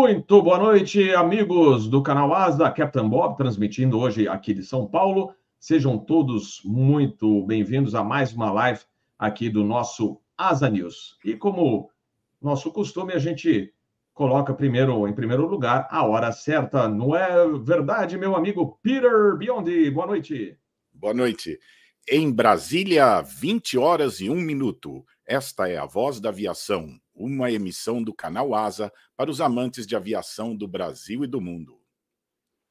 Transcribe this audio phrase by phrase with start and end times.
[0.00, 5.34] Muito boa noite, amigos do canal Asa, Captain Bob, transmitindo hoje aqui de São Paulo.
[5.58, 8.80] Sejam todos muito bem-vindos a mais uma live
[9.18, 11.18] aqui do nosso Asa News.
[11.24, 11.90] E como
[12.40, 13.74] nosso costume, a gente
[14.14, 16.88] coloca primeiro, em primeiro lugar, a hora certa.
[16.88, 19.90] Não é verdade, meu amigo Peter Biondi?
[19.90, 20.56] Boa noite.
[20.94, 21.58] Boa noite.
[22.08, 25.04] Em Brasília, 20 horas e 1 minuto.
[25.26, 26.88] Esta é a Voz da Aviação,
[27.18, 31.78] uma emissão do canal Asa para os amantes de aviação do Brasil e do mundo.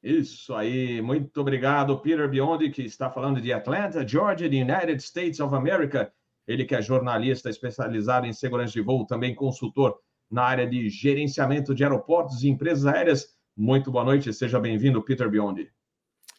[0.02, 5.54] Isso aí, muito obrigado, Peter Biondi, que está falando de Atlanta, Georgia, United States of
[5.54, 6.12] America.
[6.46, 9.98] Ele que é jornalista especializado em segurança de voo, também consultor
[10.30, 13.36] na área de gerenciamento de aeroportos e empresas aéreas.
[13.56, 15.70] Muito boa noite, seja bem-vindo, Peter Biondi.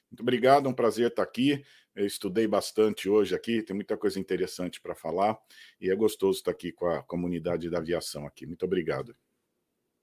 [0.09, 1.63] Muito obrigado, é um prazer estar aqui.
[1.95, 5.37] Eu estudei bastante hoje aqui, tem muita coisa interessante para falar
[5.81, 8.45] e é gostoso estar aqui com a comunidade da aviação aqui.
[8.45, 9.15] Muito obrigado.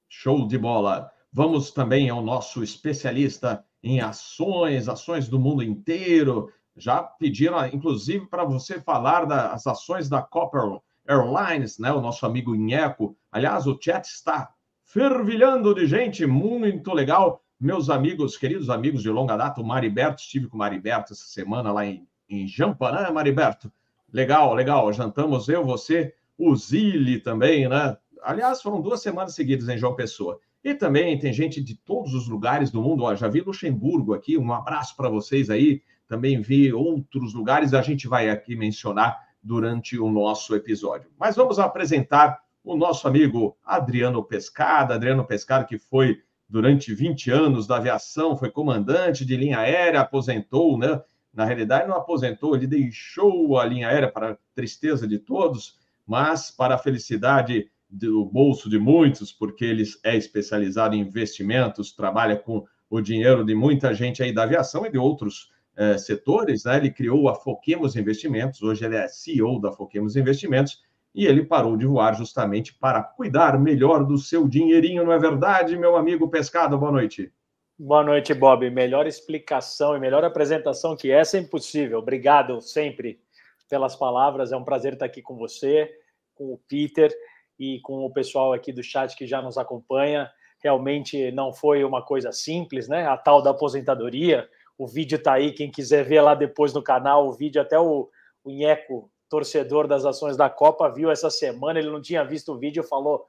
[0.08, 1.10] Show de bola.
[1.32, 6.52] Vamos também ao nosso especialista em ações, ações do mundo inteiro.
[6.76, 11.92] Já pediram, inclusive, para você falar das ações da Copper Airlines, né?
[11.92, 13.16] O nosso amigo Inheco.
[13.30, 14.52] Aliás, o chat está
[14.84, 17.42] fervilhando de gente, muito legal.
[17.58, 21.72] Meus amigos, queridos amigos de longa data, o Mariberto, estive com o Mariberto essa semana
[21.72, 23.72] lá em, em Jampa, né, Mariberto?
[24.12, 24.92] Legal, legal.
[24.92, 27.96] Jantamos eu, você, o Zili também, né?
[28.22, 30.38] Aliás, foram duas semanas seguidas em João Pessoa.
[30.62, 33.04] E também tem gente de todos os lugares do mundo.
[33.04, 35.80] Ó, já vi Luxemburgo aqui, um abraço para vocês aí.
[36.06, 41.10] Também vi outros lugares, a gente vai aqui mencionar durante o nosso episódio.
[41.18, 44.94] Mas vamos apresentar o nosso amigo Adriano Pescada.
[44.94, 50.78] Adriano Pescada, que foi durante 20 anos da aviação, foi comandante de linha aérea, aposentou,
[50.78, 51.00] né?
[51.32, 56.76] Na realidade, não aposentou, ele deixou a linha aérea para tristeza de todos, mas para
[56.76, 63.00] a felicidade do bolso de muitos, porque ele é especializado em investimentos, trabalha com o
[63.00, 66.78] dinheiro de muita gente aí da aviação e de outros eh, setores, né?
[66.78, 70.82] Ele criou a Foquemos Investimentos, hoje ele é CEO da Foquemos Investimentos,
[71.16, 75.74] e ele parou de voar justamente para cuidar melhor do seu dinheirinho, não é verdade,
[75.74, 76.76] meu amigo Pescado?
[76.76, 77.32] Boa noite.
[77.78, 78.68] Boa noite, Bob.
[78.68, 82.00] Melhor explicação e melhor apresentação que essa é impossível.
[82.00, 83.18] Obrigado sempre
[83.66, 84.52] pelas palavras.
[84.52, 85.90] É um prazer estar aqui com você,
[86.34, 87.10] com o Peter
[87.58, 90.30] e com o pessoal aqui do chat que já nos acompanha.
[90.62, 93.06] Realmente não foi uma coisa simples, né?
[93.06, 94.46] A tal da aposentadoria
[94.78, 98.10] o vídeo está aí, quem quiser ver lá depois no canal, o vídeo até o,
[98.44, 102.58] o Inheco, torcedor das ações da Copa, viu essa semana, ele não tinha visto o
[102.58, 103.26] vídeo, falou,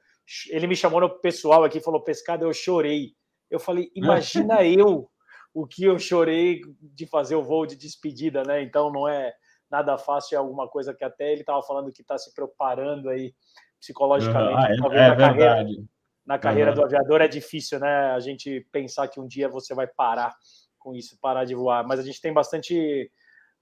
[0.50, 3.14] ele me chamou no pessoal aqui, falou, Pescado, eu chorei.
[3.50, 5.10] Eu falei, imagina eu
[5.54, 8.62] o que eu chorei de fazer o voo de despedida, né?
[8.62, 9.34] Então não é
[9.70, 13.34] nada fácil, é alguma coisa que até ele estava falando que está se preparando aí
[13.80, 14.56] psicologicamente.
[14.56, 15.28] Ah, é, é na verdade.
[15.28, 15.84] Carreira,
[16.26, 16.76] na carreira uhum.
[16.76, 18.12] do aviador é difícil, né?
[18.12, 20.36] A gente pensar que um dia você vai parar
[20.78, 21.88] com isso, parar de voar.
[21.88, 23.10] Mas a gente tem bastante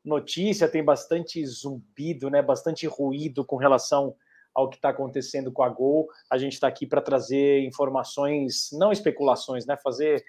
[0.05, 2.41] notícia, tem bastante zumbido, né?
[2.41, 4.15] Bastante ruído com relação
[4.53, 6.07] ao que está acontecendo com a Gol.
[6.31, 9.75] A gente está aqui para trazer informações, não especulações, né?
[9.77, 10.23] Fazer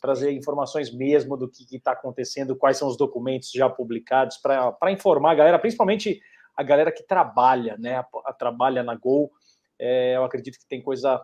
[0.00, 5.32] trazer informações mesmo do que está acontecendo, quais são os documentos já publicados para informar
[5.32, 6.22] a galera, principalmente
[6.56, 7.96] a galera que trabalha, né?
[7.96, 9.30] A, a trabalha na Gol.
[9.78, 11.20] É, eu acredito que tem coisa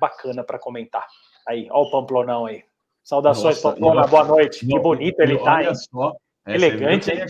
[0.00, 1.06] bacana para comentar.
[1.46, 2.64] Aí, ó o Pamplonão aí.
[3.04, 4.66] Saudações, Pamplona, boa noite.
[4.66, 5.74] que bonito ele está, hein?
[5.74, 7.10] Só, Elegante.
[7.10, 7.26] É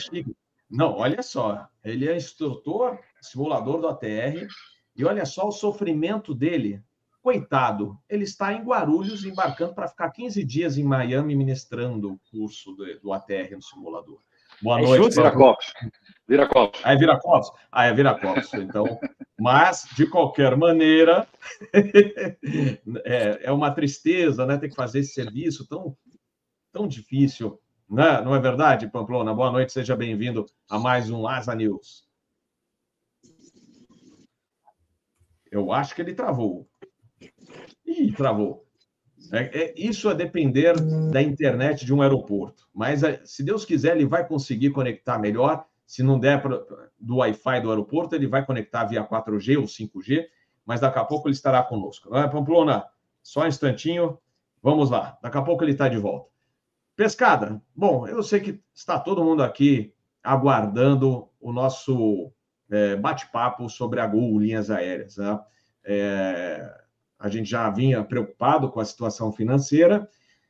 [0.70, 1.68] Não, olha só.
[1.84, 4.46] Ele é instrutor, simulador do ATR,
[4.94, 6.82] e olha só o sofrimento dele.
[7.22, 12.72] Coitado, ele está em Guarulhos, embarcando para ficar 15 dias em Miami ministrando o curso
[12.72, 14.20] do, do ATR no simulador.
[14.62, 15.16] Boa é noite.
[15.16, 15.72] Viracopos.
[16.28, 16.80] Viracopos.
[16.84, 17.50] Ah, é Viracopos?
[17.70, 18.54] Ah, é Viracopos.
[18.54, 18.98] Então,
[19.38, 21.28] mas, de qualquer maneira,
[23.04, 24.56] é, é uma tristeza, né?
[24.56, 25.96] Ter que fazer esse serviço tão,
[26.72, 27.60] tão difícil.
[27.88, 28.20] Né?
[28.20, 29.32] Não é verdade, Pamplona?
[29.32, 32.04] Boa noite, seja bem-vindo a mais um Asa News.
[35.50, 36.68] Eu acho que ele travou.
[37.86, 38.66] Ih, travou.
[39.32, 40.74] É, é, isso a depender
[41.12, 42.68] da internet de um aeroporto.
[42.74, 45.64] Mas, é, se Deus quiser, ele vai conseguir conectar melhor.
[45.86, 46.42] Se não der
[46.98, 50.26] do Wi-Fi do aeroporto, ele vai conectar via 4G ou 5G,
[50.64, 52.10] mas daqui a pouco ele estará conosco.
[52.10, 52.84] Não é, Pamplona?
[53.22, 54.18] Só um instantinho.
[54.60, 55.16] Vamos lá.
[55.22, 56.35] Daqui a pouco ele está de volta.
[56.96, 57.60] Pescada.
[57.74, 59.92] Bom, eu sei que está todo mundo aqui
[60.24, 62.32] aguardando o nosso
[62.70, 65.18] é, bate-papo sobre a Gol Linhas Aéreas.
[65.18, 65.38] Né?
[65.84, 66.74] É,
[67.18, 70.08] a gente já vinha preocupado com a situação financeira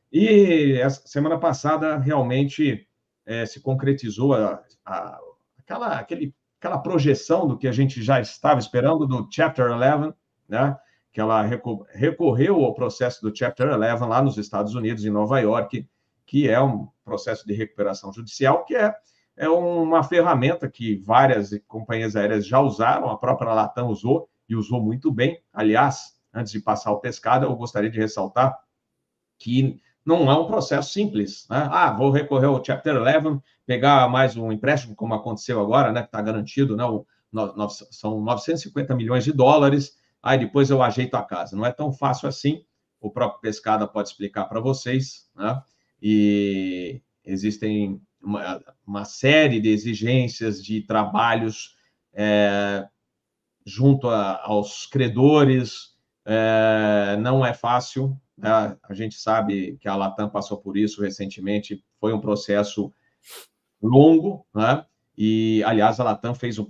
[0.09, 2.87] e a semana passada realmente
[3.25, 5.19] é, se concretizou a, a,
[5.57, 10.13] aquela, aquele, aquela projeção do que a gente já estava esperando do Chapter 11,
[10.47, 10.77] né?
[11.11, 11.41] que ela
[11.93, 15.85] recorreu ao processo do Chapter 11 lá nos Estados Unidos, em Nova York,
[16.27, 18.93] que é um processo de recuperação judicial, que é,
[19.37, 24.81] é uma ferramenta que várias companhias aéreas já usaram, a própria Latam usou, e usou
[24.81, 25.41] muito bem.
[25.51, 28.57] Aliás, antes de passar o pescado, eu gostaria de ressaltar
[29.39, 31.47] que não é um processo simples.
[31.49, 31.67] Né?
[31.71, 36.07] Ah, vou recorrer ao Chapter 11, pegar mais um empréstimo, como aconteceu agora, né, que
[36.07, 41.15] está garantido, né, o, no, no, são 950 milhões de dólares, aí depois eu ajeito
[41.15, 41.55] a casa.
[41.55, 42.63] Não é tão fácil assim,
[42.99, 45.61] o próprio Pescada pode explicar para vocês, né?
[46.01, 51.75] E existem uma, uma série de exigências de trabalhos
[52.13, 52.87] é,
[53.65, 55.95] junto a, aos credores,
[56.25, 58.19] é, não é fácil.
[58.37, 58.77] Né?
[58.83, 62.93] A gente sabe que a Latam passou por isso recentemente, foi um processo
[63.81, 64.85] longo, né?
[65.17, 66.67] e, aliás, a Latam fez um,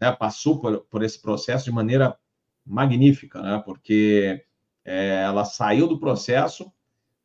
[0.00, 2.16] né, passou por, por esse processo de maneira
[2.64, 3.62] magnífica, né?
[3.64, 4.44] porque
[4.84, 6.72] é, ela saiu do processo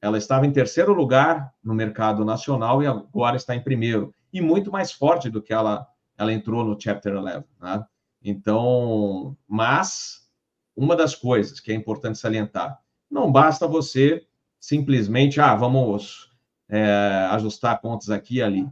[0.02, 4.14] ela estava em terceiro lugar no mercado nacional e agora está em primeiro.
[4.34, 5.88] E muito mais forte do que ela,
[6.18, 7.44] ela entrou no Chapter 11.
[7.62, 7.86] Né?
[8.24, 10.28] Então, mas
[10.76, 14.26] uma das coisas que é importante salientar, não basta você
[14.60, 16.32] simplesmente, ah, vamos
[16.68, 18.68] é, ajustar contas aqui e ali.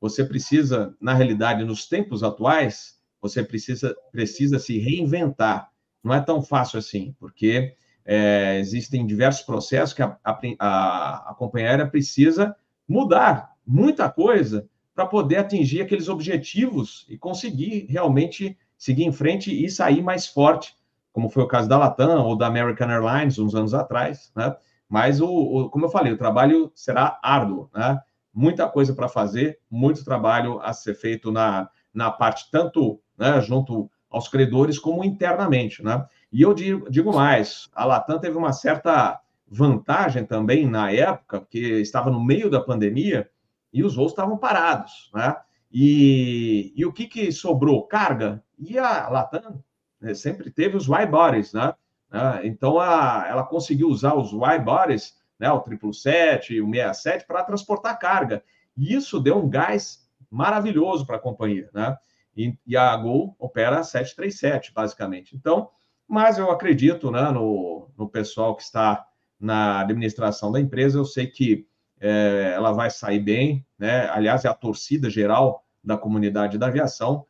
[0.00, 5.70] Você precisa, na realidade, nos tempos atuais, você precisa, precisa se reinventar.
[6.02, 11.70] Não é tão fácil assim, porque é, existem diversos processos que a, a, a companhia
[11.70, 12.54] aérea precisa
[12.88, 19.70] mudar muita coisa para poder atingir aqueles objetivos e conseguir realmente seguir em frente e
[19.70, 20.74] sair mais forte,
[21.12, 24.54] como foi o caso da Latam ou da American Airlines uns anos atrás, né?
[24.88, 27.98] Mas, o, o como eu falei, o trabalho será árduo, né?
[28.34, 33.90] Muita coisa para fazer, muito trabalho a ser feito na, na parte tanto né, junto
[34.10, 36.04] aos credores como internamente, né?
[36.32, 41.58] E eu digo, digo mais, a Latam teve uma certa vantagem também na época, porque
[41.58, 43.30] estava no meio da pandemia
[43.70, 45.36] e os voos estavam parados, né?
[45.70, 47.86] E, e o que, que sobrou?
[47.86, 48.42] Carga.
[48.58, 49.62] E a Latam
[50.00, 51.74] né, sempre teve os wide bodies, né?
[52.10, 52.40] né?
[52.44, 55.50] Então a, ela conseguiu usar os wide bodies, né?
[55.52, 58.42] O 777, o 67 para transportar carga.
[58.74, 61.94] E isso deu um gás maravilhoso para a companhia, né?
[62.34, 65.36] E, e a Gol opera 737, basicamente.
[65.36, 65.68] Então,
[66.12, 69.02] mas eu acredito né, no, no pessoal que está
[69.40, 71.66] na administração da empresa, eu sei que
[71.98, 74.10] é, ela vai sair bem, né?
[74.10, 77.24] Aliás, é a torcida geral da comunidade da aviação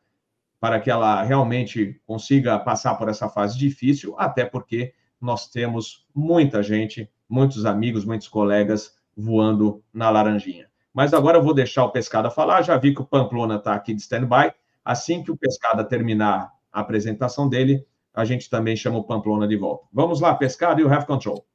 [0.59, 6.61] para que ela realmente consiga passar por essa fase difícil, até porque nós temos muita
[6.61, 10.67] gente, muitos amigos, muitos colegas voando na Laranjinha.
[10.93, 13.93] Mas agora eu vou deixar o Pescada falar, já vi que o Pamplona está aqui
[13.93, 14.51] de stand-by.
[14.83, 19.57] Assim que o Pescada terminar a apresentação dele, a gente também chama o Pamplona de
[19.57, 19.87] volta.
[19.91, 21.45] Vamos lá, pescado e o Have Control.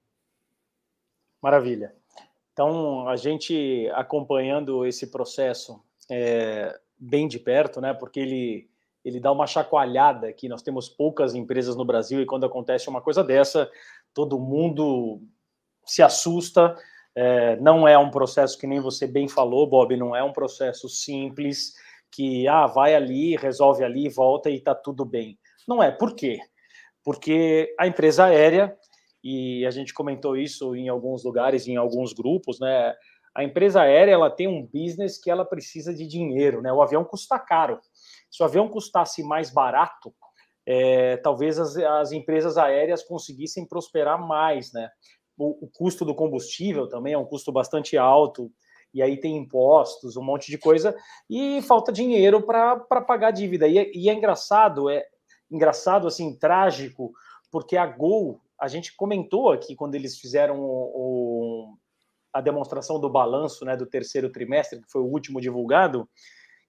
[1.41, 1.95] Maravilha.
[2.53, 7.95] Então, a gente acompanhando esse processo é, bem de perto, né?
[7.95, 8.69] Porque ele,
[9.05, 10.49] ele dá uma chacoalhada aqui.
[10.49, 13.71] Nós temos poucas empresas no Brasil e quando acontece uma coisa dessa,
[14.13, 15.23] todo mundo
[15.85, 16.77] se assusta.
[17.15, 20.89] É, não é um processo que nem você bem falou, Bob, não é um processo
[20.89, 21.75] simples
[22.11, 25.39] que ah, vai ali, resolve ali, volta e está tudo bem.
[25.69, 25.91] Não é.
[25.91, 26.41] Por quê?
[27.05, 28.75] Porque a empresa aérea,
[29.23, 32.95] e a gente comentou isso em alguns lugares, em alguns grupos, né?
[33.35, 36.73] A empresa aérea ela tem um business que ela precisa de dinheiro, né?
[36.73, 37.79] O avião custa caro.
[38.31, 40.15] Se o avião custasse mais barato,
[40.67, 44.91] é, talvez as, as, empresas aéreas conseguissem prosperar mais, né?
[45.37, 48.51] O, o, custo do combustível também é um custo bastante alto,
[48.93, 50.97] e aí tem impostos, um monte de coisa,
[51.31, 53.69] e falta dinheiro para pagar a dívida.
[53.69, 55.07] E, é, e é engraçado, é,
[55.51, 57.13] engraçado, assim, trágico,
[57.51, 61.79] porque a Gol, a gente comentou aqui quando eles fizeram o, o,
[62.33, 66.09] a demonstração do balanço né, do terceiro trimestre, que foi o último divulgado,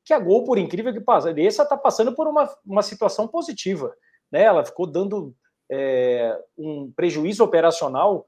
[0.04, 3.96] que a Gol, por incrível que pareça, está passando por uma, uma situação positiva.
[4.32, 4.44] Né?
[4.44, 5.36] Ela ficou dando
[5.70, 8.28] é, um prejuízo operacional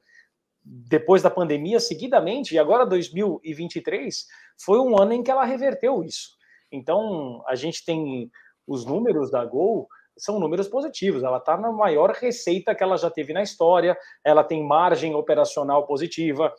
[0.64, 4.28] depois da pandemia seguidamente, e agora 2023
[4.64, 6.38] foi um ano em que ela reverteu isso.
[6.72, 8.32] Então, a gente tem
[8.68, 9.88] os números da Gol
[10.22, 11.24] são números positivos.
[11.24, 15.88] Ela está na maior receita que ela já teve na história, ela tem margem operacional
[15.88, 16.54] positiva.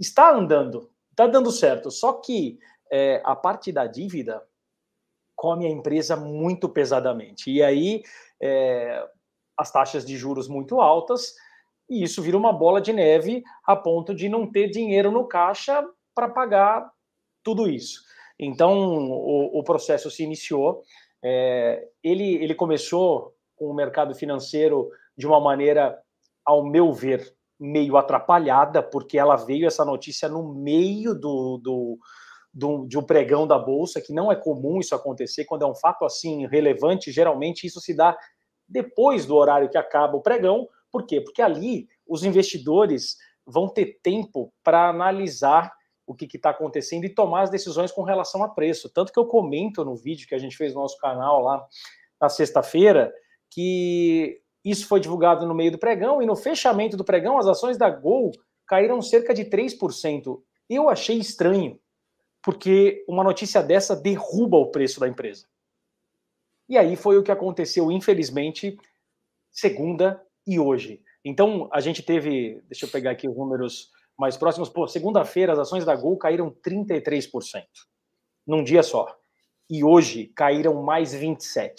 [0.00, 1.90] Está andando, está dando certo.
[1.90, 2.58] Só que
[2.90, 4.42] é, a parte da dívida
[5.34, 7.50] come a empresa muito pesadamente.
[7.50, 8.02] E aí
[8.40, 9.06] é,
[9.54, 11.34] as taxas de juros muito altas,
[11.90, 15.86] e isso vira uma bola de neve a ponto de não ter dinheiro no caixa
[16.14, 16.90] para pagar
[17.44, 18.00] tudo isso.
[18.38, 20.82] Então o, o processo se iniciou.
[21.28, 25.98] É, ele, ele começou com o mercado financeiro de uma maneira,
[26.44, 31.98] ao meu ver, meio atrapalhada, porque ela veio essa notícia no meio do, do,
[32.54, 35.74] do, de um pregão da Bolsa, que não é comum isso acontecer, quando é um
[35.74, 38.16] fato assim relevante, geralmente isso se dá
[38.68, 40.68] depois do horário que acaba o pregão.
[40.92, 41.20] Por quê?
[41.20, 45.72] Porque ali os investidores vão ter tempo para analisar
[46.06, 48.88] o que está acontecendo e tomar as decisões com relação a preço.
[48.88, 51.66] Tanto que eu comento no vídeo que a gente fez no nosso canal lá
[52.20, 53.12] na sexta-feira
[53.50, 57.76] que isso foi divulgado no meio do pregão e no fechamento do pregão as ações
[57.76, 58.30] da Gol
[58.66, 60.40] caíram cerca de 3%.
[60.68, 61.78] Eu achei estranho,
[62.42, 65.46] porque uma notícia dessa derruba o preço da empresa.
[66.68, 68.76] E aí foi o que aconteceu, infelizmente,
[69.52, 71.00] segunda e hoje.
[71.24, 75.58] Então, a gente teve, deixa eu pegar aqui os números mais próximos, pô, segunda-feira as
[75.58, 77.64] ações da Gol caíram 33%,
[78.46, 79.14] num dia só.
[79.68, 81.72] E hoje caíram mais 27%.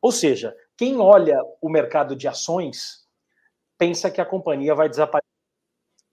[0.00, 3.08] Ou seja, quem olha o mercado de ações
[3.76, 5.28] pensa que a companhia vai desaparecer.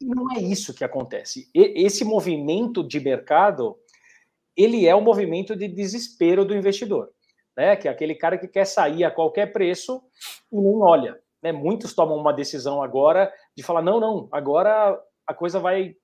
[0.01, 1.49] E não é isso que acontece.
[1.53, 3.77] E, esse movimento de mercado,
[4.55, 7.11] ele é o um movimento de desespero do investidor,
[7.55, 7.75] né?
[7.75, 10.01] Que é aquele cara que quer sair a qualquer preço
[10.51, 11.19] e não olha.
[11.41, 11.51] Né?
[11.51, 15.95] Muitos tomam uma decisão agora de falar: não, não, agora a coisa vai.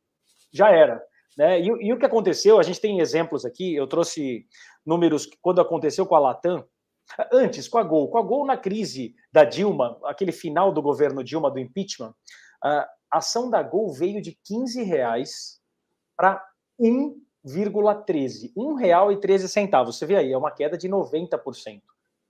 [0.53, 1.01] já era.
[1.37, 1.61] Né?
[1.61, 2.59] E, e o que aconteceu?
[2.59, 4.45] A gente tem exemplos aqui, eu trouxe
[4.85, 6.65] números quando aconteceu com a Latam,
[7.31, 11.23] Antes, com a Gol, com a Gol na crise da Dilma, aquele final do governo
[11.23, 12.13] Dilma do impeachment,
[12.63, 15.59] a ação da Gol veio de 15 reais
[16.15, 16.43] para
[16.79, 18.51] 1,13.
[18.55, 19.97] R$ real e 13 centavos.
[19.97, 21.81] Você vê aí, é uma queda de 90%.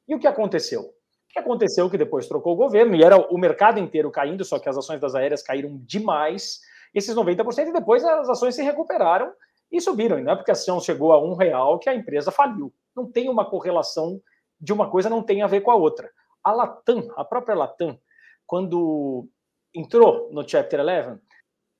[0.07, 0.81] E o que aconteceu?
[0.81, 0.93] O
[1.33, 4.67] que aconteceu que depois trocou o governo e era o mercado inteiro caindo, só que
[4.67, 6.60] as ações das aéreas caíram demais,
[6.93, 9.31] esses 90%, e depois as ações se recuperaram
[9.71, 10.19] e subiram.
[10.19, 12.74] E não é porque a ação chegou a um real que a empresa faliu.
[12.95, 14.21] Não tem uma correlação
[14.60, 16.12] de uma coisa não tem a ver com a outra.
[16.43, 18.00] A Latam, a própria Latam,
[18.45, 19.27] quando
[19.74, 21.19] entrou no Chapter 11,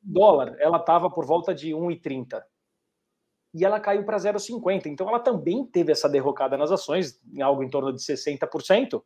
[0.02, 2.42] dólar, ela estava por volta de 1,30
[3.54, 4.88] e ela caiu para 0,50.
[4.88, 9.04] Então ela também teve essa derrocada nas ações, em algo em torno de 60%,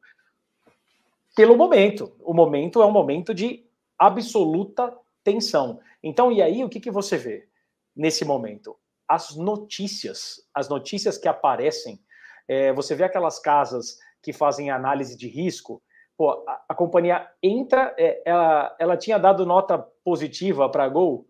[1.35, 2.15] pelo momento.
[2.21, 3.65] O momento é um momento de
[3.97, 5.79] absoluta tensão.
[6.05, 7.49] Então, e aí o que, que você vê
[7.95, 8.77] nesse momento?
[9.07, 11.99] As notícias, as notícias que aparecem
[12.47, 15.81] é, você vê aquelas casas que fazem análise de risco,
[16.15, 21.27] pô, a, a companhia entra, é, ela, ela tinha dado nota positiva para a Gol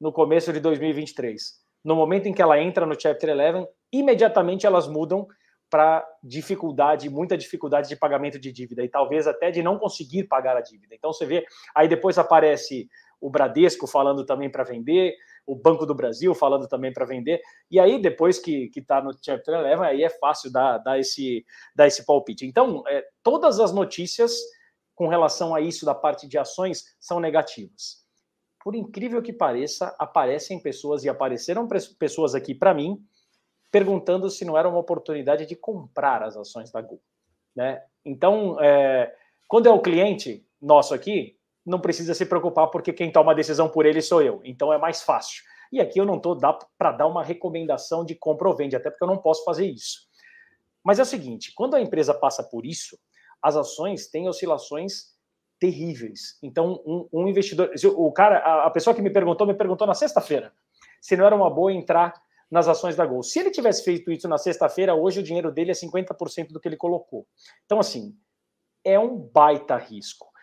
[0.00, 1.62] no começo de 2023.
[1.84, 5.28] No momento em que ela entra no Chapter 11, imediatamente elas mudam
[5.70, 10.56] para dificuldade, muita dificuldade de pagamento de dívida e talvez até de não conseguir pagar
[10.56, 10.94] a dívida.
[10.94, 12.88] Então você vê, aí depois aparece
[13.24, 15.16] o Bradesco falando também para vender,
[15.46, 17.40] o Banco do Brasil falando também para vender.
[17.70, 21.42] E aí, depois que está no Chapter 11, aí é fácil dar, dar, esse,
[21.74, 22.44] dar esse palpite.
[22.44, 24.38] Então, é, todas as notícias
[24.94, 28.04] com relação a isso da parte de ações são negativas.
[28.62, 31.66] Por incrível que pareça, aparecem pessoas, e apareceram
[31.98, 33.02] pessoas aqui para mim,
[33.72, 37.00] perguntando se não era uma oportunidade de comprar as ações da Google.
[37.56, 37.82] Né?
[38.04, 39.14] Então, é,
[39.48, 41.33] quando é o cliente nosso aqui,
[41.64, 44.40] não precisa se preocupar porque quem toma a decisão por ele sou eu.
[44.44, 45.42] Então é mais fácil.
[45.72, 46.38] E aqui eu não estou
[46.78, 50.00] para dar uma recomendação de compra ou vende, até porque eu não posso fazer isso.
[50.84, 52.98] Mas é o seguinte: quando a empresa passa por isso,
[53.42, 55.14] as ações têm oscilações
[55.58, 56.38] terríveis.
[56.42, 59.94] Então, um, um investidor, o cara, a, a, pessoa que me perguntou, me perguntou na
[59.94, 60.52] sexta-feira
[61.00, 62.14] se não era uma boa entrar
[62.50, 63.22] nas ações da Gol.
[63.22, 66.68] Se ele tivesse feito isso na sexta-feira, hoje o dinheiro dele é 50% do que
[66.68, 67.26] ele colocou.
[67.64, 68.16] Então, assim,
[68.84, 70.33] é um baita risco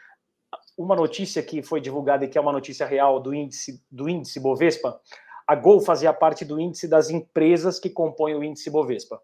[0.77, 4.39] uma notícia que foi divulgada e que é uma notícia real do índice do índice
[4.39, 4.99] Bovespa,
[5.47, 9.21] a Gol fazia parte do índice das empresas que compõem o índice Bovespa.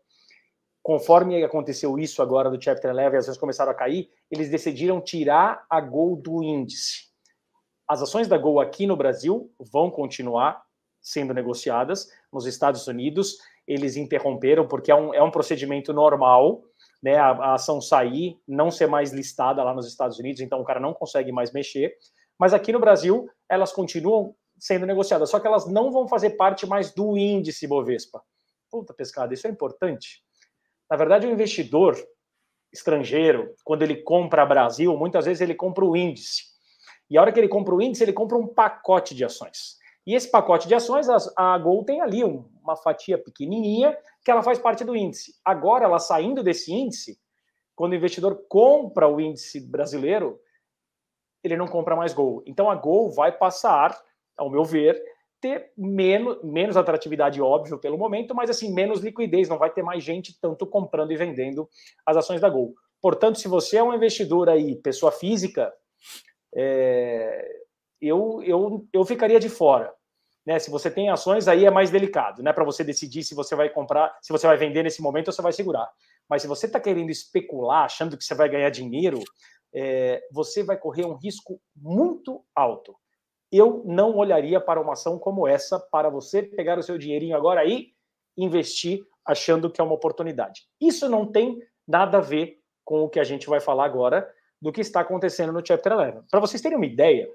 [0.84, 5.66] Conforme aconteceu isso agora do Chapter 11, as ações começaram a cair, eles decidiram tirar
[5.70, 7.08] a Gol do índice.
[7.88, 10.62] As ações da Gol aqui no Brasil vão continuar
[11.02, 12.10] sendo negociadas.
[12.32, 13.38] Nos Estados Unidos,
[13.68, 16.64] eles interromperam, porque é um, é um procedimento normal
[17.02, 20.64] né, a, a, ação sair, não ser mais listada lá nos Estados Unidos, então o
[20.64, 21.96] cara não consegue mais mexer.
[22.40, 26.66] Mas aqui no Brasil, elas continuam sendo negociadas, só que elas não vão fazer parte
[26.66, 28.22] mais do índice Bovespa.
[28.70, 30.24] Puta pescada, isso é importante.
[30.90, 31.96] Na verdade, o investidor
[32.74, 36.44] estrangeiro, quando ele compra Brasil, muitas vezes ele compra o índice.
[37.10, 39.78] E a hora que ele compra o índice, ele compra um pacote de ações.
[40.06, 42.24] E esse pacote de ações, a Gol tem ali
[42.68, 45.34] uma fatia pequenininha que ela faz parte do índice.
[45.44, 47.18] Agora, ela saindo desse índice,
[47.76, 50.40] quando o investidor compra o índice brasileiro,
[51.44, 52.44] ele não compra mais Gol.
[52.46, 53.98] Então, a Gol vai passar,
[54.36, 55.02] ao meu ver,
[55.40, 60.04] ter menos, menos atratividade, óbvio, pelo momento, mas assim, menos liquidez, não vai ter mais
[60.04, 61.70] gente tanto comprando e vendendo
[62.06, 62.74] as ações da Gol.
[63.02, 65.72] Portanto, se você é um investidor aí, pessoa física,
[66.56, 67.48] é,
[68.02, 69.94] eu, eu, eu ficaria de fora.
[70.48, 70.60] Né?
[70.60, 72.54] Se você tem ações, aí é mais delicado, né?
[72.54, 75.42] Para você decidir se você vai comprar, se você vai vender nesse momento ou você
[75.42, 75.92] vai segurar.
[76.30, 79.20] Mas se você está querendo especular, achando que você vai ganhar dinheiro,
[79.76, 82.96] é, você vai correr um risco muito alto.
[83.52, 87.66] Eu não olharia para uma ação como essa para você pegar o seu dinheirinho agora
[87.66, 87.90] e
[88.38, 90.62] investir achando que é uma oportunidade.
[90.80, 94.26] Isso não tem nada a ver com o que a gente vai falar agora
[94.62, 96.30] do que está acontecendo no Chapter 11.
[96.32, 97.28] Para vocês terem uma ideia,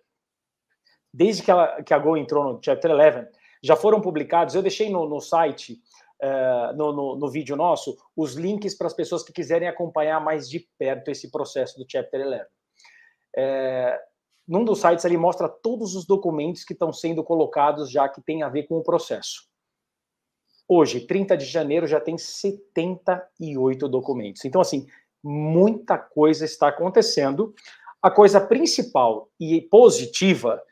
[1.13, 3.29] desde que, ela, que a Go entrou no Chapter 11,
[3.63, 5.81] já foram publicados, eu deixei no, no site,
[6.23, 10.49] uh, no, no, no, vídeo nosso, os links para as pessoas que quiserem acompanhar mais
[10.49, 12.41] de perto esse processo do Chapter 11.
[13.37, 14.01] É,
[14.47, 18.43] num dos sites ali mostra todos os documentos que estão sendo colocados já que tem
[18.43, 19.47] a ver com o processo.
[20.69, 24.45] Hoje, 30 de janeiro, já tem 78 documentos.
[24.45, 24.87] Então, assim,
[25.23, 27.55] muita coisa está acontecendo.
[28.01, 30.63] A coisa principal e positiva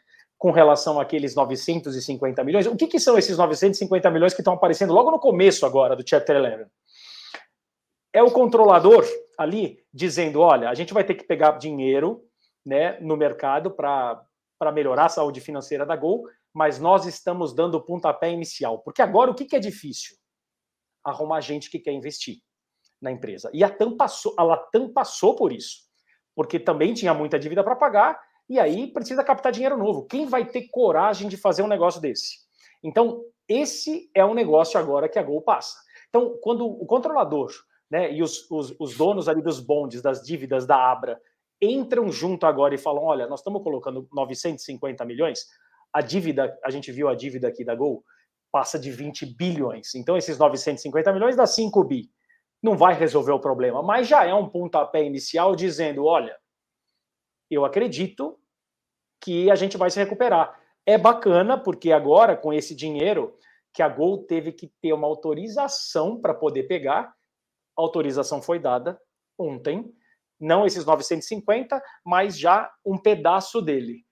[0.40, 4.90] com relação àqueles 950 milhões, o que, que são esses 950 milhões que estão aparecendo
[4.90, 6.66] logo no começo agora do Chapter 11?
[8.10, 9.04] É o controlador
[9.38, 12.24] ali dizendo, olha, a gente vai ter que pegar dinheiro
[12.64, 14.24] né, no mercado para
[14.72, 18.78] melhorar a saúde financeira da Gol, mas nós estamos dando o pontapé inicial.
[18.78, 20.16] Porque agora o que, que é difícil?
[21.04, 22.38] Arrumar gente que quer investir
[22.98, 23.50] na empresa.
[23.52, 25.82] E a TAM passou, a Latam passou por isso,
[26.34, 28.18] porque também tinha muita dívida para pagar,
[28.50, 30.06] e aí precisa captar dinheiro novo.
[30.06, 32.38] Quem vai ter coragem de fazer um negócio desse?
[32.82, 35.78] Então, esse é um negócio agora que a Gol passa.
[36.08, 37.52] Então, quando o controlador
[37.88, 41.20] né, e os, os, os donos ali dos bondes, das dívidas da Abra,
[41.62, 45.46] entram junto agora e falam: olha, nós estamos colocando 950 milhões,
[45.92, 48.02] a dívida, a gente viu a dívida aqui da Gol,
[48.50, 49.94] passa de 20 bilhões.
[49.94, 52.10] Então, esses 950 milhões dá 5 bi.
[52.60, 56.36] Não vai resolver o problema, mas já é um pontapé inicial dizendo: olha,
[57.48, 58.39] eu acredito
[59.20, 60.58] que a gente vai se recuperar.
[60.86, 63.36] É bacana, porque agora, com esse dinheiro,
[63.72, 67.14] que a Gol teve que ter uma autorização para poder pegar,
[67.76, 69.00] a autorização foi dada
[69.38, 69.92] ontem,
[70.38, 74.04] não esses 950, mas já um pedaço dele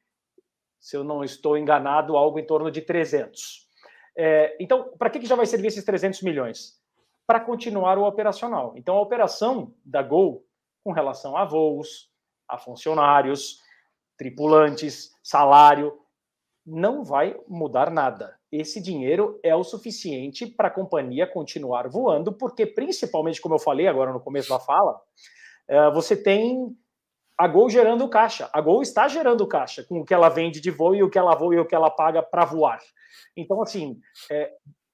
[0.80, 3.66] se eu não estou enganado, algo em torno de 300.
[4.16, 6.80] É, então, para que, que já vai servir esses 300 milhões?
[7.26, 8.72] Para continuar o operacional.
[8.76, 10.44] Então, a operação da Gol,
[10.82, 12.10] com relação a voos,
[12.48, 13.60] a funcionários,
[14.18, 15.98] tripulantes, salário,
[16.66, 18.36] não vai mudar nada.
[18.52, 23.86] Esse dinheiro é o suficiente para a companhia continuar voando, porque, principalmente, como eu falei
[23.86, 25.00] agora no começo da fala,
[25.66, 26.76] é, você tem
[27.38, 28.50] a Gol gerando caixa.
[28.52, 31.18] A Gol está gerando caixa com o que ela vende de voo e o que
[31.18, 32.80] ela voa e o que ela paga para voar.
[33.36, 34.00] Então, assim,
[34.30, 34.52] é,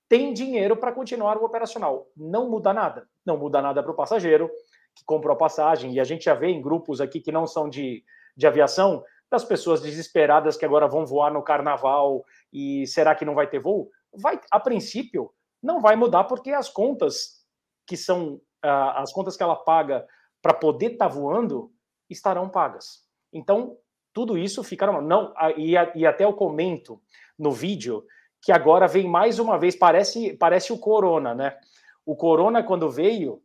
[0.08, 2.06] tem dinheiro para continuar o operacional.
[2.16, 3.08] Não muda nada.
[3.24, 4.50] Não muda nada para o passageiro
[4.94, 5.94] que comprou a passagem.
[5.94, 8.04] E a gente já vê em grupos aqui que não são de,
[8.36, 9.02] de aviação,
[9.34, 13.58] das pessoas desesperadas que agora vão voar no carnaval e será que não vai ter
[13.58, 13.90] voo?
[14.12, 17.44] Vai, a princípio, não vai mudar porque as contas
[17.84, 20.06] que são uh, as contas que ela paga
[20.40, 21.72] para poder estar tá voando
[22.08, 23.02] estarão pagas.
[23.32, 23.76] Então,
[24.12, 27.02] tudo isso fica não e, e até eu comento
[27.36, 28.06] no vídeo
[28.40, 31.58] que agora vem mais uma vez parece parece o corona, né?
[32.06, 33.42] O corona quando veio,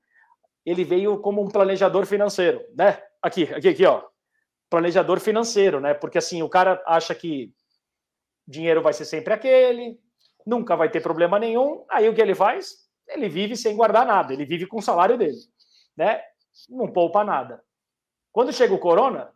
[0.63, 3.01] ele veio como um planejador financeiro, né?
[3.23, 4.03] Aqui, aqui, aqui, ó.
[4.69, 5.93] Planejador financeiro, né?
[5.93, 7.53] Porque assim, o cara acha que
[8.47, 9.99] dinheiro vai ser sempre aquele,
[10.45, 11.85] nunca vai ter problema nenhum.
[11.89, 12.87] Aí o que ele faz?
[13.07, 15.37] Ele vive sem guardar nada, ele vive com o salário dele,
[15.97, 16.21] né?
[16.69, 17.63] Não poupa nada.
[18.31, 19.33] Quando chega o corona,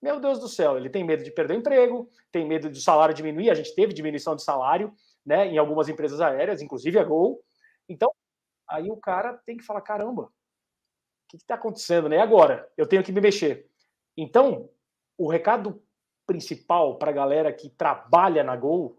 [0.00, 3.14] meu Deus do céu, ele tem medo de perder o emprego, tem medo do salário
[3.14, 3.50] diminuir.
[3.50, 4.94] A gente teve diminuição de salário
[5.24, 7.42] né, em algumas empresas aéreas, inclusive a Gol.
[7.88, 8.12] Então,
[8.68, 10.30] aí o cara tem que falar: caramba, o
[11.28, 12.08] que está acontecendo?
[12.08, 12.20] Né?
[12.20, 12.70] Agora?
[12.76, 13.68] Eu tenho que me mexer.
[14.16, 14.70] Então,
[15.16, 15.82] o recado
[16.26, 18.98] principal para a galera que trabalha na Gol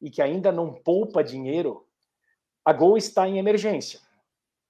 [0.00, 1.86] e que ainda não poupa dinheiro,
[2.64, 4.00] a Gol está em emergência.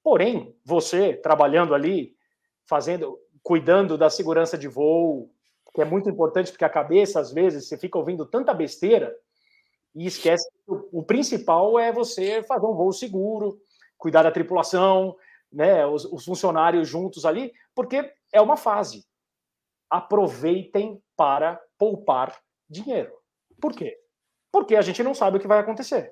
[0.02, 2.16] Porém, você trabalhando ali,
[2.66, 5.30] fazendo, cuidando da segurança de voo,
[5.72, 9.16] que é muito importante porque a cabeça, às vezes, você fica ouvindo tanta besteira
[9.94, 13.60] e esquece que o, o principal é você fazer um voo seguro,
[13.96, 15.16] cuidar da tripulação,
[15.50, 19.06] né, os, os funcionários juntos ali, porque é uma fase.
[19.92, 22.34] Aproveitem para poupar
[22.68, 23.12] dinheiro.
[23.60, 23.96] Por quê?
[24.50, 26.10] Porque a gente não sabe o que vai acontecer.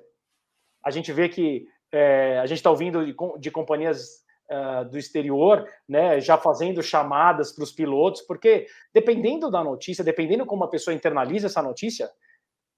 [0.85, 5.67] A gente vê que é, a gente está ouvindo de, de companhias uh, do exterior,
[5.87, 10.93] né, já fazendo chamadas para os pilotos, porque dependendo da notícia, dependendo como a pessoa
[10.93, 12.09] internaliza essa notícia,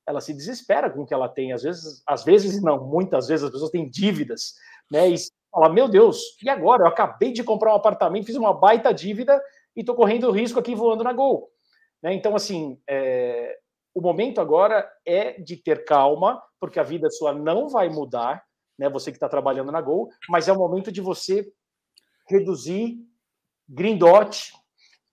[0.07, 1.53] ela se desespera com o que ela tem.
[1.53, 4.53] Às vezes, às vezes não, muitas vezes as pessoas têm dívidas,
[4.91, 5.09] né?
[5.09, 5.15] E
[5.51, 6.83] fala, meu Deus, e agora?
[6.83, 9.41] Eu acabei de comprar um apartamento, fiz uma baita dívida
[9.75, 11.49] e estou correndo risco aqui voando na Gol.
[12.01, 12.13] Né?
[12.13, 13.57] Então, assim, é,
[13.93, 18.43] o momento agora é de ter calma, porque a vida sua não vai mudar,
[18.77, 18.89] né?
[18.89, 21.47] Você que está trabalhando na Gol, mas é o momento de você
[22.27, 22.97] reduzir
[23.67, 24.51] green dot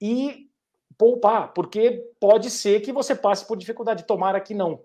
[0.01, 0.49] e
[0.97, 4.07] poupar, porque pode ser que você passe por dificuldade.
[4.07, 4.83] Tomara que não.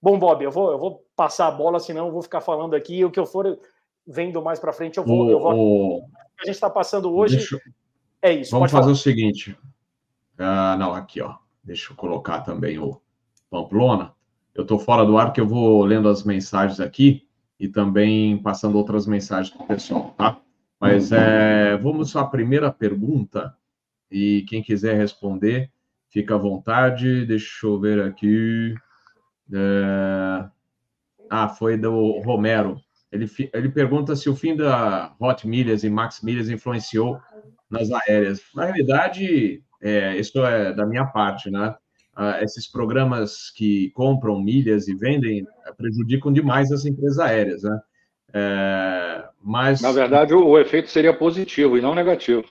[0.00, 3.04] Bom, Bob, eu vou, eu vou passar a bola, senão eu vou ficar falando aqui.
[3.04, 3.58] O que eu for
[4.06, 5.26] vendo mais para frente, eu vou.
[5.26, 5.54] O, eu vou...
[5.54, 6.08] O...
[6.40, 7.36] A gente está passando hoje.
[7.36, 7.60] Deixa...
[8.22, 8.52] É isso.
[8.52, 8.92] Vamos fazer falar.
[8.92, 9.58] o seguinte.
[10.38, 11.34] Ah, não, aqui, ó.
[11.62, 13.00] Deixa eu colocar também o
[13.50, 14.14] Pamplona.
[14.54, 17.26] Eu estou fora do ar porque eu vou lendo as mensagens aqui
[17.58, 20.38] e também passando outras mensagens para o pessoal, tá?
[20.80, 23.56] Mas é, vamos à primeira pergunta
[24.10, 25.70] e quem quiser responder,
[26.10, 27.24] fica à vontade.
[27.24, 28.74] Deixa eu ver aqui.
[29.52, 30.48] É...
[31.30, 32.80] Ah, foi do Romero.
[33.10, 37.20] Ele, ele pergunta se o fim da Hot Milhas e Max Milhas influenciou
[37.72, 38.40] nas aéreas.
[38.54, 41.74] Na realidade, é, isso é da minha parte, né?
[42.14, 47.80] Ah, esses programas que compram milhas e vendem é, prejudicam demais as empresas aéreas, né?
[48.34, 49.80] É, mas...
[49.80, 52.44] Na verdade, o, o, efeito seria positivo e não negativo.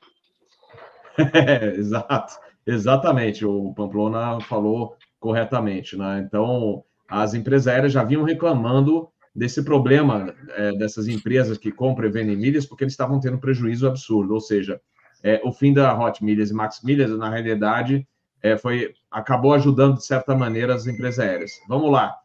[1.34, 2.34] é, exato,
[2.66, 3.46] exatamente.
[3.46, 6.24] O Pamplona falou corretamente, né?
[6.26, 12.12] Então, as empresas aéreas já vinham reclamando desse problema é, dessas empresas que compram e
[12.12, 14.34] vendem milhas, porque eles estavam tendo prejuízo absurdo.
[14.34, 14.82] Ou seja,
[15.24, 18.08] é, o fim da Hot Milhas e Max Milhas, na realidade,
[18.42, 21.52] é, foi acabou ajudando, de certa maneira, as empresas aéreas.
[21.68, 22.18] Vamos lá.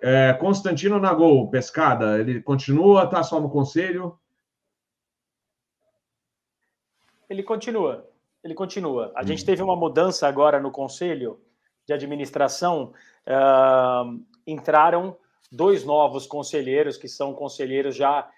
[0.00, 4.16] É, Constantino Nagol, Pescada, ele continua, está só no conselho?
[7.28, 8.08] Ele continua,
[8.42, 9.12] ele continua.
[9.14, 9.26] A hum.
[9.26, 11.40] gente teve uma mudança agora no conselho
[11.86, 12.92] de administração.
[13.26, 15.16] Uh, entraram
[15.50, 18.30] dois novos conselheiros, que são conselheiros já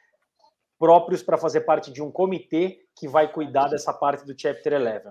[0.78, 5.02] próprios para fazer parte de um comitê que vai cuidar dessa parte do Chapter 11.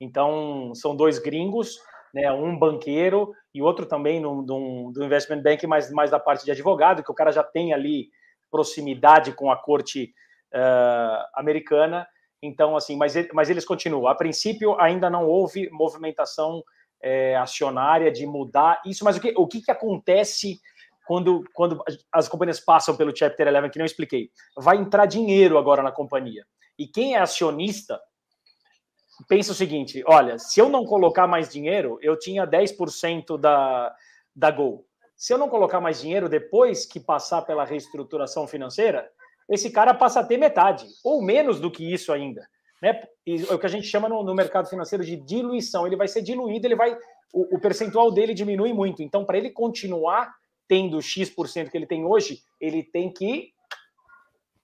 [0.00, 1.78] Então, são dois gringos,
[2.12, 6.44] né, um banqueiro e outro também no, do, do investment bank, mas mais da parte
[6.44, 8.08] de advogado, que o cara já tem ali
[8.50, 10.12] proximidade com a corte
[10.52, 12.06] uh, americana.
[12.42, 14.08] Então, assim, mas, mas eles continuam.
[14.08, 16.62] A princípio, ainda não houve movimentação
[17.00, 20.58] é, acionária de mudar isso, mas o que, o que, que acontece
[21.06, 24.30] quando, quando as companhias passam pelo Chapter 11, que não expliquei?
[24.56, 26.44] Vai entrar dinheiro agora na companhia.
[26.78, 28.00] E quem é acionista
[29.28, 33.94] pensa o seguinte: olha, se eu não colocar mais dinheiro, eu tinha 10% da,
[34.34, 34.84] da Gol.
[35.16, 39.08] Se eu não colocar mais dinheiro depois que passar pela reestruturação financeira,
[39.48, 42.46] esse cara passa a ter metade, ou menos do que isso ainda.
[42.82, 43.00] Né?
[43.26, 45.86] É o que a gente chama no, no mercado financeiro de diluição.
[45.86, 46.94] Ele vai ser diluído, ele vai.
[47.32, 49.02] O, o percentual dele diminui muito.
[49.02, 50.34] Então, para ele continuar
[50.68, 53.52] tendo X% que ele tem hoje, ele tem que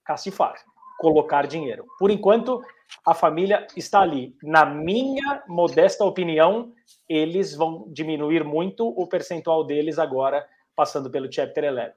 [0.05, 0.55] cacifar,
[0.99, 1.87] colocar dinheiro.
[1.99, 2.63] Por enquanto,
[3.07, 4.37] a família está ali.
[4.43, 6.73] Na minha modesta opinião,
[7.09, 11.93] eles vão diminuir muito o percentual deles agora, passando pelo Chapter 11.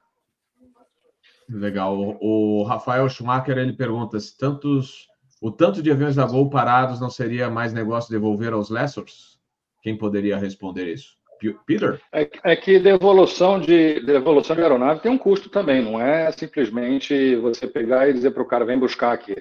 [1.49, 2.17] Legal.
[2.21, 5.07] O Rafael Schumacher ele pergunta se tantos,
[5.41, 9.39] o tanto de aviões da Gol parados não seria mais negócio devolver aos lessors?
[9.81, 11.15] Quem poderia responder isso?
[11.53, 12.01] Peter?
[12.11, 17.35] É, é, que devolução de, devolução de aeronave tem um custo também, não é simplesmente
[17.35, 19.35] você pegar e dizer para o cara, vem buscar aqui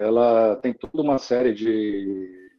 [0.00, 1.66] ela tem toda uma série de,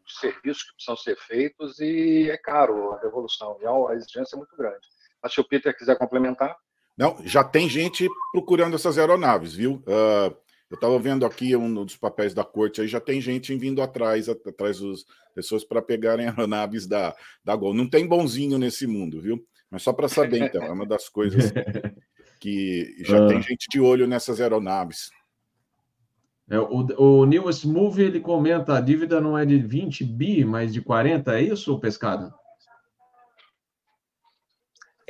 [0.06, 4.38] de serviços que precisam ser feitos e é caro a devolução, e a exigência é
[4.38, 4.88] muito grande.
[5.22, 6.56] Mas se o Peter quiser complementar.
[6.96, 9.84] Não, já tem gente procurando essas aeronaves, viu?
[9.88, 10.38] Uh,
[10.72, 14.30] eu estava vendo aqui um dos papéis da corte, aí já tem gente vindo atrás,
[14.30, 15.04] atrás das
[15.36, 17.74] pessoas para pegarem aeronaves da, da Gol.
[17.74, 19.46] Não tem bonzinho nesse mundo, viu?
[19.70, 21.52] Mas só para saber, então, é uma das coisas
[22.40, 25.12] que já tem gente de olho nessas aeronaves.
[26.50, 30.74] É, o, o Neil Smooth ele comenta: a dívida não é de 20 bi, mas
[30.74, 32.34] de 40, é isso, pescado?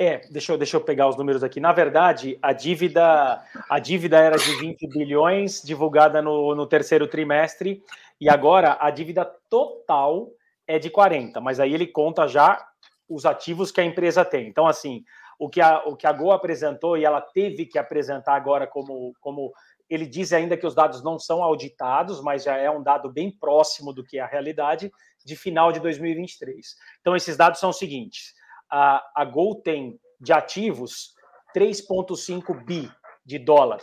[0.02, 1.60] É, deixa eu, deixa eu pegar os números aqui.
[1.60, 7.80] Na verdade, a dívida, a dívida era de 20 bilhões, divulgada no, no terceiro trimestre,
[8.20, 10.28] e agora a dívida total
[10.66, 12.66] é de 40, mas aí ele conta já
[13.08, 14.48] os ativos que a empresa tem.
[14.48, 15.04] Então, assim,
[15.38, 19.12] o que a, o que a Go apresentou, e ela teve que apresentar agora como,
[19.20, 19.52] como
[19.88, 23.30] ele diz ainda que os dados não são auditados, mas já é um dado bem
[23.30, 24.90] próximo do que é a realidade
[25.24, 26.74] de final de 2023.
[27.00, 28.34] Então, esses dados são os seguintes:
[28.72, 31.12] a, a Gol tem de ativos
[31.54, 32.90] 3,5 bi
[33.24, 33.82] de dólar,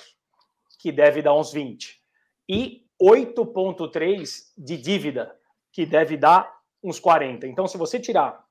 [0.79, 2.01] que deve dar uns 20,
[2.49, 5.37] e 8,3 de dívida,
[5.71, 6.51] que deve dar
[6.83, 7.45] uns 40.
[7.45, 8.43] Então, se você tirar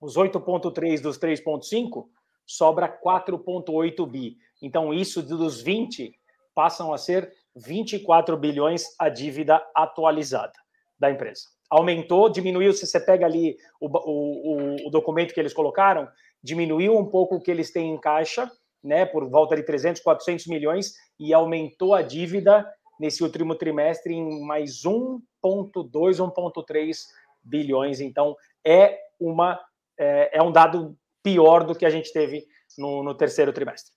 [0.00, 2.08] os 8,3 dos 3,5,
[2.44, 4.36] sobra 4,8 bi.
[4.60, 6.12] Então, isso dos 20
[6.54, 10.52] passam a ser 24 bilhões a dívida atualizada
[10.98, 11.57] da empresa.
[11.70, 12.72] Aumentou, diminuiu.
[12.72, 16.08] Se você pega ali o, o, o documento que eles colocaram,
[16.42, 18.50] diminuiu um pouco o que eles têm em caixa,
[18.82, 22.66] né, por volta de 300, 400 milhões, e aumentou a dívida
[22.98, 26.96] nesse último trimestre em mais 1,2, 1,3
[27.42, 28.00] bilhões.
[28.00, 29.58] Então, é, uma,
[29.98, 33.92] é, é, um dado pior do que a gente teve no, no terceiro trimestre.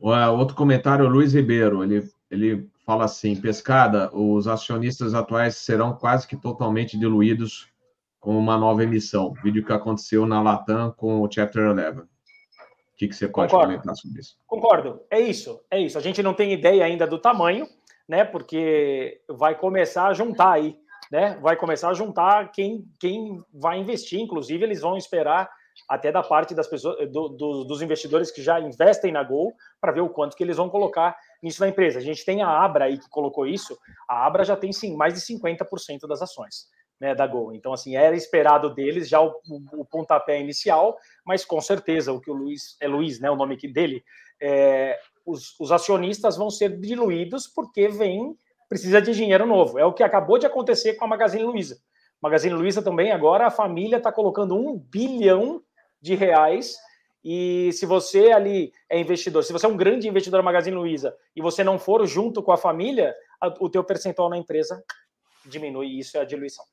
[0.00, 6.34] Outro comentário, Luiz Ribeiro, ele, ele fala assim, Pescada, os acionistas atuais serão quase que
[6.34, 7.68] totalmente diluídos
[8.18, 11.98] com uma nova emissão, vídeo que aconteceu na Latam com o Chapter 11.
[11.98, 12.06] O
[12.96, 13.72] que, que você pode Concordo.
[13.74, 14.38] comentar sobre isso?
[14.46, 15.98] Concordo, é isso, é isso.
[15.98, 17.68] A gente não tem ideia ainda do tamanho,
[18.08, 18.24] né?
[18.24, 20.74] Porque vai começar a juntar aí,
[21.12, 21.38] né?
[21.42, 24.18] Vai começar a juntar quem, quem vai investir.
[24.18, 25.50] Inclusive, eles vão esperar
[25.86, 29.92] até da parte das pessoas, do, do, dos investidores que já investem na Gol, para
[29.92, 31.98] ver o quanto que eles vão colocar nisso na empresa.
[31.98, 33.78] A gente tem a Abra aí que colocou isso.
[34.08, 36.66] A Abra já tem sim mais de 50% das ações.
[37.00, 37.54] Né, da Gol.
[37.54, 42.20] Então, assim, era esperado deles já o, o, o, pontapé inicial, mas com certeza o
[42.20, 44.02] que o Luiz, é Luiz, né, o nome dele,
[44.42, 48.36] é, os, os acionistas vão ser diluídos porque vem,
[48.68, 49.78] precisa de dinheiro novo.
[49.78, 51.78] É o que acabou de acontecer com a Magazine Luiza.
[52.20, 55.62] Magazine Luiza também, agora a família está colocando um bilhão
[56.00, 56.76] de reais.
[57.30, 61.14] E se você ali é investidor, se você é um grande investidor da Magazine Luiza
[61.36, 64.82] e você não for junto com a família, a, o teu percentual na empresa
[65.44, 65.88] diminui.
[65.88, 66.64] E isso é a diluição.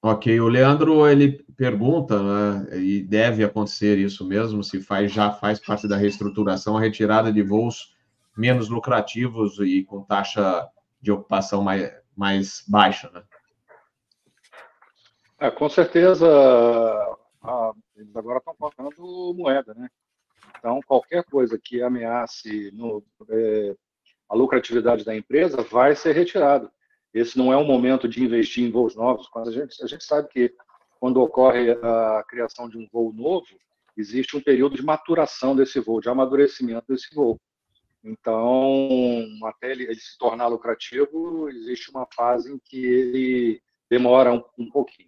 [0.00, 5.60] Ok, o Leandro ele pergunta, né, e deve acontecer isso mesmo, se faz já faz
[5.60, 7.94] parte da reestruturação a retirada de voos
[8.34, 10.66] menos lucrativos e com taxa
[10.98, 13.22] de ocupação mais, mais baixa, né?
[15.40, 16.26] É, com certeza,
[17.42, 19.88] a, eles agora estão colocando moeda, né?
[20.58, 23.76] Então, qualquer coisa que ameace no, é,
[24.28, 26.70] a lucratividade da empresa vai ser retirado.
[27.12, 29.28] Esse não é um momento de investir em voos novos.
[29.34, 30.54] A gente, a gente sabe que
[31.00, 33.46] quando ocorre a criação de um voo novo,
[33.96, 37.40] existe um período de maturação desse voo, de amadurecimento desse voo.
[38.04, 44.42] Então, até ele, ele se tornar lucrativo, existe uma fase em que ele demora um,
[44.58, 45.07] um pouquinho.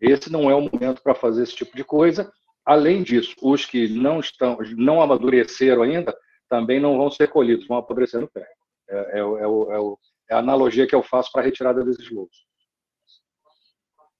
[0.00, 2.30] Esse não é o momento para fazer esse tipo de coisa.
[2.64, 6.14] Além disso, os que não estão, não amadureceram ainda,
[6.48, 8.46] também não vão ser colhidos, vão apodrecer no pé.
[8.88, 9.94] É, é, é, é,
[10.30, 12.46] é a analogia que eu faço para a retirada desses voos.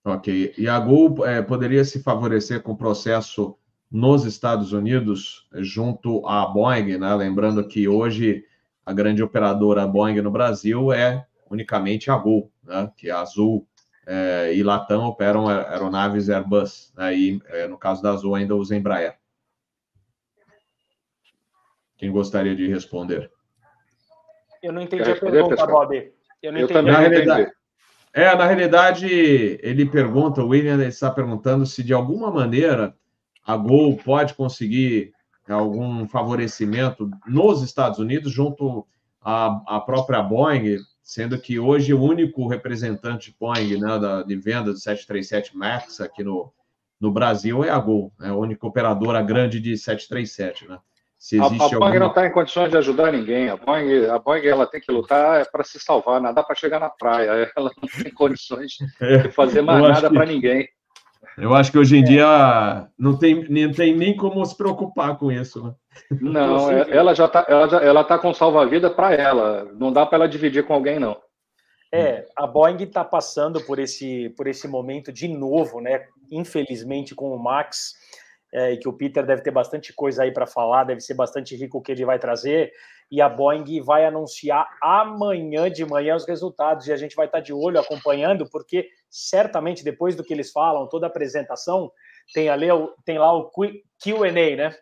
[0.05, 0.55] Ok.
[0.57, 3.59] E a Gol é, poderia se favorecer com o processo
[3.91, 7.15] nos Estados Unidos junto à Boeing, né?
[7.15, 8.45] Lembrando que hoje
[8.85, 12.91] a grande operadora Boeing no Brasil é unicamente a Gol, né?
[12.97, 13.67] Que é a Azul
[14.07, 17.17] é, e Latam operam aeronaves Airbus, né?
[17.17, 19.17] e é, no caso da Azul ainda usa Embraer.
[21.97, 23.31] Quem gostaria de responder?
[24.63, 26.13] Eu não entendi a pergunta, Bob.
[26.43, 26.91] Eu não eu entendi.
[26.91, 27.53] Na realidade,
[28.13, 29.07] é, na realidade,
[29.63, 32.95] ele pergunta, o William está perguntando se de alguma maneira
[33.45, 35.13] a Gol pode conseguir
[35.47, 38.87] algum favorecimento nos Estados Unidos junto
[39.21, 44.73] à, à própria Boeing, sendo que hoje o único representante Boeing né, da, de venda
[44.73, 46.53] do 737 MAX aqui no,
[47.01, 50.81] no Brasil é a Gol, é a única operadora grande de 737, né?
[51.17, 52.01] Se existe a, a Boeing alguma...
[52.01, 53.49] não está em condições de ajudar ninguém.
[53.49, 56.81] A Boeing, a Boeing ela tem que lutar é para se salvar, nada para chegar
[56.81, 57.51] na praia.
[57.57, 58.73] Ela não tem condições
[59.23, 60.15] de fazer mais nada que...
[60.15, 60.69] para ninguém.
[61.39, 62.05] Eu acho que hoje em é.
[62.05, 65.63] dia não tem, nem tem nem como se preocupar com isso.
[65.63, 65.75] Né?
[66.21, 69.71] Não, é, ela já está ela já, ela tá com salva-vida para ela.
[69.75, 71.17] Não dá para ela dividir com alguém, não.
[71.93, 76.07] É, a Boeing está passando por esse, por esse momento de novo, né?
[76.31, 77.95] Infelizmente, com o Max,
[78.57, 81.55] é, e que o Peter deve ter bastante coisa aí para falar, deve ser bastante
[81.55, 82.73] rico o que ele vai trazer.
[83.11, 87.39] E a Boeing vai anunciar amanhã de manhã os resultados, e a gente vai estar
[87.39, 91.93] tá de olho acompanhando, porque certamente depois do que eles falam, toda a apresentação,
[92.33, 92.69] tem, ali,
[93.05, 94.75] tem lá o QA, né?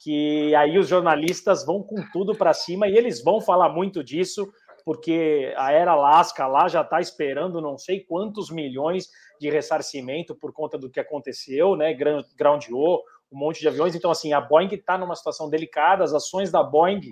[0.00, 4.50] que aí os jornalistas vão com tudo para cima e eles vão falar muito disso,
[4.84, 10.52] porque a Era Alaska lá já está esperando não sei quantos milhões de ressarcimento por
[10.52, 11.94] conta do que aconteceu, né?
[12.36, 13.94] Groundeou um monte de aviões.
[13.94, 17.10] Então, assim, a Boeing está numa situação delicada, as ações da Boeing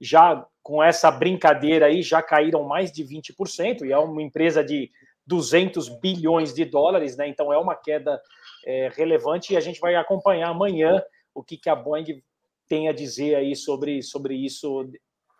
[0.00, 4.90] já com essa brincadeira aí já caíram mais de 20%, e é uma empresa de
[5.26, 7.28] 200 bilhões de dólares, né?
[7.28, 8.20] Então é uma queda
[8.64, 11.02] é, relevante e a gente vai acompanhar amanhã
[11.34, 12.22] o que, que a Boeing
[12.68, 14.90] tem a dizer aí sobre, sobre isso.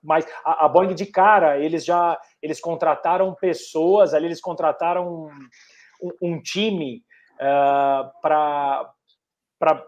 [0.03, 5.29] Mas a, Boeing de cara, eles já eles contrataram pessoas, ali eles contrataram
[6.01, 7.03] um, um time
[7.35, 8.93] uh, para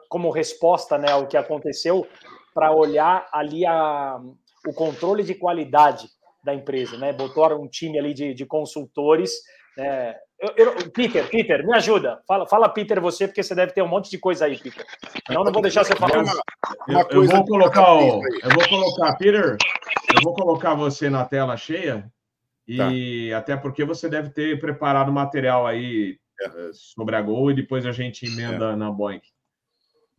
[0.09, 2.07] como resposta né, ao que aconteceu,
[2.55, 4.21] para olhar ali a,
[4.67, 6.09] o controle de qualidade
[6.43, 7.13] da empresa, né?
[7.13, 9.33] Botaram um time ali de, de consultores
[9.77, 12.21] É, eu, eu, Peter, Peter, me ajuda.
[12.27, 14.85] Fala, fala, Peter, você, porque você deve ter um monte de coisa aí, Peter.
[15.29, 16.23] Não, não vou deixar você falar.
[16.23, 16.33] Uma,
[16.89, 19.57] uma eu, eu, vou colocar o, eu vou colocar, Peter,
[20.17, 22.09] eu vou colocar você na tela cheia
[22.67, 23.39] e tá.
[23.39, 26.71] até porque você deve ter preparado material aí é.
[26.73, 28.77] sobre a Gol e depois a gente emenda é.
[28.77, 29.21] na Boeing.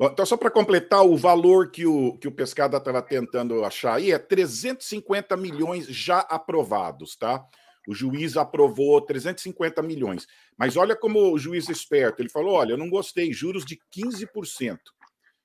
[0.02, 4.12] Então, só para completar, o valor que o, que o Pescada estava tentando achar aí
[4.12, 7.46] é 350 milhões já aprovados, tá?
[7.86, 10.26] O juiz aprovou 350 milhões.
[10.58, 12.22] Mas olha como o juiz é esperto.
[12.22, 14.78] Ele falou: olha, eu não gostei, juros de 15%.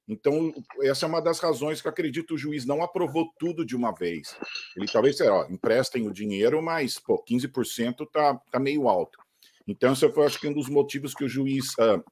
[0.07, 3.75] Então, essa é uma das razões que eu acredito o juiz não aprovou tudo de
[3.75, 4.37] uma vez.
[4.77, 9.19] Ele talvez, ó, emprestem o dinheiro, mas, pô, 15% tá, tá meio alto.
[9.67, 12.05] Então, esse foi, acho que, um dos motivos que o juiz uh,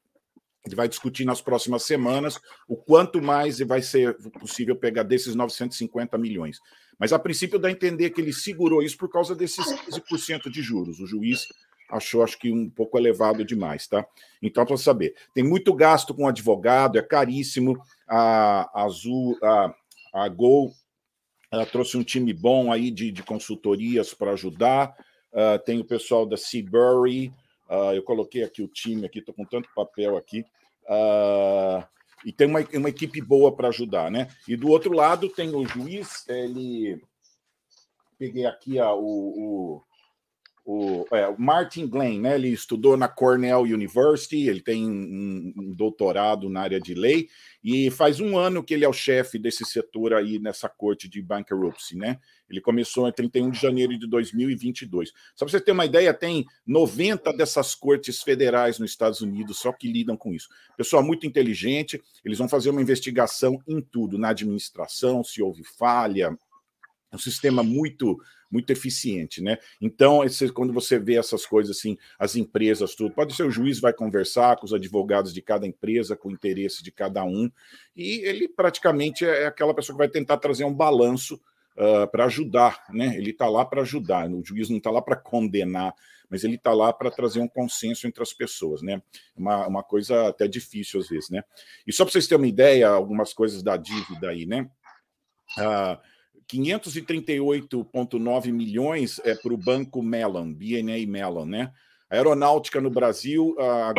[0.64, 6.16] ele vai discutir nas próximas semanas o quanto mais vai ser possível pegar desses 950
[6.16, 6.61] milhões.
[6.98, 10.62] Mas, a princípio, dá a entender que ele segurou isso por causa desses 15% de
[10.62, 11.01] juros.
[11.01, 11.48] O juiz
[11.90, 14.07] achou, acho que, um pouco elevado demais, tá?
[14.40, 17.77] Então, para saber, tem muito gasto com advogado, é caríssimo.
[18.09, 19.75] A, Azul, a,
[20.14, 20.72] a Gol
[21.53, 24.96] ela trouxe um time bom aí de, de consultorias para ajudar.
[25.31, 27.31] Uh, tem o pessoal da Seabury.
[27.72, 30.44] Uh, eu coloquei aqui o time aqui, estou com tanto papel aqui.
[30.85, 31.82] Uh,
[32.22, 34.28] e tem uma, uma equipe boa para ajudar, né?
[34.46, 37.02] E do outro lado tem o juiz, ele.
[38.18, 39.82] Peguei aqui o, o
[40.64, 42.35] o, é, o Martin Glenn, né?
[42.37, 47.28] Ele estudou na Cornell University, ele tem um, um, doutorado na área de lei
[47.62, 51.22] e faz um ano que ele é o chefe desse setor aí nessa corte de
[51.22, 52.18] bankruptcy, né?
[52.51, 55.11] Ele começou em 31 de janeiro de 2022.
[55.35, 59.72] Só para você ter uma ideia, tem 90 dessas cortes federais nos Estados Unidos só
[59.72, 60.48] que lidam com isso.
[60.77, 66.37] Pessoal muito inteligente, eles vão fazer uma investigação em tudo, na administração, se houve falha,
[67.12, 68.18] um sistema muito
[68.53, 69.57] muito eficiente, né?
[69.81, 73.81] Então, esse, quando você vê essas coisas assim, as empresas, tudo, pode ser o juiz
[73.81, 77.51] vai conversar com os advogados de cada empresa, com o interesse de cada um,
[77.96, 81.40] e ele praticamente é aquela pessoa que vai tentar trazer um balanço
[81.77, 83.16] uh, para ajudar, né?
[83.16, 85.94] Ele está lá para ajudar, o juiz não está lá para condenar,
[86.29, 89.03] mas ele está lá para trazer um consenso entre as pessoas, né?
[89.35, 91.42] Uma, uma coisa até difícil às vezes, né?
[91.87, 94.68] E só para vocês terem uma ideia, algumas coisas da dívida aí, né?
[95.59, 96.12] Uh,
[96.50, 101.72] 538,9 milhões é para o Banco Mellon, BNA Mellon, né?
[102.11, 103.94] A aeronáutica no Brasil, a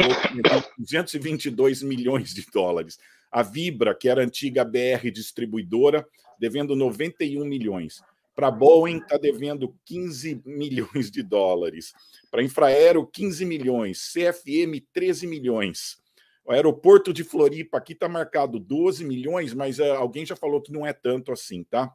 [0.78, 3.00] 222 milhões de dólares.
[3.32, 6.06] A Vibra, que era antiga BR distribuidora,
[6.40, 8.02] devendo 91 milhões.
[8.36, 11.94] Para a Boeing, está devendo 15 milhões de dólares.
[12.32, 14.12] Para Infraero, 15 milhões.
[14.12, 15.98] CFM, 13 milhões.
[16.46, 20.74] O aeroporto de Floripa aqui está marcado 12 milhões, mas uh, alguém já falou que
[20.74, 21.94] não é tanto assim, tá?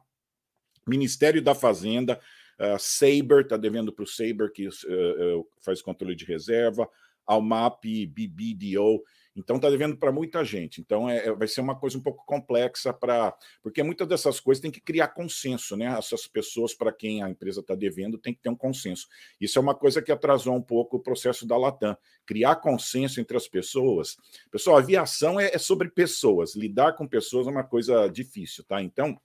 [0.89, 2.19] Ministério da Fazenda,
[2.59, 6.89] uh, Saber, está devendo para o Saber, que uh, faz controle de reserva,
[7.25, 9.03] Almap, BBDO.
[9.35, 10.81] Então está devendo para muita gente.
[10.81, 13.33] Então é, é, vai ser uma coisa um pouco complexa para.
[13.61, 15.85] Porque muitas dessas coisas tem que criar consenso, né?
[15.97, 19.07] Essas pessoas para quem a empresa está devendo tem que ter um consenso.
[19.39, 21.95] Isso é uma coisa que atrasou um pouco o processo da Latam.
[22.25, 24.17] Criar consenso entre as pessoas.
[24.51, 26.55] Pessoal, aviação é, é sobre pessoas.
[26.55, 28.81] Lidar com pessoas é uma coisa difícil, tá?
[28.81, 29.19] Então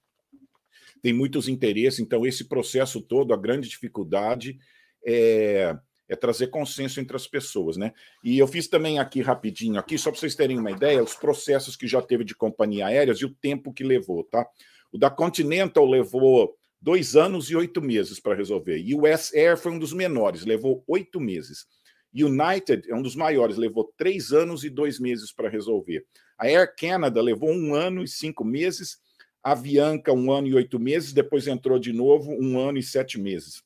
[1.05, 4.57] tem muitos interesses, então esse processo todo, a grande dificuldade
[5.05, 5.77] é,
[6.09, 7.93] é, trazer consenso entre as pessoas, né?
[8.25, 11.77] E eu fiz também aqui rapidinho, aqui, só para vocês terem uma ideia, os processos
[11.77, 14.47] que já teve de companhia aéreas e o tempo que levou, tá?
[14.91, 18.79] O da Continental levou dois anos e oito meses para resolver.
[18.79, 21.67] E o US Air foi um dos menores, levou oito meses.
[22.15, 26.03] United é um dos maiores, levou três anos e dois meses para resolver.
[26.39, 29.04] A Air Canada levou um ano e cinco meses
[29.45, 33.21] a Bianca, um ano e oito meses, depois entrou de novo, um ano e sete
[33.21, 33.63] meses.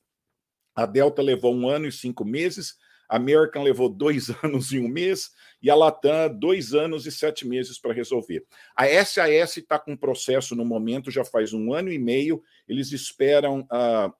[0.75, 2.75] A Delta levou um ano e cinco meses,
[3.07, 7.47] a American levou dois anos e um mês, e a Latam, dois anos e sete
[7.47, 8.45] meses para resolver.
[8.75, 13.61] A SAS está com processo no momento, já faz um ano e meio, eles esperam
[13.61, 14.13] uh,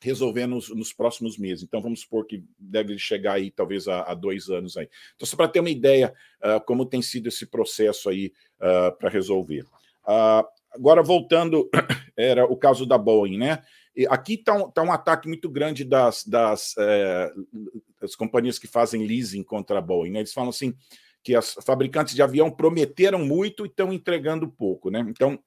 [0.00, 1.64] resolver nos, nos, próximos meses.
[1.64, 4.88] Então, vamos supor que deve chegar aí, talvez, a, a dois anos aí.
[5.16, 9.10] Então, só para ter uma ideia uh, como tem sido esse processo aí uh, para
[9.10, 9.64] resolver.
[10.04, 11.68] Uh, Agora, voltando,
[12.16, 13.62] era o caso da Boeing, né?
[13.96, 17.32] E aqui está um, tá um ataque muito grande das, das, é,
[18.00, 20.12] das companhias que fazem leasing contra a Boeing.
[20.12, 20.20] Né?
[20.20, 20.72] Eles falam assim
[21.22, 25.04] que as fabricantes de avião prometeram muito e estão entregando pouco, né?
[25.08, 25.38] Então,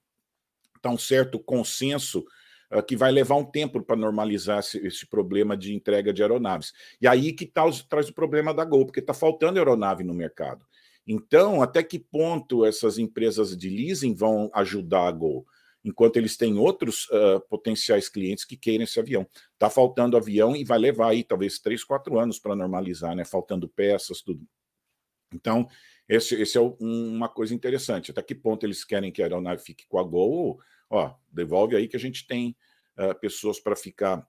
[0.75, 2.25] está um certo consenso
[2.71, 6.73] uh, que vai levar um tempo para normalizar esse, esse, problema de entrega de aeronaves.
[6.99, 10.65] E aí que tá, traz o problema da Gol, porque está faltando aeronave no mercado.
[11.07, 15.45] Então, até que ponto essas empresas de leasing vão ajudar a Gol?
[15.83, 19.27] enquanto eles têm outros uh, potenciais clientes que queiram esse avião.
[19.53, 23.25] Está faltando avião e vai levar aí talvez três, quatro anos para normalizar, né?
[23.25, 24.45] Faltando peças, tudo.
[25.33, 25.67] Então,
[26.07, 28.11] esse, esse é um, uma coisa interessante.
[28.11, 30.59] Até que ponto eles querem que a aeronave fique com a Gol?
[30.89, 32.55] Ó, devolve aí que a gente tem
[32.97, 34.19] uh, pessoas para ficar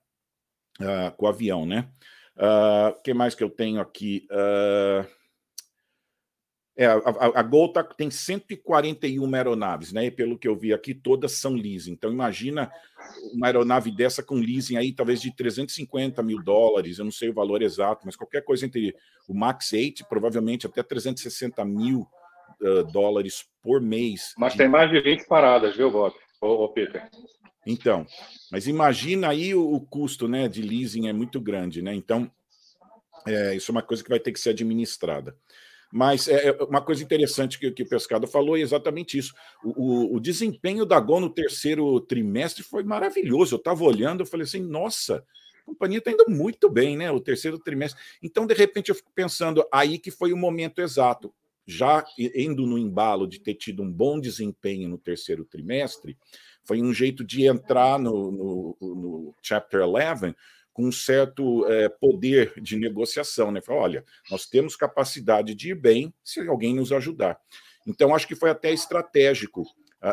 [0.81, 1.91] uh, com o avião, né?
[2.35, 4.27] O que mais que eu tenho aqui?
[4.31, 5.07] Uh,
[6.77, 7.01] é, a,
[7.35, 10.07] a Gol tá, tem 141 aeronaves, né?
[10.07, 11.93] E pelo que eu vi aqui, todas são leasing.
[11.93, 12.73] Então, imagina
[13.35, 17.35] uma aeronave dessa com leasing aí, talvez de 350 mil dólares, eu não sei o
[17.35, 18.95] valor exato, mas qualquer coisa entre
[19.29, 22.07] o Max 8, provavelmente até 360 mil
[22.63, 24.33] uh, dólares por mês.
[24.39, 24.59] Mas de...
[24.59, 26.15] tem mais de 20 paradas, viu, Bob?
[26.41, 27.09] Ô, ô Peter.
[27.67, 28.07] Então,
[28.51, 31.95] mas imagina aí o, o, custo né, de leasing é muito grande, né?
[31.95, 32.31] Então,
[33.27, 35.37] é, isso é uma coisa que vai ter que ser administrada.
[35.95, 39.35] Mas é, é uma coisa interessante que, que o Pescado falou é exatamente isso.
[39.63, 43.55] O, o, o, desempenho da Gol no terceiro trimestre foi maravilhoso.
[43.55, 45.23] Eu estava olhando, eu falei assim, nossa,
[45.61, 47.11] a companhia está indo muito bem, né?
[47.11, 48.01] O terceiro trimestre.
[48.23, 51.31] Então, de repente, eu fico pensando aí que foi o momento exato.
[51.67, 56.17] Já indo no embalo de ter tido um bom desempenho no terceiro trimestre,
[56.65, 60.35] foi um jeito de entrar no, no, no Chapter 11
[60.73, 63.61] com um certo é, poder de negociação, né?
[63.61, 67.39] Fala, olha, nós temos capacidade de ir bem se alguém nos ajudar.
[67.87, 69.67] Então, acho que foi até estratégico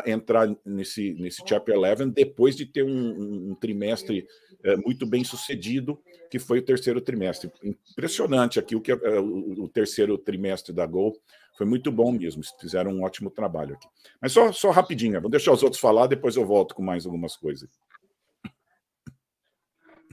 [0.06, 4.26] entrar nesse, nesse Chapter 11 depois de ter um, um, trimestre
[4.64, 6.00] uh, muito bem sucedido,
[6.30, 7.50] que foi o terceiro trimestre.
[7.90, 11.16] Impressionante aqui o que uh, o, o, terceiro trimestre da Gol
[11.56, 12.42] foi muito bom mesmo.
[12.60, 13.88] Fizeram um ótimo trabalho aqui.
[14.20, 17.36] Mas só, só rapidinho, vou deixar os outros falar, depois eu volto com mais algumas
[17.36, 17.68] coisas.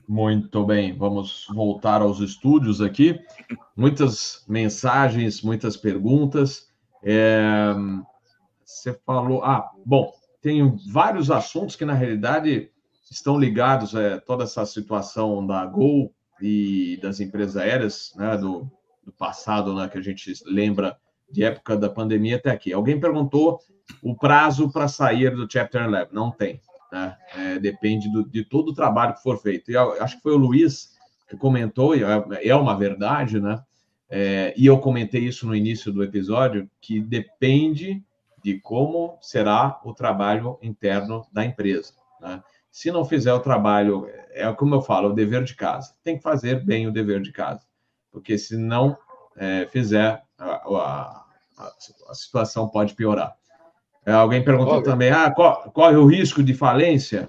[0.07, 3.19] Muito bem, vamos voltar aos estúdios aqui.
[3.75, 6.69] Muitas mensagens, muitas perguntas.
[7.03, 7.73] É...
[8.63, 9.43] Você falou.
[9.43, 12.71] Ah, bom, tem vários assuntos que, na realidade,
[13.11, 18.69] estão ligados a é, toda essa situação da Gol e das empresas aéreas, né, do,
[19.03, 20.97] do passado, né, que a gente lembra
[21.29, 22.71] de época da pandemia até aqui.
[22.71, 23.59] Alguém perguntou
[24.01, 26.07] o prazo para sair do Chapter 11.
[26.13, 26.61] Não tem.
[26.91, 27.17] Né?
[27.35, 29.71] É, depende do, de todo o trabalho que for feito.
[29.71, 30.95] E eu, acho que foi o Luiz
[31.27, 33.61] que comentou, e é, é uma verdade, né?
[34.09, 38.01] É, e eu comentei isso no início do episódio, que depende
[38.41, 41.93] de como será o trabalho interno da empresa.
[42.21, 42.41] Né?
[42.71, 45.93] Se não fizer o trabalho, é como eu falo, o dever de casa.
[46.03, 47.65] Tem que fazer bem o dever de casa,
[48.11, 48.97] porque se não
[49.35, 51.25] é, fizer, a, a,
[52.09, 53.35] a, situação pode piorar.
[54.07, 57.27] É, alguém perguntou também, ah, corre o risco de falência?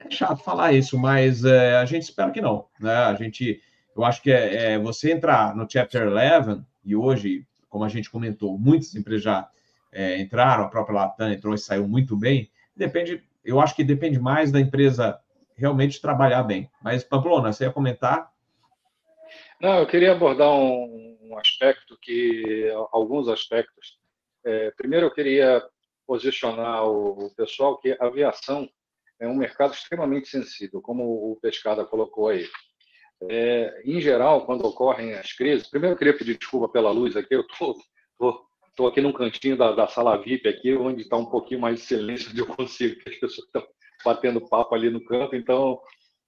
[0.00, 2.66] É chato falar isso, mas é, a gente espera que não.
[2.80, 2.92] Né?
[2.92, 3.62] A gente,
[3.96, 8.10] eu acho que é, é, você entrar no Chapter 11, e hoje, como a gente
[8.10, 9.48] comentou, muitas empresas já
[9.92, 14.18] é, entraram, a própria Latam entrou e saiu muito bem, depende, eu acho que depende
[14.18, 15.20] mais da empresa
[15.54, 16.68] realmente trabalhar bem.
[16.82, 18.28] Mas, Pamplona, você ia comentar?
[19.60, 23.96] Não, eu queria abordar um, um aspecto que, alguns aspectos.
[24.44, 25.62] É, primeiro, eu queria
[26.08, 28.66] posicionar o pessoal que a aviação
[29.20, 32.48] é um mercado extremamente sensível, como o Pescada colocou aí.
[33.24, 37.34] É, em geral, quando ocorrem as crises, primeiro eu queria pedir desculpa pela luz aqui,
[37.34, 41.80] eu estou aqui num cantinho da, da sala VIP aqui, onde está um pouquinho mais
[41.80, 43.66] de silêncio onde eu consigo, que as pessoas estão
[44.02, 45.78] batendo papo ali no canto, então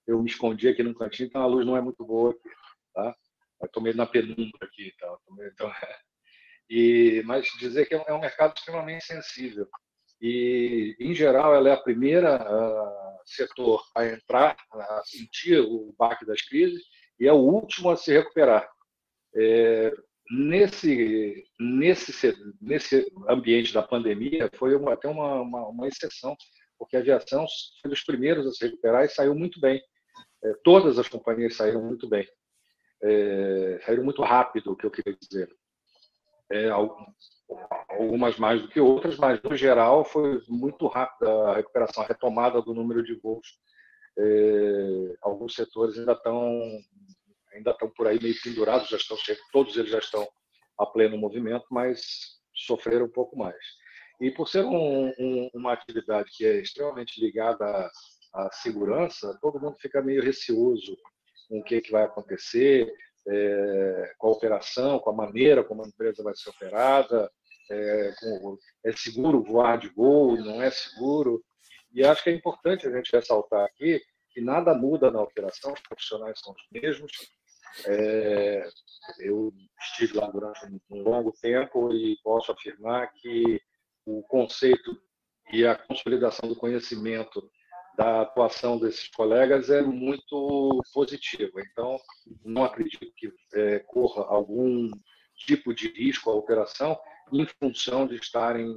[0.05, 2.49] eu me escondi aqui num cantinho, então a luz não é muito boa aqui,
[2.93, 3.15] tá?
[3.63, 5.17] Estou meio na penumbra aqui, tá?
[5.51, 5.71] então,
[6.71, 9.67] e, mas dizer que é um mercado extremamente sensível.
[10.21, 16.25] E, em geral, ela é a primeira uh, setor a entrar, a sentir o baque
[16.25, 16.81] das crises,
[17.19, 18.69] e é o último a se recuperar.
[19.35, 19.91] É,
[20.29, 26.37] nesse, nesse, nesse ambiente da pandemia, foi uma, até uma, uma, uma, exceção,
[26.79, 27.45] porque a aviação
[27.81, 29.81] foi dos primeiros a se recuperar e saiu muito bem.
[30.41, 32.25] É, todas as companhias saíram muito bem.
[33.03, 35.53] É, saíram muito rápido, o que eu queria dizer
[36.51, 36.69] é,
[37.89, 42.61] algumas mais do que outras, mas no geral foi muito rápida a recuperação, a retomada
[42.61, 43.59] do número de voos.
[44.17, 46.61] É, alguns setores ainda estão
[47.53, 49.17] ainda estão por aí meio pendurados, já estão
[49.51, 50.27] todos eles já estão
[50.77, 52.01] a pleno movimento, mas
[52.53, 53.57] sofreram um pouco mais.
[54.19, 57.91] E por ser um, um, uma atividade que é extremamente ligada à,
[58.33, 60.95] à, segurança, todo mundo fica meio receoso
[61.47, 62.91] com o que, que vai acontecer,
[63.27, 67.31] é, com a operação, com a maneira como a empresa vai ser operada,
[67.69, 71.43] é, com, é seguro voar de voo, não é seguro.
[71.93, 74.01] E acho que é importante a gente ressaltar aqui
[74.31, 77.11] que nada muda na operação, os profissionais são os mesmos.
[77.85, 78.67] É,
[79.19, 83.61] eu estive lá durante um longo tempo e posso afirmar que
[84.05, 84.99] o conceito
[85.51, 87.49] e a consolidação do conhecimento
[87.97, 91.61] da atuação desses colegas é muito positiva.
[91.71, 91.99] Então,
[92.43, 94.89] não acredito que é, corra algum
[95.35, 96.97] tipo de risco à operação
[97.31, 98.67] em função de estarem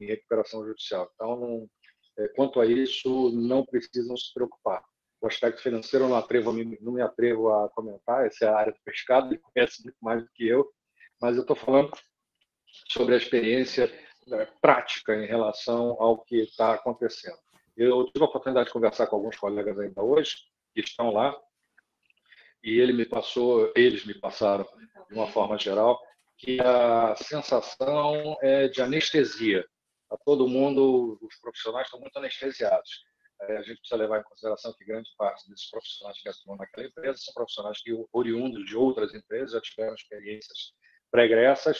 [0.00, 1.10] em recuperação judicial.
[1.14, 1.70] Então, não,
[2.18, 4.84] é, quanto a isso, não precisam se preocupar.
[5.20, 8.78] O aspecto financeiro não, atrevo, não me atrevo a comentar, essa é a área do
[8.84, 10.68] pescado, ele conhece muito mais do que eu,
[11.20, 11.92] mas eu estou falando
[12.88, 13.90] sobre a experiência
[14.26, 17.38] né, prática em relação ao que está acontecendo.
[17.76, 20.36] Eu tive a oportunidade de conversar com alguns colegas ainda hoje,
[20.74, 21.36] que estão lá,
[22.62, 24.66] e ele me passou, eles me passaram,
[25.08, 26.00] de uma forma geral,
[26.38, 29.66] que a sensação é de anestesia.
[30.10, 33.04] A todo mundo, os profissionais estão muito anestesiados.
[33.42, 36.86] É, a gente precisa levar em consideração que grande parte desses profissionais que atuam naquela
[36.86, 40.72] empresa são profissionais que, oriundos de outras empresas, já tiveram experiências
[41.10, 41.78] pregressas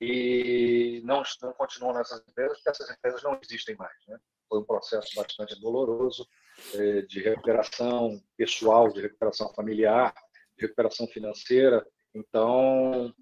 [0.00, 3.96] e não, não continuam nessas empresas, porque essas empresas não existem mais.
[4.06, 4.18] Né?
[4.52, 6.28] Foi um processo bastante doloroso
[6.74, 10.12] é, de recuperação pessoal, de recuperação familiar,
[10.58, 11.82] de recuperação financeira.
[12.14, 13.14] Então,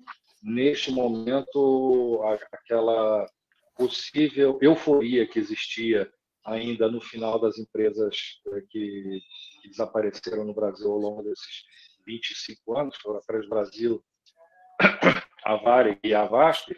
[0.43, 2.21] neste momento,
[2.51, 3.31] aquela
[3.77, 6.13] possível euforia que existia
[6.45, 9.23] ainda no final das empresas é, que,
[9.63, 11.63] que desapareceram no Brasil ao longo desses
[12.05, 14.03] 25 anos, foram a Brasil,
[15.45, 15.55] a
[16.03, 16.77] e a Vasp,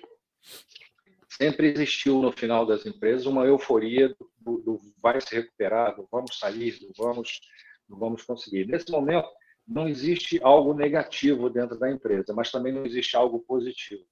[1.37, 6.39] sempre existiu no final das empresas uma euforia do, do vai se recuperar, do vamos
[6.39, 7.41] sair, do vamos,
[7.89, 8.66] do vamos conseguir.
[8.66, 9.28] Nesse momento,
[9.66, 14.05] não existe algo negativo dentro da empresa, mas também não existe algo positivo.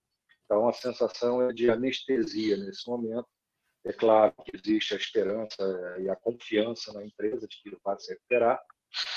[0.44, 3.26] Então, a sensação é de anestesia nesse momento.
[3.84, 8.12] É claro que existe a esperança e a confiança na empresa de que vai se
[8.12, 8.60] recuperar,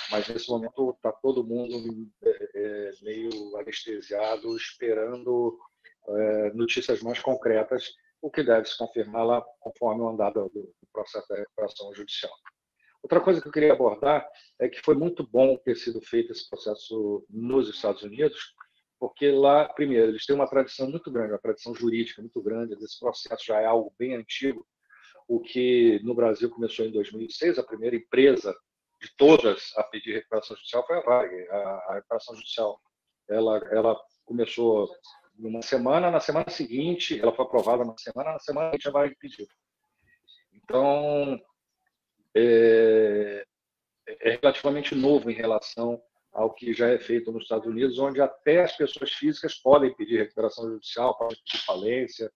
[0.09, 5.59] mas nesse momento está todo mundo é, é, meio anestesiado, esperando
[6.53, 10.49] notícias mais concretas, o que deve se confirmar lá conforme o andar do,
[10.91, 12.31] processo da recuperação judicial.
[13.01, 14.25] Outra coisa que eu queria abordar
[14.59, 18.53] é que foi muito bom ter sido feito esse processo nos Estados Unidos,
[18.97, 22.97] porque lá, primeiro, eles têm uma tradição muito grande, uma tradição jurídica muito grande, esse
[22.97, 24.65] processo já é algo bem antigo,
[25.27, 28.55] o que no Brasil começou em 2006, a primeira empresa
[29.01, 31.49] de todas a pedir recuperação judicial foi a Varg.
[31.49, 32.79] A, a recuperação judicial
[33.27, 34.89] ela, ela começou
[35.37, 39.15] numa semana, na semana seguinte, ela foi aprovada na semana, na semana seguinte a Varg
[39.19, 39.47] pediu.
[40.53, 41.39] Então,
[42.35, 43.45] é,
[44.07, 48.63] é relativamente novo em relação ao que já é feito nos Estados Unidos, onde até
[48.63, 52.31] as pessoas físicas podem pedir recuperação judicial, podem pedir falência.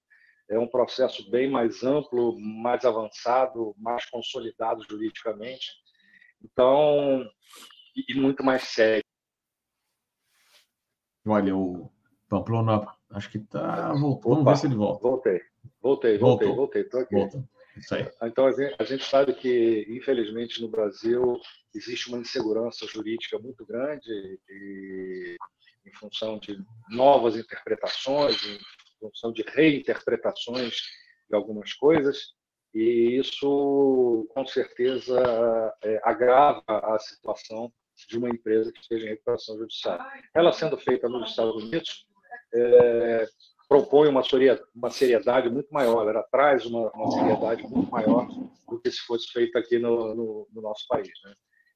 [0.49, 5.71] É um processo bem mais amplo, mais avançado, mais consolidado juridicamente.
[6.41, 7.27] Então,
[7.95, 9.03] e muito mais sério.
[11.25, 11.91] Olha, o
[12.29, 14.33] Pamplona, acho que tá voltou.
[14.33, 15.01] Vamos ver se ele volta.
[15.01, 15.41] Voltei,
[15.81, 16.81] voltei, voltei, voltei.
[16.81, 17.15] Estou aqui.
[17.15, 17.43] Volta.
[17.77, 18.09] Isso aí.
[18.23, 21.39] Então, a gente, sabe que, infelizmente, no Brasil
[21.75, 24.09] existe uma insegurança jurídica muito grande
[24.49, 25.37] e,
[25.85, 26.57] em função de
[26.89, 28.59] novas interpretações, em
[28.99, 30.81] função de reinterpretações
[31.29, 32.33] de algumas coisas
[32.73, 35.19] e isso, com certeza,
[35.83, 37.71] é, agrava a situação
[38.07, 39.99] de uma empresa que esteja em recuperação judicial.
[40.33, 42.06] Ela sendo feita nos Estados Unidos,
[42.53, 43.27] é,
[43.67, 44.21] propõe uma,
[44.75, 48.27] uma seriedade muito maior, ela traz uma, uma, seriedade muito maior
[48.69, 51.11] do que se fosse feita aqui no, no, no nosso país.
[51.23, 51.33] Né?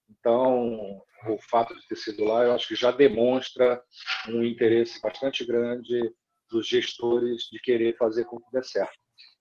[0.10, 3.82] Então, o fato de ter sido lá, eu acho que já demonstra
[4.30, 6.14] um interesse bastante grande
[6.50, 9.00] dos gestores de querer fazer com que dê certo.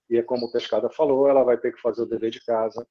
[0.09, 2.85] E é como o Pescada falou, ela vai ter que fazer o dever de casa.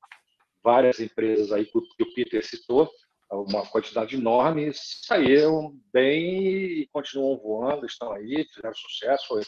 [0.62, 2.90] Várias empresas aí que o Peter citou,
[3.30, 9.28] uma quantidade enorme, saíram bem e continuam voando, estão aí, fizeram sucesso.
[9.28, 9.42] Foi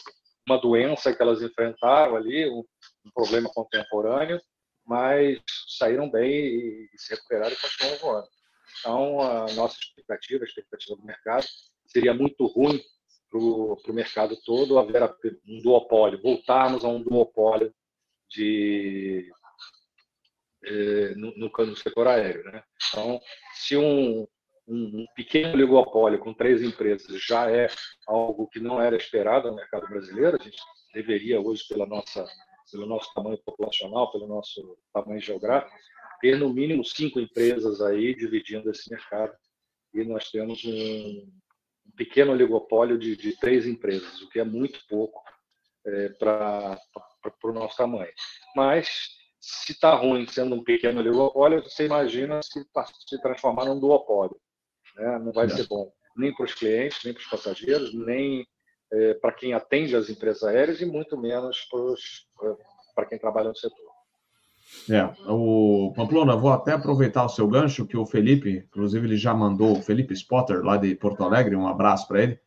[0.47, 2.63] uma doença que elas enfrentaram ali, um,
[3.05, 4.39] um problema contemporâneo,
[4.85, 8.27] mas saíram bem e, e se recuperaram e continuam voando.
[8.79, 11.45] Então, a nossa expectativa, a expectativa do mercado,
[11.87, 12.81] seria muito ruim
[13.29, 15.01] para o mercado todo haver
[15.47, 17.73] um duopólio, voltarmos a um duopólio
[18.29, 19.29] de,
[20.65, 22.43] eh, no, no, setor aéreo.
[22.45, 22.63] Né?
[22.89, 23.19] Então,
[23.53, 24.27] se um,
[24.67, 27.67] um pequeno oligopólio com três empresas já é
[28.07, 30.57] algo que não era esperado no mercado brasileiro, a gente
[30.93, 32.25] deveria hoje, pela nossa,
[32.71, 35.75] pelo nosso tamanho populacional, pelo nosso tamanho geográfico,
[36.21, 39.33] ter no mínimo cinco empresas aí dividindo esse mercado.
[39.93, 44.79] E nós temos um, um pequeno oligopólio de, de três empresas, o que é muito
[44.87, 45.21] pouco
[45.85, 46.79] é, para
[47.43, 48.11] o nosso tamanho.
[48.55, 49.09] Mas,
[49.45, 52.65] se está ruim sendo um pequeno oligopólio, você imagina se,
[53.05, 54.37] se transformar num duopólio.
[54.95, 55.19] Né?
[55.19, 55.49] Não vai é.
[55.49, 58.47] ser bom nem para os clientes, nem para os passageiros, nem
[58.93, 61.67] é, para quem atende as empresas aéreas e muito menos
[62.95, 63.91] para quem trabalha no setor.
[64.89, 69.33] É, o Pamplona, vou até aproveitar o seu gancho, que o Felipe, inclusive, ele já
[69.33, 72.39] mandou, o Felipe Spotter, lá de Porto Alegre, um abraço para ele,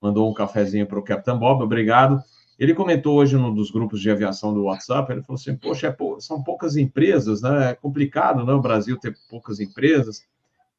[0.00, 2.22] mandou um cafezinho para o Capitão Bob, obrigado.
[2.58, 6.20] Ele comentou hoje num dos grupos de aviação do WhatsApp, ele falou assim, poxa, é
[6.20, 7.70] são poucas empresas, né?
[7.70, 8.52] É complicado, né?
[8.52, 10.24] O Brasil ter poucas empresas.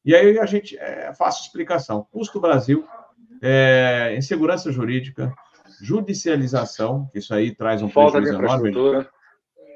[0.04, 2.06] E aí a gente, é fácil explicação.
[2.10, 2.84] Custo Brasil,
[3.42, 5.32] é, insegurança jurídica,
[5.82, 9.06] judicialização, que isso aí traz um Falta prejuízo enorme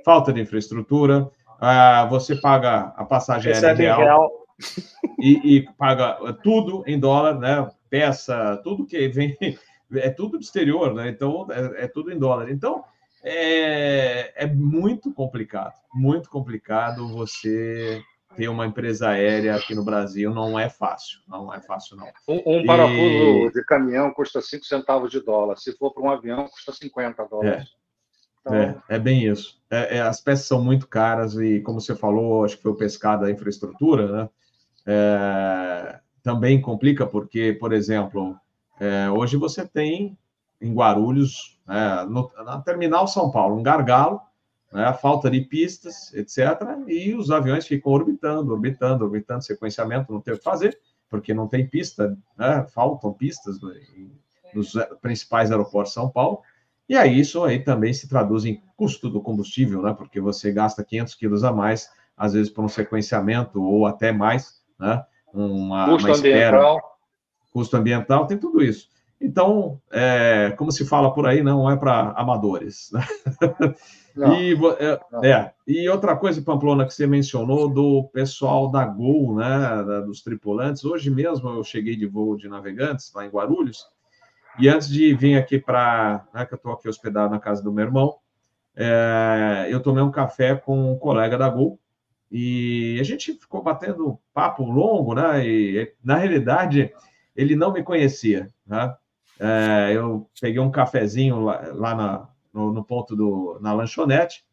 [0.04, 1.30] falta de infraestrutura,
[1.60, 4.30] ah, você paga a passagem aérea real, real.
[5.18, 7.68] E, e, paga tudo em dólar, né?
[7.88, 9.36] Peça, tudo que vem,
[9.94, 11.08] é tudo do exterior, né?
[11.08, 12.50] Então, é, é tudo em dólar.
[12.50, 12.84] Então,
[13.22, 18.02] é, é muito complicado, muito complicado você
[18.36, 22.06] ter uma empresa aérea aqui no Brasil não é fácil, não é fácil não.
[22.28, 23.52] Um, um parafuso e...
[23.52, 27.68] de caminhão custa 5 centavos de dólar, se for para um avião custa 50 dólares.
[27.68, 27.80] É.
[28.40, 28.54] Então...
[28.54, 29.60] É, é bem isso.
[29.70, 32.76] É, é, as peças são muito caras e, como você falou, acho que foi o
[32.76, 34.28] pescado da infraestrutura, né?
[34.86, 38.36] É, também complica porque, por exemplo,
[38.80, 40.18] é, hoje você tem
[40.60, 44.20] em Guarulhos, né, no, na terminal São Paulo, um gargalo,
[44.72, 46.38] né, falta de pistas, etc.
[46.88, 50.78] E os aviões ficam orbitando, orbitando, orbitando, sequenciamento, não tem o que fazer,
[51.08, 53.58] porque não tem pista, né, faltam pistas
[54.54, 54.72] nos
[55.02, 56.40] principais aeroportos de São Paulo.
[56.88, 59.94] E aí isso aí também se traduz em custo do combustível, né?
[59.96, 64.60] Porque você gasta 500 quilos a mais, às vezes por um sequenciamento ou até mais,
[64.76, 65.04] né?
[65.32, 66.89] Uma, custo uma espera, ambiental.
[67.50, 68.88] Custo ambiental, tem tudo isso.
[69.20, 72.90] Então, é, como se fala por aí, não é para amadores.
[72.92, 73.04] Né?
[74.16, 75.24] Não, e, é, não.
[75.24, 80.84] é, e outra coisa, Pamplona, que você mencionou do pessoal da Gol, né, dos tripulantes.
[80.84, 83.86] Hoje mesmo eu cheguei de voo de navegantes lá em Guarulhos
[84.58, 86.26] e antes de vir aqui para.
[86.34, 88.16] Né, que eu estou aqui hospedado na casa do meu irmão,
[88.74, 91.78] é, eu tomei um café com um colega da Gol
[92.30, 95.46] e a gente ficou batendo papo longo, né?
[95.46, 96.92] E na realidade
[97.40, 98.94] ele não me conhecia, né?
[99.38, 104.44] É, eu peguei um cafezinho lá, lá na, no, no, ponto do na lanchonete,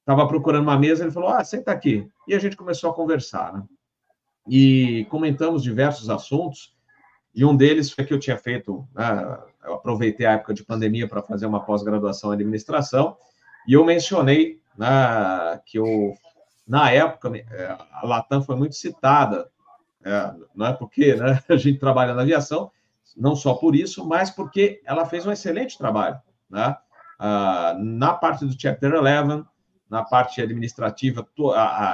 [0.00, 2.08] estava procurando uma mesa, ele falou: "Ah, senta aqui".
[2.26, 3.62] E a gente começou a conversar, né?
[4.48, 6.74] E comentamos diversos assuntos.
[7.34, 11.08] E um deles foi que eu tinha feito, né, eu aproveitei a época de pandemia
[11.08, 13.16] para fazer uma pós-graduação em administração,
[13.66, 16.12] e eu mencionei né, que eu,
[16.66, 19.48] na época, é, a Latam foi muito citada,
[20.04, 22.70] é, não é porque né, a gente trabalha na aviação,
[23.16, 26.18] não só por isso, mas porque ela fez um excelente trabalho.
[26.48, 26.76] Né?
[27.18, 29.44] Ah, na parte do Chapter 11,
[29.88, 31.26] na parte administrativa,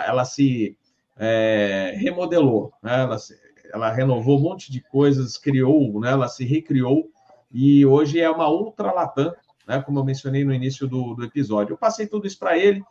[0.07, 0.77] ela se
[1.17, 3.03] é, remodelou, né?
[3.03, 3.37] ela, se,
[3.73, 6.13] ela renovou um monte de coisas, criou, né?
[6.13, 7.11] ela se recriou
[7.51, 9.35] e hoje é uma ultra Latam,
[9.67, 9.83] né?
[9.83, 11.73] como eu mencionei no início do, do episódio.
[11.73, 12.83] Eu passei tudo isso para ele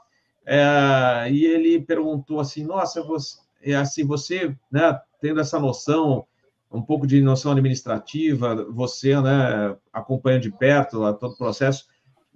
[0.46, 3.38] é, e ele perguntou assim: Nossa, você,
[3.72, 6.26] é assim, você né, tendo essa noção,
[6.72, 11.86] um pouco de noção administrativa, você né, acompanhando de perto todo o processo.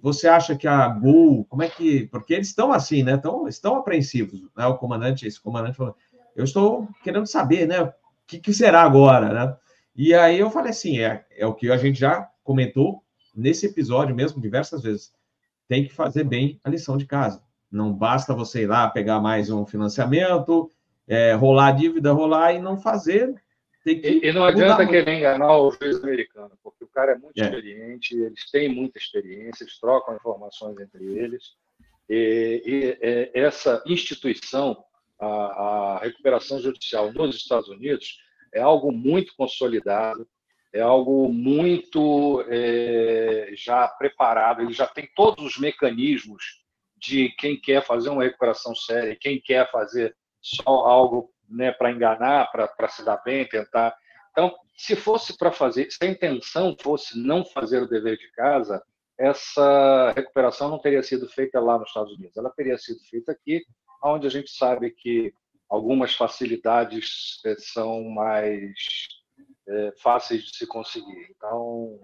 [0.00, 2.08] Você acha que a Gol, como é que.
[2.08, 3.20] Porque eles estão assim, né?
[3.48, 4.40] Estão, apreensivos.
[4.56, 4.66] Né?
[4.66, 5.94] O comandante, esse comandante falou:
[6.34, 7.92] Eu estou querendo saber, né?
[8.32, 9.56] que, que será agora, né?
[9.94, 13.02] E aí eu falei assim, é, é o que a gente já comentou
[13.34, 15.12] nesse episódio mesmo diversas vezes.
[15.68, 17.42] Tem que fazer bem a lição de casa.
[17.70, 20.70] Não basta você ir lá pegar mais um financiamento,
[21.08, 23.34] é, rolar a dívida, rolar e não fazer.
[23.84, 27.18] Tem que e, e não adianta querer enganar o juiz americano, porque o cara é
[27.18, 27.44] muito é.
[27.44, 31.42] experiente, eles têm muita experiência, eles trocam informações entre eles.
[32.08, 34.76] E, e é, essa instituição
[35.22, 38.18] a, a recuperação judicial nos Estados Unidos
[38.52, 40.28] é algo muito consolidado,
[40.72, 46.62] é algo muito é, já preparado, ele já tem todos os mecanismos
[46.96, 52.50] de quem quer fazer uma recuperação séria, quem quer fazer só algo né, para enganar,
[52.50, 53.96] para se dar bem, tentar.
[54.32, 58.82] Então, se fosse para fazer, se a intenção fosse não fazer o dever de casa,
[59.18, 63.62] essa recuperação não teria sido feita lá nos Estados Unidos, ela teria sido feita aqui
[64.02, 65.32] onde a gente sabe que
[65.68, 68.72] algumas facilidades eh, são mais
[69.68, 71.28] é, fáceis de se conseguir.
[71.30, 72.00] Então,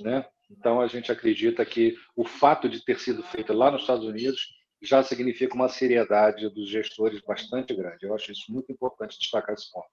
[0.00, 0.26] né?
[0.50, 4.57] então, a gente acredita que o fato de ter sido feito lá nos Estados Unidos
[4.80, 8.06] já significa uma seriedade dos gestores bastante grande.
[8.06, 9.88] Eu acho isso muito importante destacar esse ponto.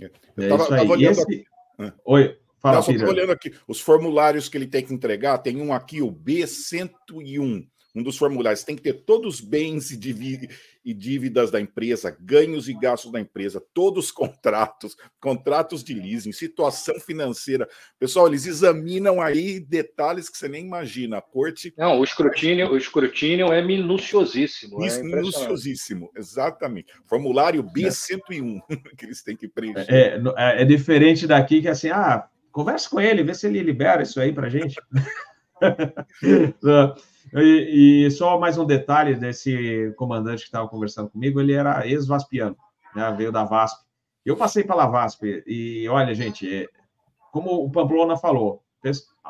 [0.00, 1.04] É, é isso aí.
[1.04, 1.44] Esse...
[1.78, 1.92] Ah.
[2.04, 5.38] Oi, fala, Não, olhando aqui os formulários que ele tem que entregar.
[5.38, 7.66] Tem um aqui, o B101
[7.96, 12.74] um dos formulários tem que ter todos os bens e dívidas da empresa, ganhos e
[12.74, 17.66] gastos da empresa, todos os contratos, contratos de leasing, situação financeira.
[17.98, 21.16] Pessoal, eles examinam aí detalhes que você nem imagina.
[21.16, 21.72] A corte.
[21.78, 24.84] Não, o escrutínio, o escrutínio é minuciosíssimo.
[24.84, 26.92] Isso, é minuciosíssimo, exatamente.
[27.06, 28.76] Formulário B101 é.
[28.94, 29.86] que eles têm que preencher.
[29.88, 34.02] É, é, é diferente daqui que assim, ah, converse com ele, vê se ele libera
[34.02, 34.76] isso aí para gente.
[37.34, 42.56] E, e, só mais um detalhe desse comandante que estava conversando comigo, ele era ex-vaspiano,
[42.94, 43.12] né?
[43.18, 43.84] veio da VASP.
[44.24, 46.68] Eu passei pela VASP e, olha, gente, é,
[47.32, 48.62] como o Pamplona falou,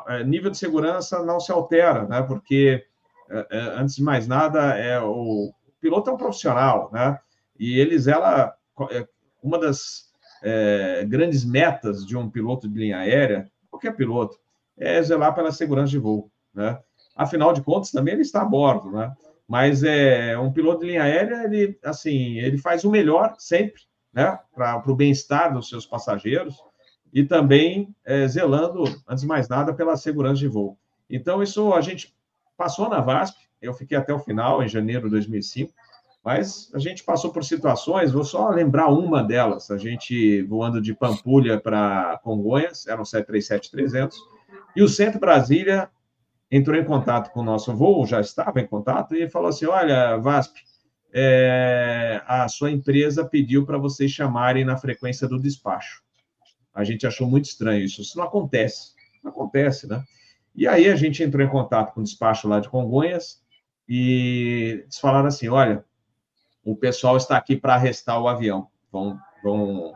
[0.07, 2.21] é, nível de segurança não se altera, né?
[2.21, 2.85] Porque,
[3.29, 5.51] é, antes de mais nada, é o,
[5.81, 7.19] piloto é um profissional, né?
[7.59, 8.55] E eles, ela,
[9.41, 10.11] uma das
[10.43, 14.37] é, grandes metas de um piloto de linha aérea, qualquer piloto,
[14.77, 16.79] é zelar pela segurança de voo, né?
[17.17, 19.11] afinal de contas, também ele está a bordo, né?
[19.47, 23.81] Mas é um piloto de linha aérea, ele assim, ele faz o melhor sempre,
[24.13, 24.37] né?
[24.53, 26.55] Para o bem-estar dos seus passageiros
[27.11, 30.77] e também é, zelando, antes de mais nada, pela segurança de voo.
[31.09, 32.13] Então, isso a gente
[32.55, 35.73] passou na VASP, eu fiquei até o final, em janeiro de 2005,
[36.23, 40.93] mas a gente passou por situações, vou só lembrar uma delas, a gente voando de
[40.93, 44.13] Pampulha para Congonhas, era um 737-300,
[44.77, 45.89] e o Centro Brasília
[46.51, 50.17] entrou em contato com o nosso voo, já estava em contato, e falou assim: Olha,
[50.17, 50.61] VASP,
[51.11, 56.03] é, a sua empresa pediu para vocês chamarem na frequência do despacho.
[56.75, 58.03] A gente achou muito estranho isso.
[58.03, 58.93] Isso não acontece.
[59.23, 60.03] Não acontece, né?
[60.53, 63.41] E aí a gente entrou em contato com o despacho lá de Congonhas
[63.89, 65.83] e eles falaram assim: olha,
[66.63, 68.67] o pessoal está aqui para arrestar o avião.
[68.91, 69.93] Vão, vão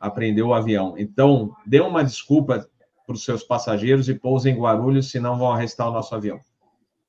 [0.00, 0.96] apreender o avião.
[0.98, 2.68] Então, dê uma desculpa
[3.06, 6.40] para os seus passageiros e pousem em Guarulhos, senão vão arrestar o nosso avião.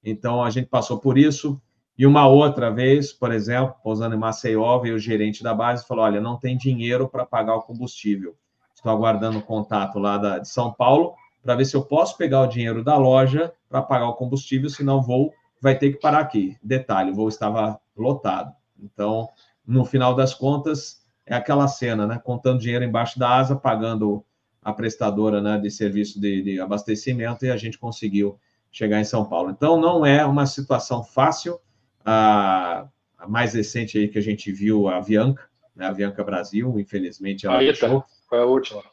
[0.03, 1.59] Então, a gente passou por isso.
[1.97, 5.87] E uma outra vez, por exemplo, pousando em Maceió, veio o gerente da base e
[5.87, 8.35] falou: Olha, não tem dinheiro para pagar o combustível.
[8.75, 12.41] Estou aguardando o contato lá da, de São Paulo para ver se eu posso pegar
[12.41, 16.19] o dinheiro da loja para pagar o combustível, senão o voo vai ter que parar
[16.19, 16.55] aqui.
[16.61, 18.53] Detalhe: o voo estava lotado.
[18.79, 19.27] Então,
[19.65, 22.21] no final das contas, é aquela cena, né?
[22.23, 24.23] Contando dinheiro embaixo da asa, pagando
[24.67, 28.37] a prestadora né, de serviço de, de, abastecimento e a gente conseguiu
[28.69, 29.49] chegar em São Paulo.
[29.49, 31.57] Então, não é uma situação fácil.
[32.03, 32.85] A,
[33.17, 37.45] a mais recente aí que a gente viu, a Avianca, né, a Avianca Brasil, infelizmente
[37.45, 38.83] ela a Ita, foi a última.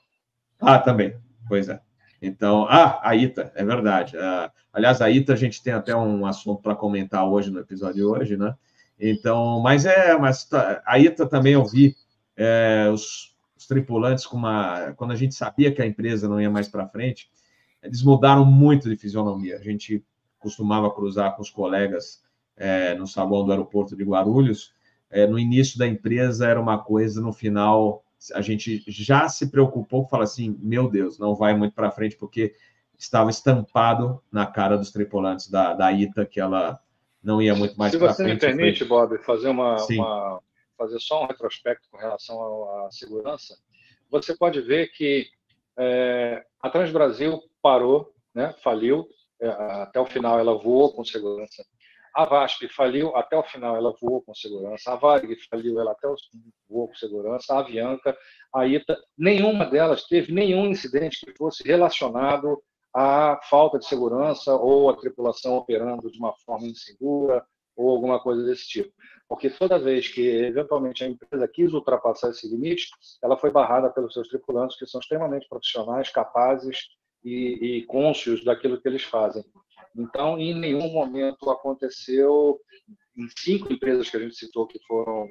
[0.61, 1.17] Ah, também,
[1.49, 1.81] pois é.
[2.23, 4.17] Então, ah, a Ita, é verdade.
[4.17, 7.97] Uh, aliás, a Ita a gente tem até um assunto para comentar hoje no episódio
[7.97, 8.55] de hoje, né?
[8.99, 10.49] Então, mas é, mas
[10.87, 11.97] a Ita também eu vi
[12.37, 13.34] é, os,
[13.65, 14.93] os tripulantes com uma.
[14.93, 17.31] Quando a gente sabia que a empresa não ia mais para frente,
[17.83, 19.57] eles mudaram muito de fisionomia.
[19.57, 20.05] A gente
[20.39, 22.23] costumava cruzar com os colegas
[22.57, 24.73] é, no saguão do aeroporto de Guarulhos.
[25.11, 28.05] É, no início da empresa era uma coisa, no final
[28.35, 32.55] a gente já se preocupou, fala assim, meu Deus, não vai muito para frente porque
[32.99, 36.81] estava estampado na cara dos tripulantes da, da ITA que ela
[37.23, 38.17] não ia muito mais para frente.
[38.17, 40.41] Se você me permite, Bob, fazer uma, uma,
[40.77, 43.57] fazer só um retrospecto com relação à segurança,
[44.11, 45.27] você pode ver que
[45.79, 49.09] é, a Transbrasil parou, né, faliu,
[49.41, 51.65] é, até o final ela voou com segurança.
[52.15, 54.93] A VASP faliu, até o final ela voou com segurança.
[54.93, 56.15] A Varig faliu, ela até o
[56.69, 57.53] voou com segurança.
[57.53, 58.17] A Avianca,
[58.55, 62.63] a ITA, nenhuma delas teve nenhum incidente que fosse relacionado
[62.95, 67.45] à falta de segurança ou a tripulação operando de uma forma insegura
[67.77, 68.93] ou alguma coisa desse tipo.
[69.35, 72.89] Porque toda vez que, eventualmente, a empresa quis ultrapassar esse limite,
[73.21, 76.79] ela foi barrada pelos seus tripulantes, que são extremamente profissionais, capazes
[77.25, 79.45] e, e cônscios daquilo que eles fazem.
[79.97, 82.61] Então, em nenhum momento aconteceu,
[83.17, 85.29] em cinco empresas que a gente citou que foram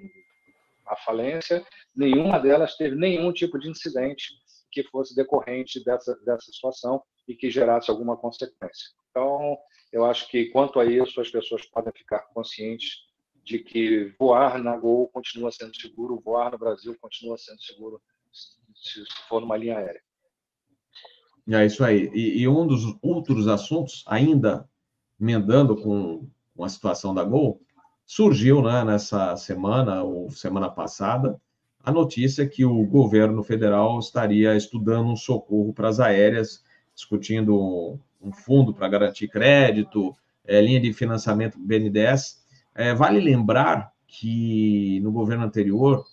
[0.86, 4.34] à falência, nenhuma delas teve nenhum tipo de incidente
[4.70, 8.90] que fosse decorrente dessa, dessa situação e que gerasse alguma consequência.
[9.12, 9.58] Então,
[9.94, 13.13] eu acho que, quanto a isso, as pessoas podem ficar conscientes
[13.44, 19.04] de que voar na Gol continua sendo seguro, voar no Brasil continua sendo seguro se
[19.28, 20.02] for numa linha aérea.
[21.50, 22.10] É isso aí.
[22.14, 24.68] E, e um dos outros assuntos, ainda
[25.20, 27.62] emendando com, com a situação da Gol,
[28.06, 31.40] surgiu né, nessa semana ou semana passada
[31.84, 36.64] a notícia que o governo federal estaria estudando um socorro para as aéreas,
[36.96, 40.16] discutindo um fundo para garantir crédito,
[40.46, 42.42] é, linha de financiamento BNDES.
[42.76, 46.04] É, vale lembrar que no governo anterior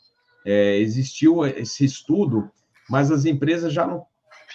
[0.44, 2.50] é, existiu esse estudo,
[2.88, 4.06] mas as empresas já não,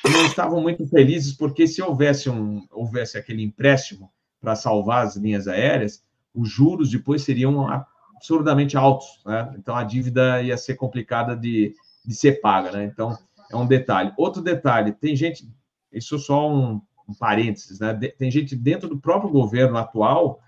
[0.03, 5.47] não estavam muito felizes, porque se houvesse, um, houvesse aquele empréstimo para salvar as linhas
[5.47, 6.03] aéreas,
[6.34, 7.68] os juros depois seriam
[8.16, 9.53] absurdamente altos, né?
[9.58, 11.74] Então a dívida ia ser complicada de,
[12.06, 12.84] de ser paga, né?
[12.86, 13.18] Então
[13.51, 14.12] é um detalhe.
[14.18, 15.47] Outro detalhe, tem gente,
[15.91, 17.93] isso é só um, um parênteses, né?
[18.18, 20.39] Tem gente dentro do próprio governo atual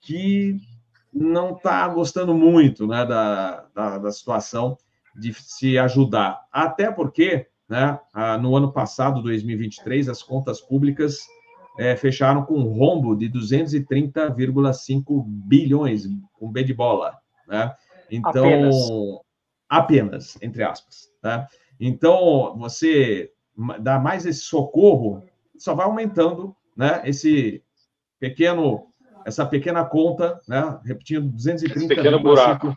[0.00, 0.60] que
[1.12, 4.78] não está gostando muito né, da, da, da, situação
[5.16, 6.46] de se ajudar.
[6.52, 7.98] Até porque, né,
[8.40, 11.26] no ano passado, 2023, as contas públicas
[11.78, 16.06] é, fecharam com um rombo de 230,5 bilhões,
[16.40, 17.18] um B de bola.
[17.48, 17.74] Né?
[18.10, 18.76] Então, apenas.
[19.68, 21.10] apenas, entre aspas.
[21.22, 21.46] Né?
[21.78, 23.32] Então, você
[23.80, 25.24] dá mais esse socorro,
[25.56, 27.62] só vai aumentando né, esse
[28.18, 28.89] pequeno
[29.24, 30.78] essa pequena conta, né?
[30.84, 31.94] Repetindo, 230.
[31.94, 32.76] pequeno buraco.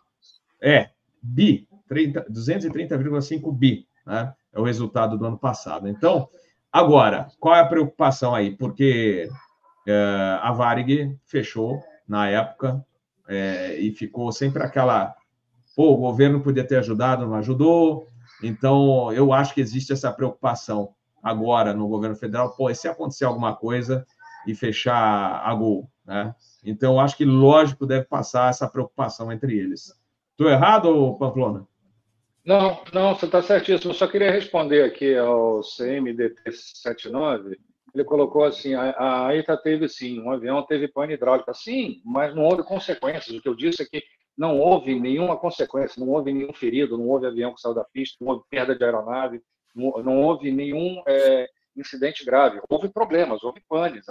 [0.61, 0.89] É,
[1.21, 4.33] bi, 230,5 bi, né?
[4.51, 5.87] É o resultado do ano passado.
[5.87, 6.27] Então,
[6.71, 8.55] agora, qual é a preocupação aí?
[8.55, 9.29] Porque
[9.87, 12.85] é, a Varig fechou na época
[13.27, 15.15] é, e ficou sempre aquela.
[15.75, 18.07] Pô, o governo podia ter ajudado, não ajudou.
[18.43, 22.55] Então, eu acho que existe essa preocupação agora no governo federal.
[22.55, 24.05] Pô, e se acontecer alguma coisa
[24.45, 25.89] e fechar a Gol?
[26.05, 26.33] Né?
[26.63, 29.93] Então, acho que, lógico, deve passar essa preocupação entre eles.
[30.31, 31.67] Estou errado, Pamplona?
[32.45, 33.91] Não, não, você está certíssimo.
[33.91, 37.57] Eu só queria responder aqui ao CMDT79.
[37.93, 41.53] Ele colocou assim: a, ETA teve sim, um avião teve pane hidráulica.
[41.53, 43.37] Sim, mas não houve consequências.
[43.37, 44.03] O que eu disse é que
[44.37, 48.17] não houve nenhuma consequência, não houve nenhum ferido, não houve avião que saiu da pista,
[48.19, 49.41] não houve perda de aeronave,
[49.75, 51.47] não, não houve nenhum é,
[51.77, 52.59] incidente grave.
[52.67, 54.05] Houve problemas, houve panes.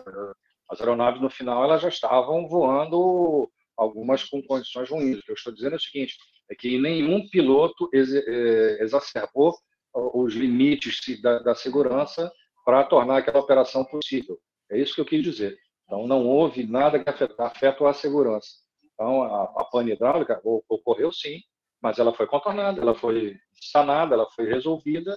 [0.73, 3.47] As aeronaves, no final, elas já estavam voando,
[3.77, 5.19] algumas com condições ruins.
[5.19, 6.17] O que eu estou dizendo é o seguinte,
[6.51, 9.55] é que nenhum piloto ex é, exacerbou
[9.95, 12.33] os limites da, da segurança
[12.65, 14.39] para tornar aquela operação possível.
[14.71, 15.59] É isso que eu quis dizer.
[15.85, 18.49] Então, não houve nada que afetou a segurança.
[18.95, 21.41] Então, a, a pane hidráulica ocorreu sim,
[21.83, 25.15] mas ela foi contornada, ela foi sanada, ela foi resolvida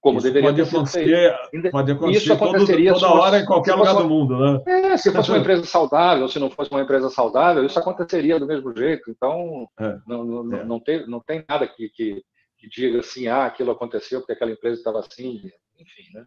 [0.00, 1.34] como isso deveria pode acontecer,
[1.70, 4.62] pode acontecer isso aconteceria todo, toda hora em qualquer lugar do mundo, né?
[4.66, 8.46] É, se fosse uma empresa saudável, se não fosse uma empresa saudável, isso aconteceria do
[8.46, 9.10] mesmo jeito.
[9.10, 10.64] Então, é, não, não, é.
[10.64, 12.22] não, tem, não tem nada que, que,
[12.56, 15.42] que, diga assim, ah, aquilo aconteceu porque aquela empresa estava assim,
[15.78, 16.26] enfim, né?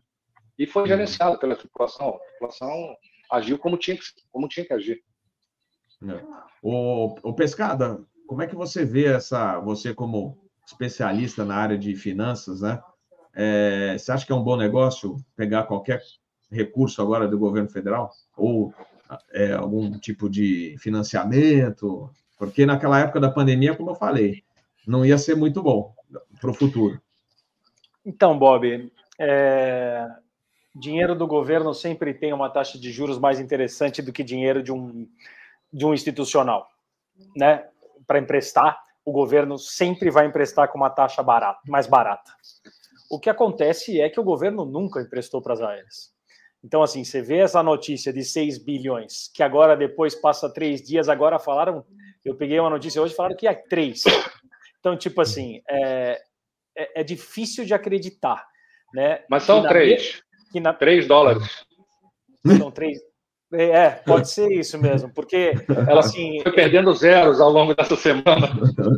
[0.58, 0.88] E foi uhum.
[0.90, 2.10] gerenciado pela tripulação.
[2.10, 2.96] A tripulação
[3.32, 5.02] agiu como tinha que, como tinha que agir.
[6.04, 6.24] É.
[6.62, 11.96] O, o Pescada, como é que você vê essa, você como especialista na área de
[11.96, 12.82] finanças, né?
[13.34, 16.02] É, você acha que é um bom negócio pegar qualquer
[16.52, 18.12] recurso agora do governo federal?
[18.36, 18.74] Ou
[19.32, 22.10] é, algum tipo de financiamento?
[22.38, 24.44] Porque naquela época da pandemia, como eu falei,
[24.86, 25.94] não ia ser muito bom
[26.40, 27.00] para o futuro.
[28.06, 30.08] Então, Bob, é...
[30.76, 34.72] dinheiro do governo sempre tem uma taxa de juros mais interessante do que dinheiro de
[34.72, 35.08] um,
[35.72, 36.68] de um institucional,
[37.36, 37.66] né?
[38.08, 42.32] Para emprestar, o governo sempre vai emprestar com uma taxa barata, mais barata.
[43.12, 46.14] O que acontece é que o governo nunca emprestou para as aéreas.
[46.64, 51.10] Então, assim, você vê essa notícia de 6 bilhões, que agora depois passa três dias,
[51.10, 51.84] agora falaram.
[52.24, 54.04] Eu peguei uma notícia hoje falaram que é três.
[54.80, 56.20] Então, tipo assim, é,
[56.76, 58.48] é, é difícil de acreditar.
[58.94, 59.24] Né?
[59.30, 60.24] Mas são três.
[60.52, 60.74] Que na...
[60.74, 61.66] Três dólares.
[62.58, 62.98] São três.
[63.54, 65.54] É, pode ser isso mesmo, porque
[65.88, 68.50] ela assim, foi perdendo zeros ao longo dessa semana.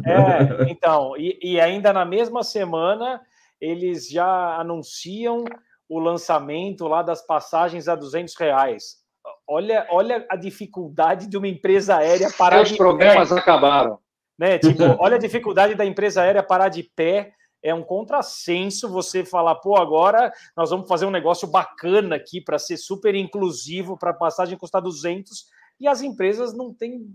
[0.06, 3.20] É, então, e, e ainda na mesma semana
[3.64, 5.46] eles já anunciam
[5.88, 8.98] o lançamento lá das passagens a 200 reais.
[9.48, 13.40] Olha, olha a dificuldade de uma empresa aérea parar Os de problemas pé.
[13.40, 14.00] acabaram.
[14.38, 14.60] Né?
[14.60, 17.32] Tipo, olha a dificuldade da empresa aérea parar de pé.
[17.64, 22.60] É um contrassenso você falar, pô, agora nós vamos fazer um negócio bacana aqui para
[22.60, 25.46] ser super inclusivo, para a passagem custar 200,
[25.80, 27.08] e as empresas não têm.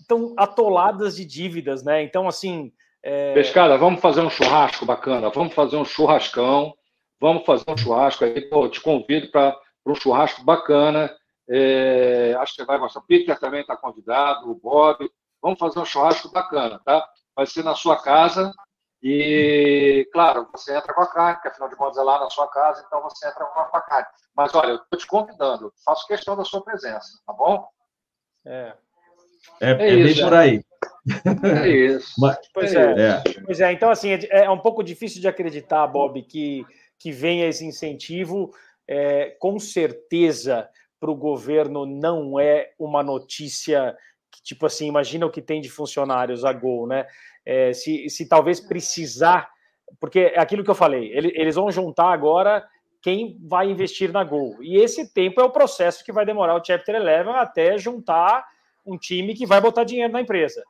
[0.00, 2.02] estão atoladas de dívidas, né?
[2.02, 3.34] Então, assim, é...
[3.34, 6.74] Pescada, vamos fazer um churrasco bacana, vamos fazer um churrascão,
[7.20, 11.14] vamos fazer um churrasco aí, pô, te convido para um churrasco bacana.
[11.48, 13.00] É, acho que você vai gostar.
[13.00, 15.10] O Peter também está convidado, o Bob.
[15.40, 17.08] Vamos fazer um churrasco bacana, tá?
[17.34, 18.52] Vai ser na sua casa
[19.02, 22.48] e, claro, você entra com a carne, porque afinal de contas é lá na sua
[22.48, 24.08] casa, então você entra com a carne.
[24.34, 27.68] Mas olha, eu estou te convidando, faço questão da sua presença, tá bom?
[28.44, 28.76] É.
[29.60, 30.64] É, é, é isso, bem por aí.
[31.42, 32.12] É isso.
[32.18, 33.22] Mas, pois, é, é.
[33.44, 36.64] pois é, então assim, é, é, um pouco difícil de acreditar, Bob, que,
[36.98, 38.52] que venha esse incentivo.
[38.86, 40.68] É, com certeza,
[40.98, 43.96] para o governo não é uma notícia
[44.30, 47.06] que, tipo assim, imagina o que tem de funcionários a Gol, né?
[47.44, 49.48] É, se, se talvez precisar,
[50.00, 52.66] porque é aquilo que eu falei, eles vão juntar agora
[53.00, 54.62] quem vai investir na Gol.
[54.62, 58.44] E esse tempo é o processo que vai demorar o Chapter 11 até juntar
[58.88, 60.62] um time que vai botar dinheiro na empresa.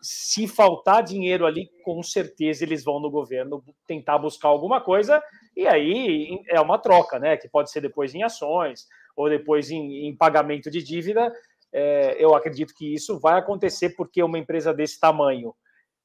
[0.00, 5.22] Se faltar dinheiro ali, com certeza eles vão no governo tentar buscar alguma coisa,
[5.56, 7.36] e aí é uma troca, né?
[7.36, 8.86] Que pode ser depois em ações
[9.16, 11.32] ou depois em, em pagamento de dívida.
[11.72, 15.54] É, eu acredito que isso vai acontecer porque uma empresa desse tamanho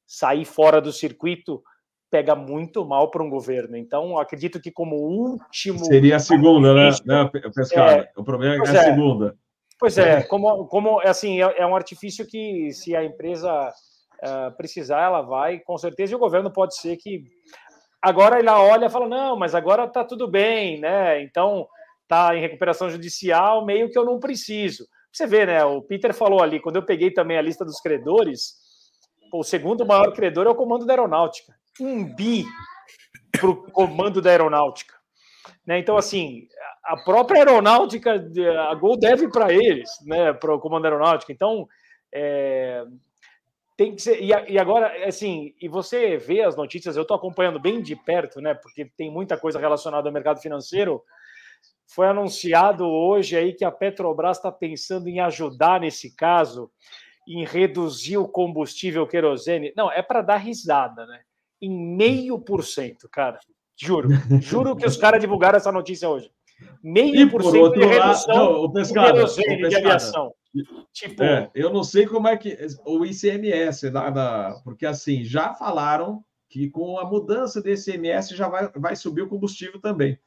[0.07, 1.61] sair fora do circuito
[2.09, 3.77] pega muito mal para um governo.
[3.77, 5.85] Então, acredito que como último.
[5.85, 7.29] Seria a segunda, né, né?
[7.75, 8.83] É, o problema é a é.
[8.85, 9.37] segunda.
[9.79, 13.71] Pois é, como, como assim, é, é um artifício que, se a empresa
[14.21, 17.23] uh, precisar, ela vai, com certeza, e o governo pode ser que.
[18.01, 21.21] Agora ele olha e fala: não, mas agora está tudo bem, né?
[21.21, 21.67] Então
[22.03, 24.85] está em recuperação judicial, meio que eu não preciso.
[25.11, 25.63] Você vê, né?
[25.63, 28.55] O Peter falou ali, quando eu peguei também a lista dos credores,
[29.31, 32.45] pô, o segundo maior credor é o comando da aeronáutica um bi
[33.31, 34.95] para o comando da aeronáutica.
[35.69, 35.77] Né?
[35.77, 36.47] Então, assim,
[36.83, 38.15] a própria aeronáutica,
[38.71, 40.33] a Gol deve para eles, né?
[40.33, 41.31] para o comando da aeronáutica.
[41.31, 41.67] Então,
[42.11, 42.83] é,
[43.77, 44.19] tem que ser.
[44.19, 48.55] E, agora, assim, e você vê as notícias, eu estou acompanhando bem de perto, né?
[48.55, 51.03] Porque tem muita coisa relacionada ao mercado financeiro.
[51.85, 56.71] Foi anunciado hoje aí que a Petrobras está pensando em ajudar nesse caso,
[57.27, 59.71] em reduzir o combustível querosene.
[59.77, 61.21] Não, é para dar risada, né?
[61.61, 63.39] em meio por cento, cara.
[63.79, 64.09] Juro.
[64.41, 66.29] Juro que os caras divulgaram essa notícia hoje.
[66.83, 70.33] Meio por cento de redução não, o pescado, de aviação.
[70.91, 71.23] Tipo...
[71.23, 76.23] É, eu não sei como é que o ICMS, da, da, porque assim, já falaram
[76.49, 80.19] que com a mudança desse ICMS já vai, vai subir o combustível também.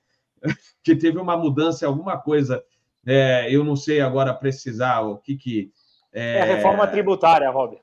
[0.82, 2.64] que teve uma mudança, alguma coisa,
[3.06, 5.70] é, eu não sei agora precisar o que que...
[6.12, 7.76] É, é a reforma tributária, Rob.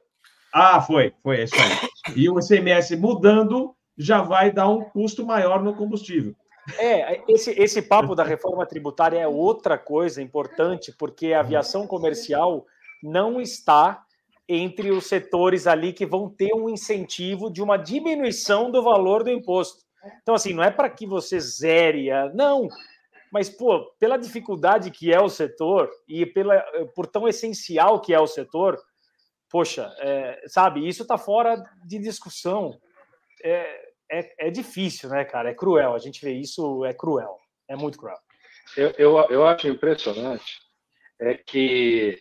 [0.54, 2.16] Ah, foi, foi, é isso aí.
[2.16, 6.34] E o ICMS mudando já vai dar um custo maior no combustível.
[6.78, 12.66] É, esse, esse papo da reforma tributária é outra coisa importante, porque a aviação comercial
[13.04, 14.04] não está
[14.47, 19.30] entre os setores ali que vão ter um incentivo de uma diminuição do valor do
[19.30, 19.84] imposto.
[20.22, 22.30] Então, assim, não é para que você zere, a...
[22.34, 22.68] não.
[23.32, 26.60] Mas, pô, pela dificuldade que é o setor e pela,
[26.95, 28.80] por tão essencial que é o setor,
[29.50, 32.80] poxa, é, sabe, isso está fora de discussão.
[33.43, 35.49] É, é, é, difícil, né, cara?
[35.49, 35.93] É cruel.
[35.93, 37.38] A gente vê isso, é cruel.
[37.68, 38.18] É muito cruel.
[38.76, 40.60] Eu, eu, eu acho impressionante
[41.20, 42.18] é que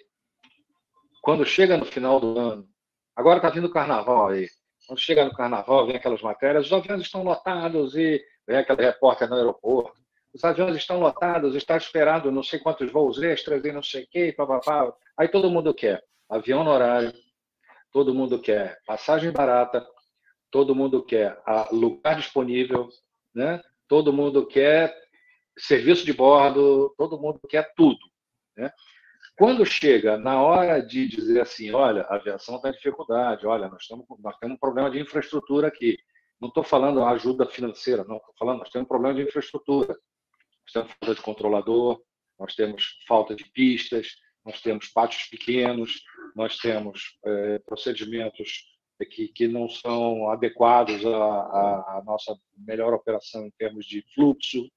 [1.23, 2.69] quando chega no final do ano,
[3.15, 4.49] agora está vindo o carnaval aí.
[4.87, 9.29] Quando chega no carnaval, vem aquelas matérias, os aviões estão lotados e vem aquele repórter
[9.29, 9.99] no aeroporto.
[10.33, 14.09] Os aviões estão lotados, está esperando não sei quantos voos extras e não sei o
[14.11, 14.93] quê, papapá.
[15.17, 17.13] Aí todo mundo quer avião no horário,
[17.93, 19.87] todo mundo quer passagem barata,
[20.51, 21.41] todo mundo quer
[21.73, 22.89] lugar disponível,
[23.35, 23.63] né?
[23.87, 24.95] todo mundo quer
[25.59, 27.99] serviço de bordo, todo mundo quer tudo.
[28.57, 28.71] Né?
[29.37, 33.83] Quando chega na hora de dizer assim, olha, a aviação está em dificuldade, olha, nós,
[33.83, 35.97] estamos, nós temos um problema de infraestrutura aqui.
[36.41, 39.89] Não estou falando ajuda financeira, não, estou falando, nós temos um problema de infraestrutura.
[39.89, 42.01] Nós temos falta de controlador,
[42.39, 46.03] nós temos falta de pistas, nós temos pátios pequenos,
[46.35, 53.51] nós temos é, procedimentos que, que não são adequados à, à, nossa melhor operação em
[53.59, 54.71] termos de fluxo.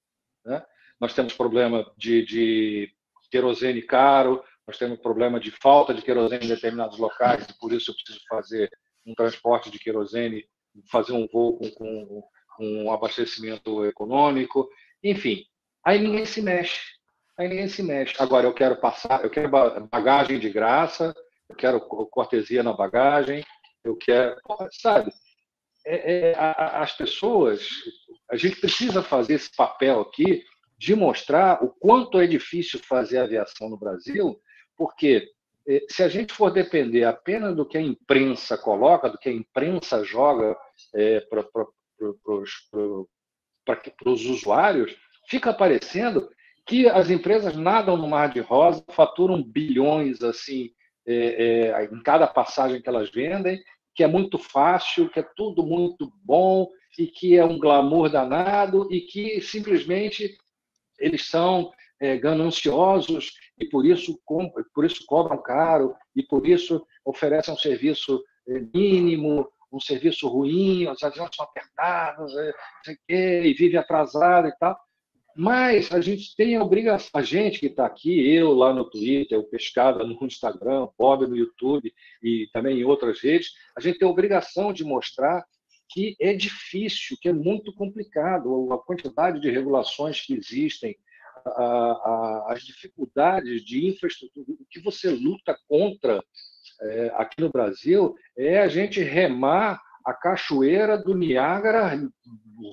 [0.46, 0.64] Né?
[1.00, 2.94] Nós temos problema de, de
[3.30, 7.92] querosene caro, nós temos problema de falta de querosene em determinados locais, e por isso
[7.92, 8.70] eu preciso fazer
[9.06, 10.46] um transporte de querosene,
[10.92, 12.24] fazer um voo com,
[12.56, 14.70] com um abastecimento econômico,
[15.04, 15.44] enfim.
[15.84, 17.02] Aí ninguém se mexe
[17.42, 18.16] aí ninguém se mexe.
[18.20, 19.50] Agora, eu quero passar, eu quero
[19.90, 21.14] bagagem de graça,
[21.50, 23.44] eu quero cortesia na bagagem,
[23.84, 24.38] eu quero,
[24.72, 25.12] sabe?
[25.86, 27.68] É, é, as pessoas,
[28.30, 30.44] a gente precisa fazer esse papel aqui
[30.78, 34.40] de mostrar o quanto é difícil fazer aviação no Brasil,
[34.78, 35.28] porque
[35.68, 39.34] é, se a gente for depender apenas do que a imprensa coloca, do que a
[39.34, 40.56] imprensa joga
[40.96, 41.46] é, para
[44.06, 44.96] os usuários,
[45.28, 46.30] fica parecendo
[46.66, 50.72] que as empresas nadam no mar de rosa, faturam bilhões assim
[51.08, 53.62] é, é, em cada passagem que elas vendem,
[53.96, 58.88] que é muito fácil, que é tudo muito bom e que é um glamour danado
[58.92, 60.38] e que simplesmente
[61.00, 64.20] eles são é, gananciosos e por isso
[64.74, 70.88] por isso cobram caro e por isso oferecem um serviço é, mínimo, um serviço ruim,
[70.88, 72.34] os aviões são apertados,
[73.10, 74.78] é, e vive atrasado e tal.
[75.36, 79.40] Mas a gente tem a obrigação, a gente que está aqui, eu lá no Twitter,
[79.40, 83.98] o Pescada no Instagram, o Bob no YouTube e também em outras redes, a gente
[83.98, 85.46] tem a obrigação de mostrar
[85.90, 88.72] que é difícil, que é muito complicado.
[88.74, 90.96] A quantidade de regulações que existem,
[91.46, 96.24] a, a, as dificuldades de infraestrutura, o que você luta contra
[96.82, 102.00] é, aqui no Brasil é a gente remar a cachoeira do Niágara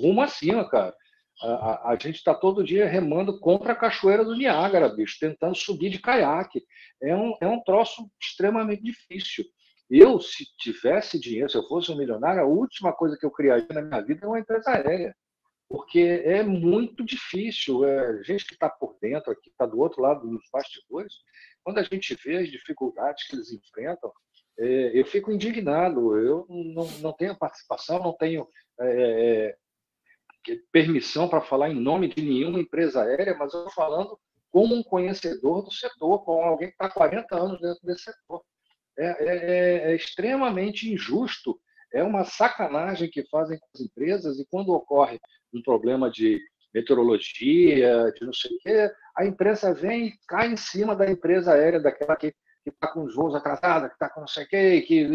[0.01, 0.95] rumo acima, cara.
[1.41, 5.89] A, a, gente está todo dia remando contra a cachoeira do Niágara, bicho, tentando subir
[5.89, 6.65] de caiaque.
[7.01, 9.45] É um, é um troço extremamente difícil.
[9.89, 13.67] Eu, se tivesse dinheiro, se eu fosse um milionário, a última coisa que eu criaria
[13.71, 15.15] na minha vida é uma empresa aérea.
[15.69, 17.85] Porque é muito difícil.
[17.85, 21.15] É, gente que está por dentro aqui, está do outro lado dos bastidores,
[21.63, 24.11] quando a gente vê as dificuldades que eles enfrentam,
[24.59, 26.19] é, eu fico indignado.
[26.19, 28.49] Eu não, não tenho participação, não tenho
[28.81, 29.57] é, é
[30.73, 34.19] permissão para falar em nome de nenhuma empresa aérea, mas eu falando
[34.51, 38.43] como um conhecedor do setor, como alguém que está há 40 anos dentro desse setor.
[38.99, 41.61] É, é, é, é, extremamente injusto,
[41.93, 45.21] é uma sacanagem que fazem com as empresas, e quando ocorre
[45.55, 46.41] um problema de
[46.75, 51.53] meteorologia, de não sei o quê, a imprensa vem e cai em cima da empresa
[51.53, 52.35] aérea, daquela que
[52.69, 55.07] está com os voos atrasados, que está com não sei quem, que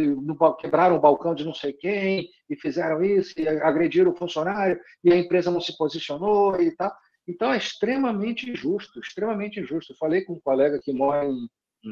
[0.60, 5.12] quebraram o balcão de não sei quem, e fizeram isso, e agrediram o funcionário, e
[5.12, 6.92] a empresa não se posicionou e tal.
[7.28, 9.94] Então é extremamente injusto, extremamente injusto.
[9.94, 11.48] Eu falei com um colega que mora em,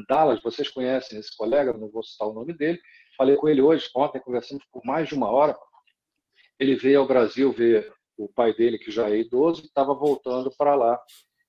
[0.08, 2.80] Dallas, vocês conhecem esse colega, não vou citar o nome dele.
[3.16, 5.54] Falei com ele hoje, ontem, conversamos por mais de uma hora.
[6.58, 10.74] Ele veio ao Brasil ver o pai dele, que já é idoso, estava voltando para
[10.74, 10.98] lá.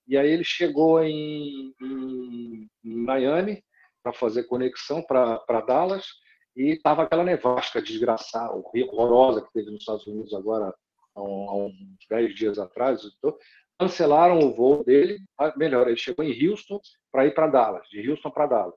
[0.06, 3.64] E aí ele chegou em, em, em Miami
[4.04, 6.06] para fazer conexão para Dallas
[6.54, 10.74] e estava aquela nevasca desgraçada, horrorosa que teve nos Estados Unidos agora
[11.16, 11.72] há, uns
[12.08, 13.02] 10 dias atrás.
[13.18, 13.34] Então,
[13.78, 16.78] cancelaram o voo dele, ah, melhor, ele chegou em Houston
[17.10, 18.76] para ir para Dallas, de Houston para Dallas.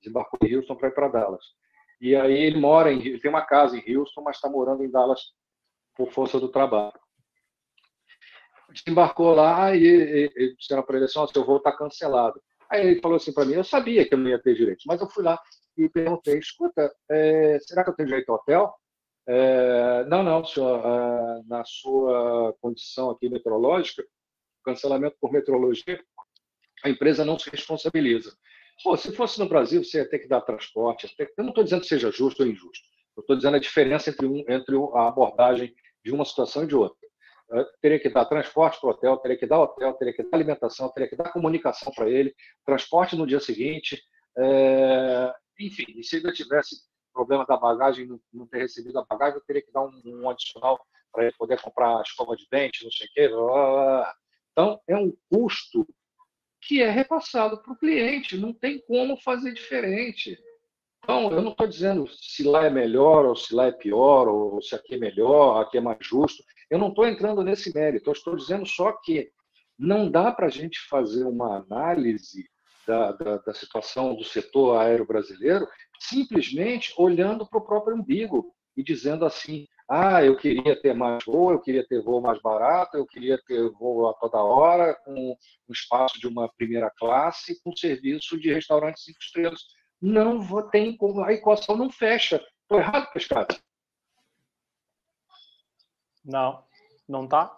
[0.00, 1.44] Desembarcou em Houston para ir para Dallas.
[2.00, 4.90] E aí ele mora em, ele tem uma casa em Houston, mas está morando em
[4.90, 5.20] Dallas
[5.94, 6.98] por força do trabalho.
[8.72, 12.42] Desembarcou lá e, e, e disseram para ele assim, seu voo está cancelado.
[12.72, 14.98] Aí ele falou assim para mim, eu sabia que eu não ia ter direito, mas
[14.98, 15.38] eu fui lá
[15.76, 18.74] e perguntei, escuta, é, será que eu tenho direito ao hotel?
[19.26, 24.02] É, não, não, senhor, é, na sua condição aqui meteorológica,
[24.64, 26.02] cancelamento por meteorologia,
[26.82, 28.34] a empresa não se responsabiliza.
[28.82, 31.14] Pô, se fosse no Brasil, você ia ter que dar transporte.
[31.18, 32.84] Eu não estou dizendo que seja justo ou injusto.
[33.16, 36.74] Eu estou dizendo a diferença entre, um, entre a abordagem de uma situação e de
[36.74, 37.01] outra.
[37.80, 40.90] Teria que dar transporte para o hotel, teria que dar hotel, teria que dar alimentação,
[40.90, 42.34] teria que dar comunicação para ele,
[42.64, 44.02] transporte no dia seguinte.
[44.38, 45.34] É...
[45.60, 46.76] Enfim, e se ainda tivesse
[47.12, 50.80] problema da bagagem, não ter recebido a bagagem, eu teria que dar um, um adicional
[51.12, 53.28] para ele poder comprar escova de dente, não sei o quê.
[53.28, 54.14] Blá, blá.
[54.52, 55.86] Então, é um custo
[56.60, 60.38] que é repassado para o cliente, não tem como fazer diferente.
[61.02, 64.62] Então, eu não estou dizendo se lá é melhor ou se lá é pior, ou
[64.62, 66.42] se aqui é melhor, aqui é mais justo.
[66.72, 69.30] Eu não estou entrando nesse mérito, eu estou dizendo só que
[69.78, 72.48] não dá para a gente fazer uma análise
[72.86, 75.68] da, da, da, situação do setor aéreo brasileiro
[76.00, 81.52] simplesmente olhando para o próprio umbigo e dizendo assim: ah, eu queria ter mais voo,
[81.52, 85.72] eu queria ter voo mais barato, eu queria ter voo a toda hora, com um
[85.72, 89.60] espaço de uma primeira classe, com serviço de restaurante cinco estrelas.
[90.00, 92.42] Não vou, tem como, a equação não fecha.
[92.62, 93.54] Estou errado, pescado?
[96.24, 96.64] Não,
[97.08, 97.56] não tá.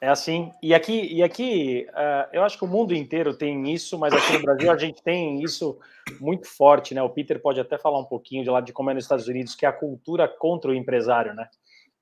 [0.00, 0.50] É assim.
[0.62, 4.32] E aqui, e aqui uh, eu acho que o mundo inteiro tem isso, mas aqui
[4.32, 5.78] no Brasil a gente tem isso
[6.18, 7.02] muito forte, né?
[7.02, 9.54] O Peter pode até falar um pouquinho de lá de como é nos Estados Unidos,
[9.54, 11.46] que é a cultura contra o empresário, né?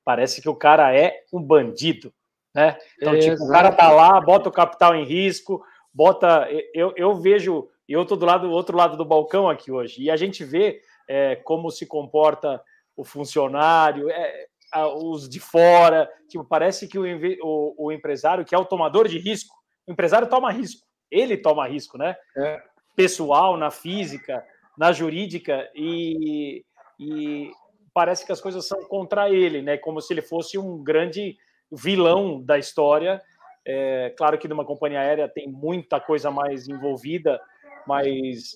[0.05, 2.15] Parece que o cara é um bandido,
[2.55, 2.79] né?
[2.97, 5.61] Então, é, tipo, o cara tá lá, bota o capital em risco,
[5.93, 6.49] bota.
[6.73, 10.17] Eu, eu vejo, eu tô do lado, outro lado do balcão aqui hoje, e a
[10.17, 12.63] gente vê é, como se comporta
[12.97, 14.09] o funcionário.
[14.09, 16.09] É, os de fora.
[16.29, 17.05] Tipo, parece que o,
[17.43, 19.55] o, o, empresário, que é o tomador de risco,
[19.87, 22.17] o empresário toma risco, ele toma risco, né?
[22.37, 22.63] É.
[22.95, 24.45] Pessoal, na física,
[24.77, 26.65] na jurídica, e,
[26.99, 27.51] e
[27.95, 29.77] parece que as coisas são contra ele, né?
[29.77, 31.37] Como se ele fosse um grande
[31.71, 33.23] vilão da história.
[33.67, 37.41] É, claro que numa companhia aérea tem muita coisa mais envolvida,
[37.87, 38.53] mas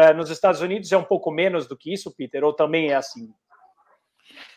[0.00, 2.94] é, nos Estados Unidos é um pouco menos do que isso, Peter, ou também é
[2.94, 3.32] assim?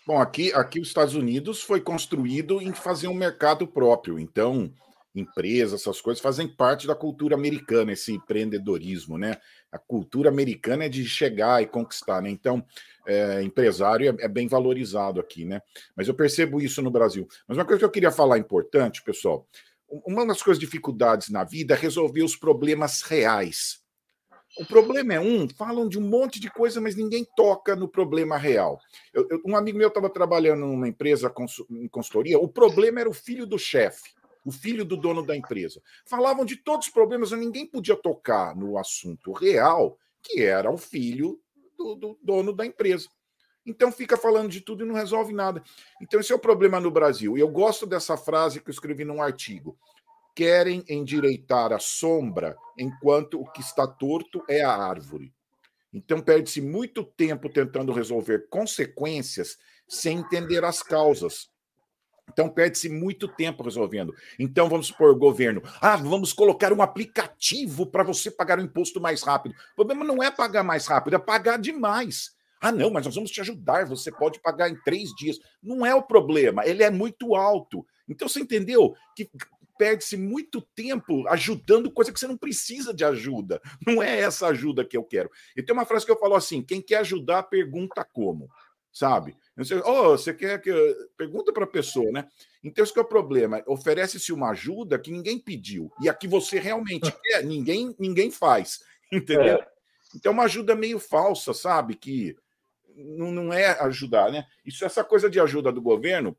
[0.06, 4.20] Bom, aqui, aqui os Estados Unidos foi construído em fazer um mercado próprio.
[4.20, 4.70] Então,
[5.16, 9.38] empresas, essas coisas fazem parte da cultura americana, esse empreendedorismo, né?
[9.72, 12.30] A cultura americana é de chegar e conquistar, né?
[12.30, 12.66] Então,
[13.08, 15.62] é, empresário é, é, bem valorizado aqui, né?
[15.96, 17.26] Mas eu percebo isso no Brasil.
[17.48, 19.48] Mas uma coisa que eu queria falar importante, pessoal,
[20.06, 23.83] uma das coisas dificuldades na vida é resolver os problemas reais.
[24.58, 28.38] O problema é um, falam de um monte de coisa, mas ninguém toca no problema
[28.38, 28.80] real.
[29.12, 31.34] Eu, eu, um amigo meu estava trabalhando numa empresa
[31.72, 34.12] em consultoria, o problema era o filho do chefe,
[34.46, 35.82] o filho do dono da empresa.
[36.06, 40.78] Falavam de todos os problemas, mas ninguém podia tocar no assunto real, que era o
[40.78, 41.40] filho
[41.76, 43.10] do, do dono da empresa.
[43.66, 45.64] Então fica falando de tudo e não resolve nada.
[46.02, 47.38] Então esse é o problema no Brasil.
[47.38, 49.78] E eu gosto dessa frase que eu escrevi num artigo
[50.36, 55.34] querem endireitar a sombra, enquanto o que está torto é a árvore.
[55.94, 59.58] Então, perde-se muito tempo tentando resolver consequências
[59.88, 61.50] sem entender as causas.
[62.32, 64.14] Então, perde-se muito tempo resolvendo.
[64.40, 69.00] Então, vamos supor, o governo, ah, vamos colocar um aplicativo para você pagar o imposto
[69.00, 69.54] mais rápido.
[69.74, 72.32] O problema não é pagar mais rápido, é pagar demais.
[72.60, 75.38] Ah, não, mas nós vamos te ajudar, você pode pagar em três dias.
[75.62, 77.86] Não é o problema, ele é muito alto.
[78.08, 79.30] Então, você entendeu que
[79.78, 83.62] perde-se muito tempo ajudando coisa que você não precisa de ajuda.
[83.86, 85.30] Não é essa ajuda que eu quero.
[85.56, 88.50] E tem uma frase que eu falo assim: quem quer ajudar, pergunta como.
[88.92, 89.36] Sabe?
[89.58, 90.72] Você, oh, você quer que.
[91.18, 92.28] Pergunta para a pessoa, né?
[92.64, 93.64] Então, esse é o problema.
[93.66, 95.92] Oferece-se uma ajuda que ninguém pediu.
[96.00, 98.84] E a que você realmente quer, ninguém, ninguém faz.
[99.12, 99.58] Entendeu?
[99.58, 99.68] É.
[100.16, 101.96] Então, é uma ajuda meio falsa, sabe?
[101.96, 102.36] Que
[102.96, 104.46] não, não é ajudar, né?
[104.64, 106.38] Isso, essa coisa de ajuda do governo,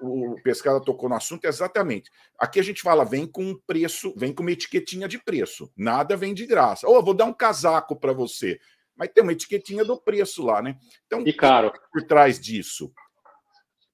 [0.00, 2.10] o Pescada tocou no assunto exatamente.
[2.38, 5.72] Aqui a gente fala, vem com um preço, vem com uma etiquetinha de preço.
[5.76, 6.86] Nada vem de graça.
[6.88, 8.58] Ou oh, vou dar um casaco para você.
[8.96, 10.78] Mas tem uma etiquetinha do preço lá, né?
[11.06, 11.72] Então, e caro.
[11.92, 12.92] por trás disso,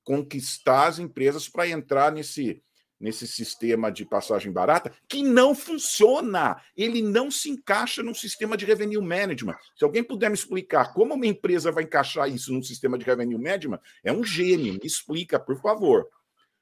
[0.04, 2.62] conquistar as empresas para entrar nesse
[3.00, 6.60] nesse sistema de passagem barata que não funciona.
[6.76, 9.56] Ele não se encaixa num sistema de revenue management.
[9.74, 13.38] Se alguém puder me explicar como uma empresa vai encaixar isso num sistema de revenue
[13.38, 14.74] management, é um gênio.
[14.74, 16.06] Me explica, por favor.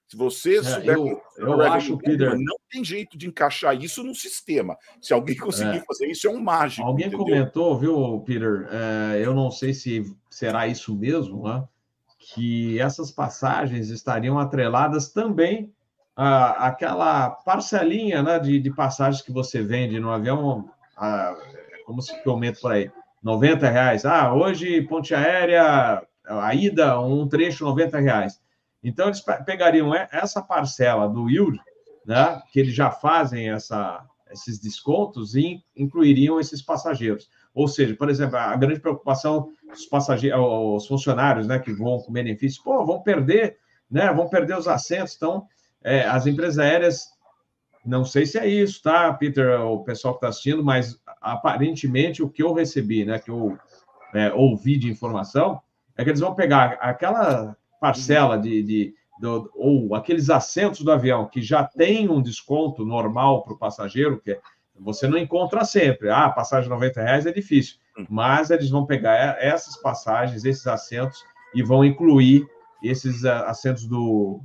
[0.07, 4.15] Se você é, souber eu, eu acho, Peter, não tem jeito de encaixar isso no
[4.15, 4.75] sistema.
[5.03, 6.87] Se alguém conseguir é, fazer isso, é um mágico.
[6.87, 7.27] Alguém entendeu?
[7.27, 8.67] comentou, viu, Peter?
[8.71, 11.63] É, eu não sei se será isso mesmo, né?
[12.19, 15.71] Que essas passagens estariam atreladas também
[16.21, 21.33] ah, aquela parcelinha né, de, de passagens que você vende no avião, ah,
[21.87, 22.91] como se aumenta por aí,
[23.23, 24.05] 90 reais.
[24.05, 28.41] Ah, hoje ponte aérea, a ida, um trecho, 90 reais.
[28.83, 31.57] Então, eles pegariam essa parcela do yield,
[32.05, 37.31] né, que eles já fazem essa, esses descontos e incluiriam esses passageiros.
[37.55, 42.11] Ou seja, por exemplo, a grande preocupação dos passageiros, os funcionários, né, que vão com
[42.11, 43.59] benefício, pô, vão perder,
[43.89, 45.47] né, vão perder os assentos, então
[45.83, 47.09] é, as empresas aéreas,
[47.85, 52.29] não sei se é isso, tá, Peter, o pessoal que está assistindo, mas aparentemente o
[52.29, 53.57] que eu recebi, né, que eu
[54.15, 55.61] é, ouvi de informação,
[55.97, 61.27] é que eles vão pegar aquela parcela de, de do, ou aqueles assentos do avião
[61.27, 64.39] que já tem um desconto normal para o passageiro, que
[64.79, 66.09] você não encontra sempre.
[66.09, 67.77] Ah, passagem de 90 reais é difícil.
[67.99, 68.07] Hum.
[68.09, 71.25] Mas eles vão pegar essas passagens, esses assentos,
[71.55, 72.47] e vão incluir
[72.83, 74.41] esses ah, assentos do,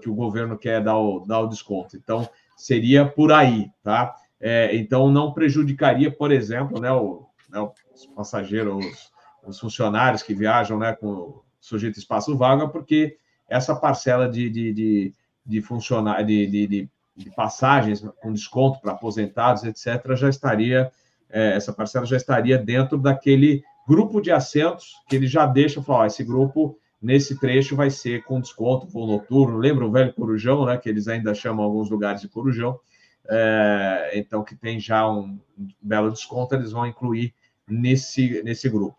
[0.00, 1.96] que o governo quer dar o, dar o desconto.
[1.96, 4.14] Então, seria por aí, tá?
[4.40, 7.60] É, então, não prejudicaria, por exemplo, né, o, né,
[7.94, 9.12] os passageiros, os,
[9.46, 13.16] os, funcionários que viajam né, com sujeito espaço vaga, porque
[13.48, 15.14] essa parcela de, de, de,
[15.46, 20.90] de de, de, de, de passagens com desconto para aposentados, etc., já estaria,
[21.30, 26.06] é, essa parcela já estaria dentro daquele grupo de assentos que ele já deixa falar,
[26.06, 29.58] esse grupo nesse trecho vai ser com desconto, voo noturno.
[29.58, 30.78] Lembra o velho Corujão, né?
[30.78, 32.80] Que eles ainda chamam alguns lugares de Corujão.
[33.28, 35.38] É, então, que tem já um
[35.80, 37.34] belo desconto, eles vão incluir
[37.68, 38.96] nesse, nesse grupo.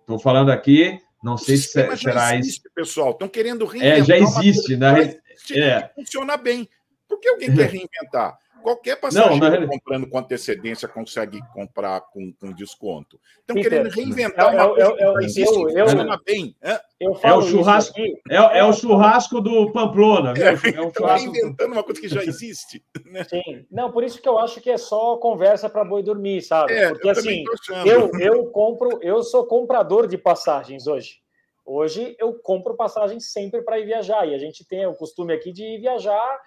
[0.00, 2.74] Estou falando aqui, não sei se será existe, isso.
[2.74, 3.98] Pessoal, estão querendo reinventar.
[3.98, 5.18] É, já existe, né?
[5.52, 5.90] É.
[5.94, 6.68] Funciona bem.
[7.08, 8.38] Por que alguém quer reinventar?
[8.62, 9.68] Qualquer passageiro não, não...
[9.68, 13.20] comprando com antecedência consegue comprar com, com desconto.
[13.40, 16.56] Estão querendo reinventar uma coisa que existe, eu, eu, funciona bem.
[16.62, 20.34] É, é o churrasco, é, é, o churrasco do Pamplona.
[20.36, 22.84] É, é Estão reinventando uma coisa que já existe.
[23.04, 23.24] Né?
[23.24, 23.66] Sim.
[23.70, 26.72] Não, por isso que eu acho que é só conversa para boi dormir, sabe?
[26.72, 27.44] É, Porque eu assim,
[27.84, 31.20] eu, eu compro, eu sou comprador de passagens hoje.
[31.64, 34.26] Hoje eu compro passagens sempre para ir viajar.
[34.26, 36.40] E a gente tem o costume aqui de viajar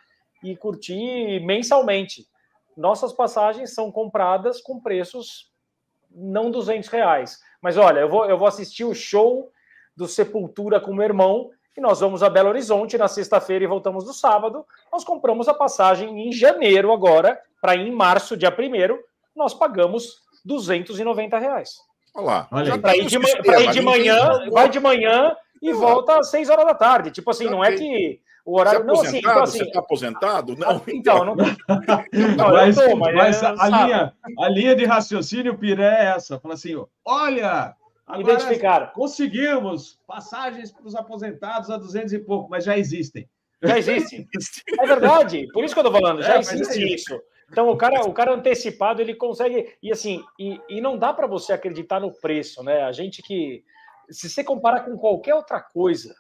[0.52, 2.28] e curtir mensalmente.
[2.78, 5.52] Nossas passagens são compradas com preços
[6.12, 7.40] não 200 reais.
[7.62, 9.52] Mas olha, eu vou, eu vou assistir o show
[9.96, 14.06] do Sepultura com meu irmão e nós vamos a Belo Horizonte na sexta-feira e voltamos
[14.06, 14.66] no sábado.
[14.92, 18.98] Nós compramos a passagem em janeiro agora, para ir em março, dia 1
[19.36, 21.76] nós pagamos 290 reais.
[22.14, 22.48] Olá.
[22.50, 26.66] Olha para ir, de, ir de manhã, vai de manhã e volta às 6 horas
[26.66, 27.12] da tarde.
[27.12, 30.56] Tipo assim, não é que O horário você não assim, então, assim, você está aposentado?
[30.56, 30.80] Não.
[30.88, 31.36] Então, não,
[32.38, 36.40] não mas, tô, mas, mas a, a, linha, a linha de raciocínio Piré é essa.
[36.40, 38.88] Fala assim: olha, agora identificaram.
[38.94, 43.28] Conseguimos passagens para os aposentados a 200 e pouco, mas já existem.
[43.64, 44.28] Já existe.
[44.80, 45.48] É verdade.
[45.52, 47.20] Por isso que eu estou falando, já é, existe é isso.
[47.52, 49.74] Então, o cara, o cara antecipado, ele consegue.
[49.82, 52.84] E assim, e, e não dá para você acreditar no preço, né?
[52.84, 53.64] A gente que.
[54.10, 56.14] Se você comparar com qualquer outra coisa,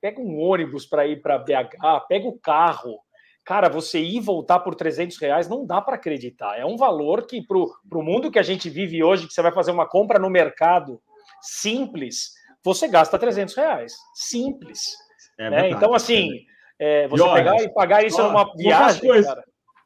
[0.00, 2.98] pega um ônibus para ir para BH, pega o carro.
[3.44, 6.58] Cara, você ir e voltar por 300 reais não dá para acreditar.
[6.58, 9.52] É um valor que, para o mundo que a gente vive hoje, que você vai
[9.52, 11.00] fazer uma compra no mercado
[11.40, 13.94] simples, você gasta 300 reais.
[14.14, 14.96] Simples.
[15.38, 15.70] É né?
[15.70, 16.30] Então, assim,
[16.78, 19.00] é, você olha, pegar e pagar isso ó, numa viagem.
[19.00, 19.44] Poucas coisas,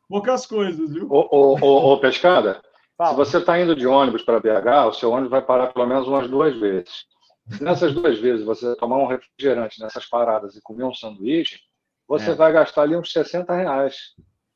[0.08, 1.06] poucas coisas viu?
[1.10, 2.60] Ô, ô, ô, ô Pescada,
[2.96, 3.10] Fala.
[3.10, 6.08] se você está indo de ônibus para BH, o seu ônibus vai parar pelo menos
[6.08, 7.06] umas duas vezes.
[7.60, 11.60] Nessas duas vezes você tomar um refrigerante nessas paradas e comer um sanduíche,
[12.06, 12.34] você é.
[12.34, 13.96] vai gastar ali uns 60 reais.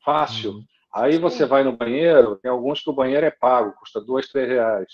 [0.03, 0.51] Fácil.
[0.51, 0.63] Uhum.
[0.93, 4.47] Aí você vai no banheiro, tem alguns que o banheiro é pago, custa dois, três
[4.47, 4.87] reais.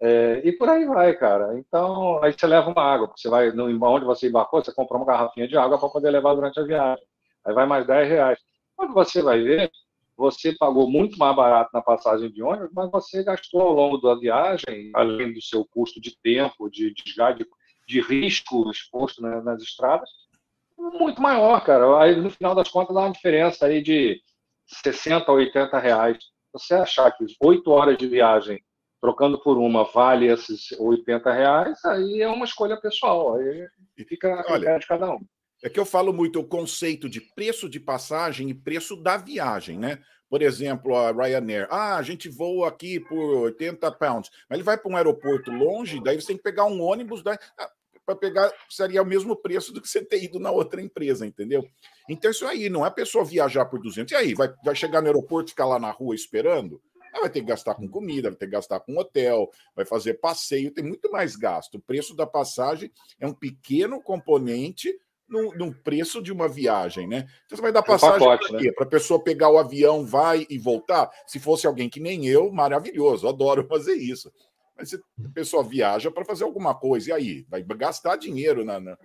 [0.00, 1.58] É, e por aí vai, cara.
[1.58, 3.12] Então, aí você leva uma água.
[3.14, 6.34] Você vai, no, onde você embarcou, você compra uma garrafinha de água para poder levar
[6.34, 7.04] durante a viagem.
[7.44, 8.38] Aí vai mais 10 reais.
[8.76, 9.70] Quando você vai ver,
[10.16, 14.14] você pagou muito mais barato na passagem de ônibus, mas você gastou ao longo da
[14.14, 17.50] viagem, além do seu custo de tempo, de desgaste, de,
[17.86, 20.08] de risco exposto né, nas estradas,
[20.76, 22.02] muito maior, cara.
[22.02, 24.20] Aí, no final das contas, dá uma diferença aí de
[24.66, 26.18] 60 a 80 reais.
[26.52, 28.62] Você achar que 8 horas de viagem
[29.00, 33.66] trocando por uma vale esses 80 reais, aí é uma escolha pessoal, aí
[34.08, 35.20] fica Olha, de cada um.
[35.62, 39.78] É que eu falo muito o conceito de preço de passagem e preço da viagem,
[39.78, 40.00] né?
[40.28, 41.68] Por exemplo, a Ryanair.
[41.70, 46.02] Ah, a gente voa aqui por 80 pounds, mas ele vai para um aeroporto longe,
[46.02, 47.70] daí você tem que pegar um ônibus, daí, ah,
[48.04, 51.64] para pegar seria o mesmo preço do que você ter ido na outra empresa, entendeu?
[52.08, 54.10] Então isso aí, não é a pessoa viajar por 200.
[54.10, 56.82] E aí, vai, vai chegar no aeroporto ficar lá na rua esperando?
[57.20, 60.72] vai ter que gastar com comida, vai ter que gastar com hotel, vai fazer passeio,
[60.72, 61.76] tem muito mais gasto.
[61.76, 62.90] O preço da passagem
[63.20, 64.92] é um pequeno componente
[65.32, 67.26] no, no preço de uma viagem, né?
[67.46, 68.72] Então você vai dar passagem é um para né?
[68.72, 71.10] Para a pessoa pegar o avião, vai e voltar.
[71.26, 74.30] Se fosse alguém que nem eu, maravilhoso, adoro fazer isso.
[74.76, 77.46] Mas a pessoa viaja para fazer alguma coisa, e aí?
[77.48, 78.98] Vai gastar dinheiro na, na...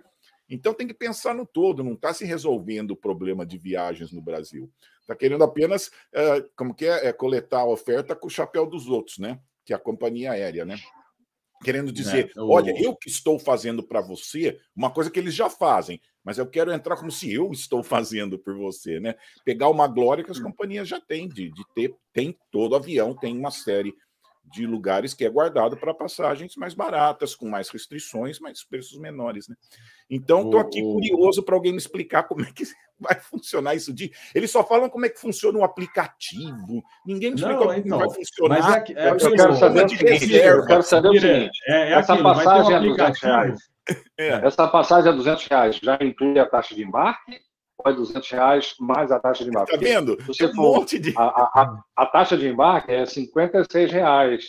[0.48, 4.20] Então tem que pensar no todo, não está se resolvendo o problema de viagens no
[4.20, 4.70] Brasil.
[5.00, 8.88] Está querendo apenas, é, como que é, é, coletar a oferta com o chapéu dos
[8.88, 9.38] outros, né?
[9.64, 10.78] Que é a companhia aérea, né?
[11.62, 12.50] Querendo dizer, é, o...
[12.50, 16.46] olha, eu que estou fazendo para você uma coisa que eles já fazem, mas eu
[16.46, 19.14] quero entrar como se eu estou fazendo por você, né?
[19.46, 20.42] Pegar uma glória que as hum.
[20.42, 23.94] companhias já têm, de, de ter, tem todo avião, tem uma série
[24.44, 29.48] de lugares que é guardado para passagens mais baratas, com mais restrições, mas preços menores,
[29.48, 29.56] né?
[30.10, 32.64] Então, estou aqui curioso para alguém me explicar como é que
[33.00, 34.12] vai funcionar isso de.
[34.34, 36.84] Eles só falam como é que funciona o aplicativo.
[37.06, 38.60] Ninguém me explica como então, vai funcionar.
[38.60, 41.58] Mas é, é, eu, quero saber o seguinte, eu quero saber o seguinte.
[41.68, 43.77] É, é essa aquilo, passagem um é 200 reais.
[44.18, 44.46] É.
[44.46, 47.40] Essa passagem é 200 reais já inclui a taxa de embarque
[47.78, 49.74] ou é 200 reais mais a taxa de embarque?
[49.74, 50.20] Está vendo?
[50.22, 51.14] Se você for, um de...
[51.16, 54.44] a, a, a, taxa de embarque é 56 reais.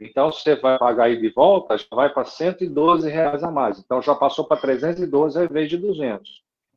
[0.00, 3.80] Então, você vai pagar aí de volta, já vai para 112 reais a mais.
[3.80, 6.30] Então, já passou para 312 ao invés de 200.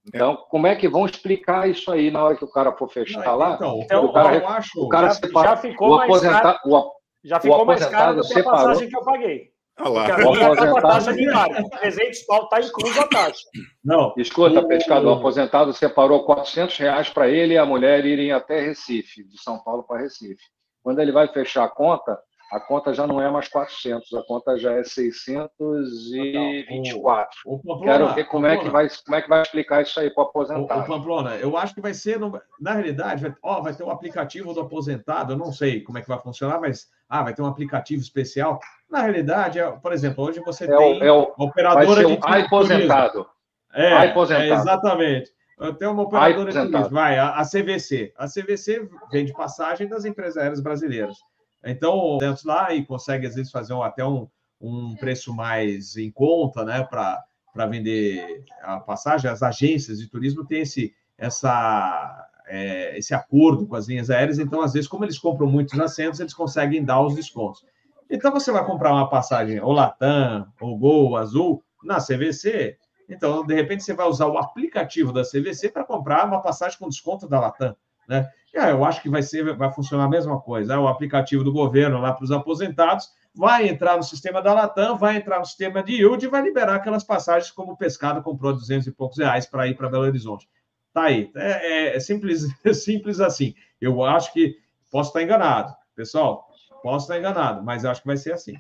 [0.08, 3.24] Então, como é que vão explicar isso aí na hora que o cara for fechar
[3.24, 3.54] não, lá?
[3.54, 4.82] Então, então o cara, eu acho.
[4.84, 6.60] O cara já, separa, já ficou o mais caro.
[6.66, 6.92] O,
[7.24, 9.51] já ficou mais caro do que a passagem que eu paguei.
[9.84, 10.16] Ah lá.
[10.16, 10.82] Porque a aposentado...
[10.82, 11.70] taxa de embarque.
[11.70, 13.44] 300 pau está incluso a taxa.
[13.84, 14.14] Não.
[14.18, 14.68] Escuta, o...
[14.68, 19.42] pescador, o aposentado separou 400 reais para ele e a mulher irem até Recife, de
[19.42, 20.44] São Paulo para Recife.
[20.84, 22.18] Quando ele vai fechar a conta,
[22.52, 27.40] a conta já não é mais 400, a conta já é 624.
[27.46, 29.98] O, o Pamplona, Quero ver como é, que vai, como é que vai explicar isso
[30.00, 30.82] aí para o aposentado.
[30.82, 32.20] O Pamplona, eu acho que vai ser,
[32.60, 36.02] na realidade, vai, ó, vai ter um aplicativo do aposentado, eu não sei como é
[36.02, 38.60] que vai funcionar, mas ah, vai ter um aplicativo especial.
[38.92, 43.26] Na realidade, é, por exemplo, hoje você é tem o, é o, operadora de aposentado.
[43.74, 44.44] É, aposentado.
[44.44, 45.32] É, exatamente.
[45.80, 48.14] Tem uma operadora de turismo, vai, a, a CVC.
[48.18, 51.18] A CVC vende passagem das empresas aéreas brasileiras.
[51.64, 54.28] Então, dentro lá e consegue, às vezes, fazer um, até um,
[54.60, 59.30] um preço mais em conta, né, para vender a passagem.
[59.30, 64.62] As agências de turismo têm esse, essa, é, esse acordo com as linhas aéreas, então,
[64.62, 67.64] às vezes, como eles compram muitos assentos, eles conseguem dar os descontos.
[68.12, 72.78] Então, você vai comprar uma passagem ou Latam, ou Gol, Azul, na CVC,
[73.12, 76.88] então, de repente, você vai usar o aplicativo da CVC para comprar uma passagem com
[76.88, 77.76] desconto da Latam,
[78.08, 78.30] né?
[78.54, 80.74] É, eu acho que vai ser, vai funcionar a mesma coisa.
[80.74, 84.98] É o aplicativo do governo lá para os aposentados vai entrar no sistema da Latam,
[84.98, 88.54] vai entrar no sistema de yield e vai liberar aquelas passagens como o pescado comprou
[88.54, 90.50] 200 e poucos reais para ir para Belo Horizonte.
[90.94, 91.32] Tá aí.
[91.36, 93.54] É, é, simples, é simples assim.
[93.80, 94.58] Eu acho que
[94.90, 95.74] posso estar enganado.
[95.96, 96.46] Pessoal,
[96.82, 98.56] posso estar enganado, mas acho que vai ser assim.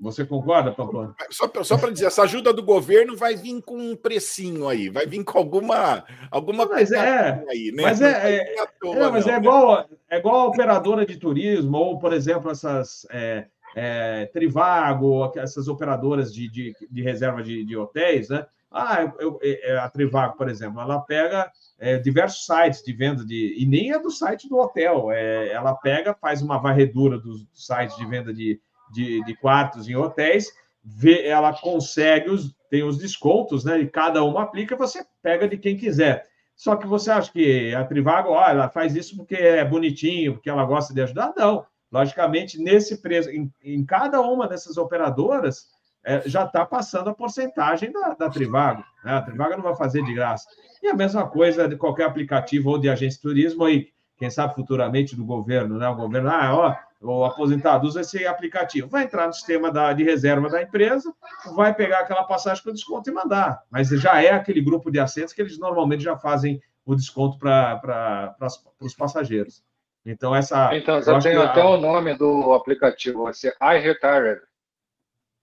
[0.00, 1.14] Você concorda, Pamplona?
[1.30, 5.04] Só, só para dizer, essa ajuda do governo vai vir com um precinho aí, vai
[5.04, 7.82] vir com alguma alguma mas é, aí, né?
[7.82, 11.76] Mas é, é, toa, é mas não, é igual é igual a operadora de turismo
[11.76, 13.46] ou, por exemplo, essas é,
[13.76, 18.46] é, Trivago, essas operadoras de, de, de reserva de, de, hotéis, né?
[18.70, 23.24] Ah, eu, eu, é, a Trivago, por exemplo, ela pega é, diversos sites de venda
[23.24, 23.54] de.
[23.58, 25.10] E nem é do site do hotel.
[25.10, 28.60] É, ela pega, faz uma varredura dos sites de venda de,
[28.92, 30.52] de, de quartos em hotéis,
[30.84, 33.80] vê, ela consegue os, tem os descontos, né?
[33.80, 36.28] E cada uma aplica, você pega de quem quiser.
[36.54, 40.50] Só que você acha que a Trivago, ó, ela faz isso porque é bonitinho, porque
[40.50, 41.32] ela gosta de ajudar?
[41.36, 41.66] Não.
[41.90, 45.66] Logicamente, nesse preço, em, em cada uma dessas operadoras,
[46.04, 48.84] é, já está passando a porcentagem da, da Trivago.
[49.04, 49.12] Né?
[49.12, 50.48] A Trivago não vai fazer de graça.
[50.82, 54.54] E a mesma coisa de qualquer aplicativo ou de agência de turismo aí, quem sabe
[54.54, 55.88] futuramente do governo, né?
[55.88, 60.04] O governo, ah, ó, o aposentado usa esse aplicativo, vai entrar no sistema da, de
[60.04, 61.12] reserva da empresa,
[61.54, 63.62] vai pegar aquela passagem com desconto e mandar.
[63.70, 68.36] Mas já é aquele grupo de assentos que eles normalmente já fazem o desconto para
[68.80, 69.62] os passageiros.
[70.04, 70.74] Então, essa.
[70.74, 71.68] Então, já tem até a...
[71.68, 74.40] o nome do aplicativo, vai ser iRetired.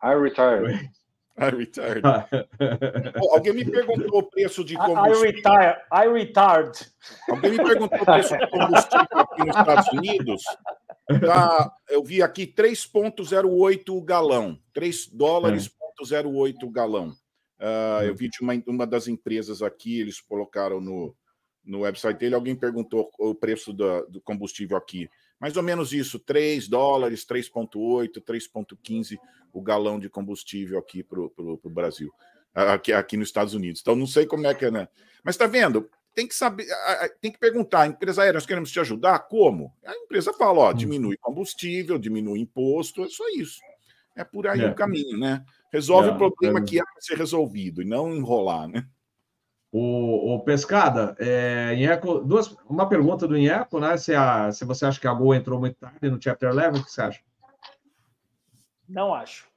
[0.03, 0.89] iRetired.
[1.39, 2.01] I retired.
[3.31, 5.23] alguém me perguntou o preço de combustível.
[5.23, 6.91] I, retire, I retired.
[7.29, 10.43] Alguém me perguntou o preço de combustível aqui nos Estados Unidos.
[11.25, 14.59] Tá, eu vi aqui 3,08 o galão.
[14.73, 15.69] 3 dólares,
[16.01, 16.03] é.
[16.03, 17.09] 0,08 o galão.
[17.59, 21.15] Uh, eu vi de uma, uma das empresas aqui, eles colocaram no,
[21.63, 25.09] no website dele, alguém perguntou o preço do, do combustível aqui.
[25.39, 29.17] Mais ou menos isso, 3 dólares, 3,8, 3,15
[29.57, 32.11] o galão de combustível aqui para o Brasil,
[32.53, 33.81] aqui, aqui nos Estados Unidos.
[33.81, 34.87] Então, não sei como é que é, né?
[35.23, 35.89] Mas está vendo?
[36.17, 36.65] tem que saber,
[37.21, 39.19] tem que perguntar, empresa aérea, nós queremos te ajudar?
[39.19, 39.71] Como?
[39.85, 40.73] A empresa fala, ó, hum.
[40.73, 43.61] diminui combustível, diminui imposto, é só isso.
[44.15, 44.67] É por aí é.
[44.67, 45.45] o caminho, né?
[45.71, 46.63] Resolve é, o problema é.
[46.63, 48.87] que é para ser resolvido e não enrolar, né?
[49.71, 53.95] O, o Pescada, é, Inheco, duas, uma pergunta do Inheco, né?
[53.95, 56.83] Se, a, se você acha que a Gol entrou muito tarde no Chapter 11, o
[56.83, 57.19] que você acha?
[58.87, 59.47] Não acho.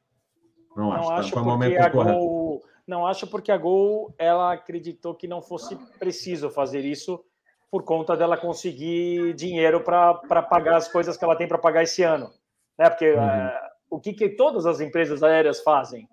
[0.77, 4.53] Não, não acho, tá, acho tá, porque a Gol não acho porque a Gol ela
[4.53, 7.25] acreditou que não fosse preciso fazer isso
[7.71, 12.03] por conta dela conseguir dinheiro para pagar as coisas que ela tem para pagar esse
[12.03, 12.33] ano,
[12.77, 12.91] né?
[12.91, 13.23] Porque uhum.
[13.23, 16.09] é, o que, que todas as empresas aéreas fazem?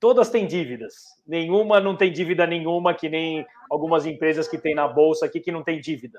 [0.00, 0.94] Todas têm dívidas.
[1.26, 5.52] Nenhuma não tem dívida nenhuma, que nem algumas empresas que tem na bolsa aqui que
[5.52, 6.18] não tem dívida.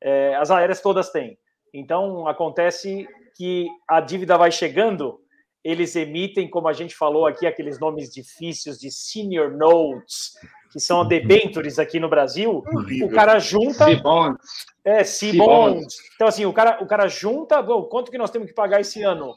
[0.00, 1.36] É, as aéreas todas têm.
[1.72, 5.20] Então acontece que a dívida vai chegando
[5.64, 10.34] eles emitem, como a gente falou aqui, aqueles nomes difíceis de senior notes,
[10.70, 12.62] que são debentures aqui no Brasil.
[13.02, 13.86] O cara junta.
[13.86, 14.66] C-bonds.
[14.84, 15.96] É, C-bonds.
[16.14, 17.62] Então, assim, o cara, o cara junta.
[17.62, 19.34] Bom, quanto que nós temos que pagar esse ano?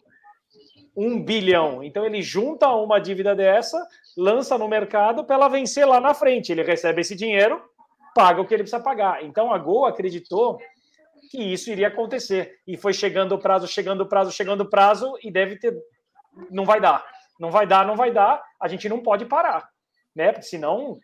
[0.93, 1.81] Um bilhão.
[1.81, 3.81] Então, ele junta uma dívida dessa,
[4.17, 6.51] lança no mercado para ela vencer lá na frente.
[6.51, 7.61] Ele recebe esse dinheiro,
[8.13, 9.23] paga o que ele precisa pagar.
[9.23, 10.59] Então, a Gol acreditou
[11.31, 12.55] que isso iria acontecer.
[12.67, 15.73] E foi chegando o prazo, chegando o prazo, chegando o prazo, e deve ter
[16.49, 17.05] não vai dar.
[17.39, 19.69] Não vai dar, não vai dar, a gente não pode parar,
[20.15, 20.31] né?
[20.31, 20.97] Porque senão,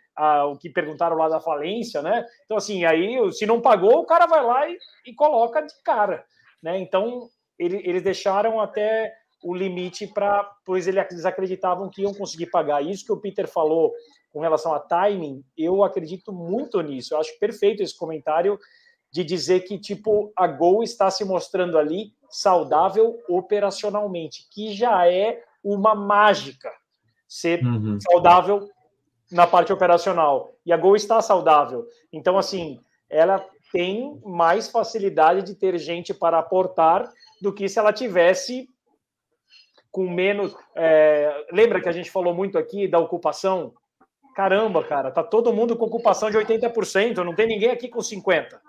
[0.50, 2.26] o que perguntaram lá da falência, né?
[2.46, 6.26] Então, assim, aí, se não pagou, o cara vai lá e, e coloca de cara,
[6.62, 6.80] né?
[6.80, 7.30] Então,
[7.60, 12.82] ele, eles deixaram até o limite para, pois eles acreditavam que iam conseguir pagar.
[12.84, 13.92] Isso que o Peter falou
[14.32, 17.14] com relação a timing, eu acredito muito nisso.
[17.14, 18.58] Eu acho perfeito esse comentário
[19.14, 25.40] de dizer que tipo a Gol está se mostrando ali saudável operacionalmente, que já é
[25.64, 26.72] uma mágica
[27.28, 28.00] ser uhum.
[28.02, 28.68] saudável
[29.32, 30.56] na parte operacional.
[30.66, 31.86] E a Gol está saudável.
[32.12, 37.08] Então, assim, ela tem mais facilidade de ter gente para aportar
[37.40, 38.68] do que se ela tivesse
[39.92, 40.56] com menos.
[40.76, 41.46] É...
[41.52, 43.74] Lembra que a gente falou muito aqui da ocupação?
[44.36, 48.60] Caramba, cara, tá todo mundo com ocupação de 80%, não tem ninguém aqui com 50%.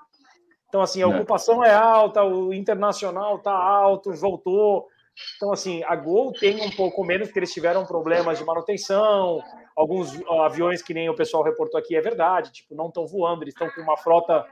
[0.75, 1.09] Então, assim, a é.
[1.09, 4.89] ocupação é alta, o internacional está alto, voltou.
[5.37, 9.41] Então, assim, a Gol tem um pouco menos, porque eles tiveram problemas de manutenção,
[9.77, 13.55] alguns aviões que nem o pessoal reportou aqui, é verdade, tipo, não estão voando, eles
[13.55, 14.45] estão com uma frota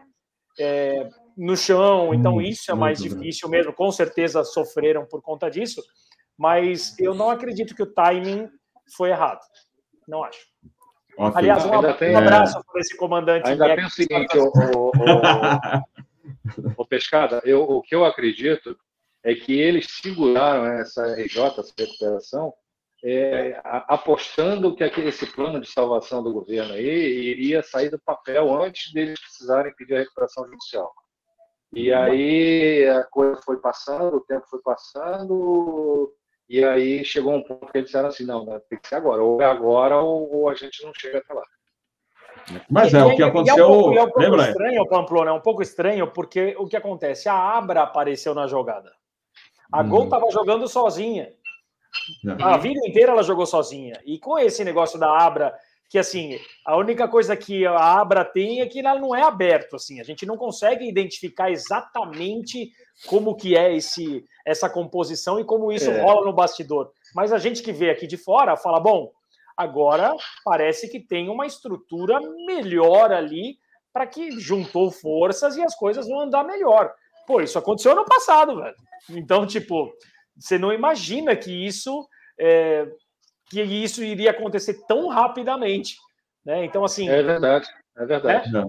[0.61, 3.59] é, no chão, então hum, isso é mais difícil bem.
[3.59, 5.83] mesmo, com certeza sofreram por conta disso,
[6.39, 8.49] mas eu não acredito que o timing
[8.97, 9.41] foi errado,
[10.07, 10.47] não acho.
[11.19, 11.33] Okay.
[11.35, 12.63] Aliás, um, um abraço é...
[12.71, 13.51] para esse comandante.
[13.51, 14.93] Ainda tem o seguinte, o, o, o,
[16.77, 18.77] Ô, Pescada, eu, o que eu acredito
[19.23, 22.53] é que eles seguraram essa RJ, essa recuperação,
[23.05, 28.53] é, apostando que aquele, esse plano de salvação do governo aí iria sair do papel
[28.63, 30.93] antes deles precisarem pedir a recuperação judicial.
[31.73, 36.15] E aí a coisa foi passando, o tempo foi passando,
[36.49, 39.41] e aí chegou um ponto que eles disseram assim, não, tem que ser agora, ou
[39.41, 41.43] é agora ou a gente não chega até lá.
[42.71, 43.65] Mas é, é, o que aconteceu.
[43.65, 44.49] É um pouco, é um pouco lembra?
[44.49, 47.29] estranho, Pamplona, é um pouco estranho, porque o que acontece?
[47.29, 48.93] A Abra apareceu na jogada.
[49.71, 49.89] A hum.
[49.89, 51.31] Gol estava jogando sozinha.
[52.41, 54.01] A vida inteira ela jogou sozinha.
[54.05, 55.55] E com esse negócio da Abra,
[55.93, 59.77] que assim, a única coisa que a Abra tem é que ela não é aberto,
[59.77, 62.71] assim, a gente não consegue identificar exatamente
[63.07, 66.01] como que é esse essa composição e como isso é.
[66.01, 66.91] rola no bastidor.
[67.15, 69.13] Mas a gente que vê aqui de fora fala, bom,
[69.63, 70.15] agora
[70.45, 73.57] parece que tem uma estrutura melhor ali
[73.93, 76.93] para que juntou forças e as coisas vão andar melhor.
[77.27, 78.75] Pô, isso aconteceu no passado, velho.
[79.11, 79.93] Então, tipo,
[80.37, 82.09] você não imagina que isso
[82.39, 82.87] é,
[83.51, 85.97] que isso iria acontecer tão rapidamente,
[86.45, 86.65] né?
[86.65, 87.09] Então, assim.
[87.09, 87.69] É verdade.
[87.97, 88.57] É verdade.
[88.57, 88.65] É?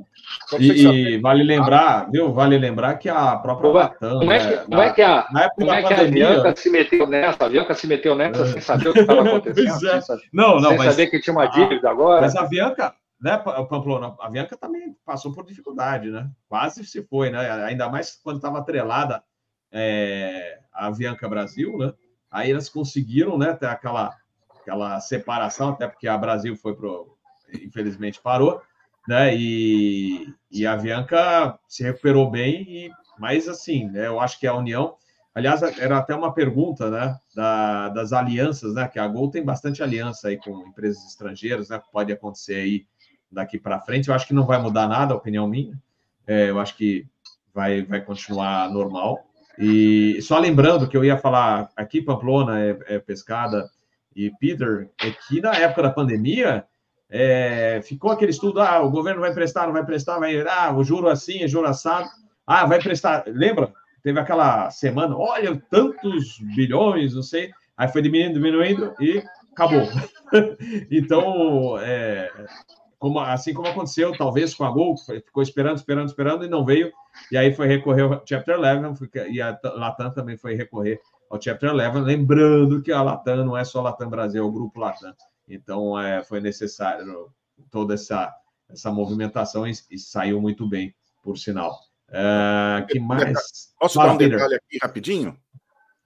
[0.60, 2.34] E, e, vale lembrar, viu?
[2.34, 4.20] Vale lembrar que a própria como, Latam.
[4.20, 6.32] Como é que, como é que a, na época como da é que pandemia, a
[6.32, 7.46] Bianca se meteu nessa?
[7.46, 8.46] A Bianca se meteu nessa é.
[8.48, 9.88] sem saber o que estava acontecendo.
[9.88, 10.02] é.
[10.02, 12.22] sem, não, não, sem mas, saber que tinha uma dívida agora.
[12.22, 16.30] Mas a Bianca, né, Pamplona, a Bianca também passou por dificuldade, né?
[16.50, 17.50] Quase se foi, né?
[17.64, 19.24] Ainda mais quando estava atrelada
[19.72, 21.94] é, a Bianca Brasil, né?
[22.30, 24.14] Aí elas conseguiram, né, ter aquela,
[24.60, 27.16] aquela separação, até porque a Brasil foi pro,
[27.54, 28.60] infelizmente parou,
[29.08, 29.36] né?
[29.36, 34.56] E, e a Bianca se recuperou bem, e, mas assim, né, eu acho que a
[34.56, 34.96] União,
[35.34, 38.88] aliás, era até uma pergunta, né, da, das alianças, né?
[38.88, 41.82] Que a Gol tem bastante aliança aí com empresas estrangeiras, né?
[41.92, 42.86] Pode acontecer aí
[43.32, 44.10] daqui para frente.
[44.10, 45.78] Eu acho que não vai mudar nada, a opinião minha.
[46.26, 47.06] É, eu acho que
[47.54, 49.26] vai, vai continuar normal.
[49.58, 53.70] E só lembrando que eu ia falar aqui, Pamplona é, é pescada
[54.16, 56.66] e Peter, é que na época da pandemia
[57.16, 60.84] é, ficou aquele estudo: ah, o governo vai prestar, não vai prestar, vai, ah, o
[60.84, 62.10] juro assim, é juro assado,
[62.46, 63.24] ah, vai prestar.
[63.28, 63.72] Lembra?
[64.02, 69.88] Teve aquela semana, olha, tantos bilhões, não sei, aí foi diminuindo, diminuindo e acabou.
[70.92, 72.30] então, é,
[72.98, 76.92] como, assim como aconteceu, talvez com a Gol, ficou esperando, esperando, esperando e não veio,
[77.32, 81.00] e aí foi recorrer ao Chapter 11, e a Latam também foi recorrer
[81.30, 84.82] ao Chapter 11, lembrando que a Latam não é só Latam Brasil, é o grupo
[84.82, 85.14] Latam.
[85.48, 87.32] Então, é, foi necessário
[87.70, 88.34] toda essa,
[88.70, 91.80] essa movimentação e, e saiu muito bem, por sinal.
[92.10, 93.74] Uh, que mais?
[93.80, 94.38] Posso dar um Peter.
[94.38, 95.38] detalhe aqui rapidinho?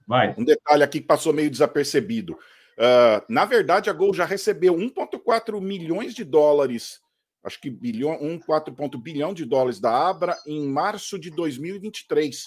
[0.06, 0.34] Vai.
[0.38, 2.32] Um detalhe aqui que passou meio desapercebido.
[2.32, 7.00] Uh, na verdade, a Gol já recebeu 1,4 milhões de dólares,
[7.44, 12.46] acho que bilhão, 1,4 bilhão de dólares da Abra em março de 2023.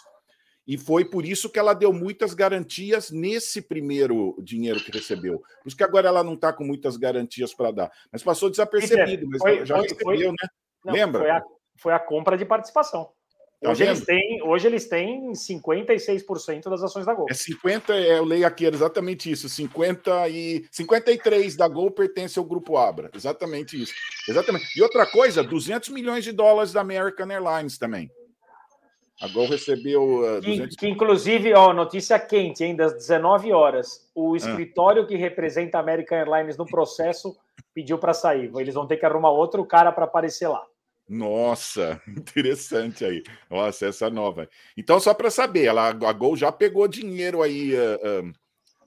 [0.67, 5.39] E foi por isso que ela deu muitas garantias nesse primeiro dinheiro que recebeu.
[5.39, 7.91] Por isso que agora ela não está com muitas garantias para dar.
[8.11, 10.47] Mas passou desapercebido, mas foi, já foi, recebeu, foi, né?
[10.85, 11.19] Não, Lembra?
[11.21, 11.43] Foi a,
[11.77, 13.11] foi a compra de participação.
[13.61, 17.27] Tá hoje, eles têm, hoje eles têm 56% das ações da Gol.
[17.29, 19.47] É 50, é, eu leio aqui exatamente isso.
[19.47, 23.11] 50 e 53 da Gol pertence ao grupo Abra.
[23.13, 23.93] Exatamente isso.
[24.27, 24.65] Exatamente.
[24.75, 28.09] E outra coisa, 200 milhões de dólares da American Airlines também.
[29.21, 30.03] A Gol recebeu.
[30.03, 30.75] Uh, 200...
[30.75, 34.09] que, que, inclusive, ó, notícia quente, hein, das 19 horas.
[34.15, 34.37] O ah.
[34.37, 35.05] escritório ah.
[35.05, 37.37] que representa a American Airlines no processo
[37.73, 38.51] pediu para sair.
[38.55, 40.65] Eles vão ter que arrumar outro cara para aparecer lá.
[41.07, 43.23] Nossa, interessante aí.
[43.49, 44.49] Nossa, essa nova.
[44.75, 48.33] Então, só para saber, ela, a Gol já pegou dinheiro aí uh, uh,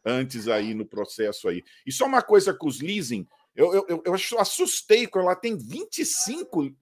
[0.05, 1.63] antes aí no processo aí.
[1.87, 6.75] E só uma coisa com os leasing, eu, eu, eu assustei quando ela tem 25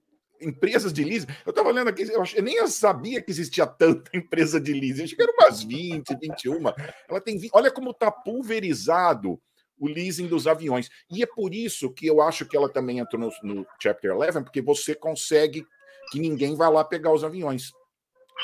[0.43, 1.27] empresas de leasing.
[1.47, 5.05] Eu estava lendo aqui, eu, eu, nem sabia que existia tanta empresa de leasing.
[5.05, 6.61] Acho que eram umas 20, 21.
[7.09, 7.41] Ela tem.
[7.53, 9.41] Olha como está pulverizado
[9.79, 10.89] o leasing dos aviões.
[11.11, 14.45] E é por isso que eu acho que ela também entrou no, no Chapter 11,
[14.45, 15.67] porque você consegue
[16.11, 17.73] que ninguém vá lá pegar os aviões.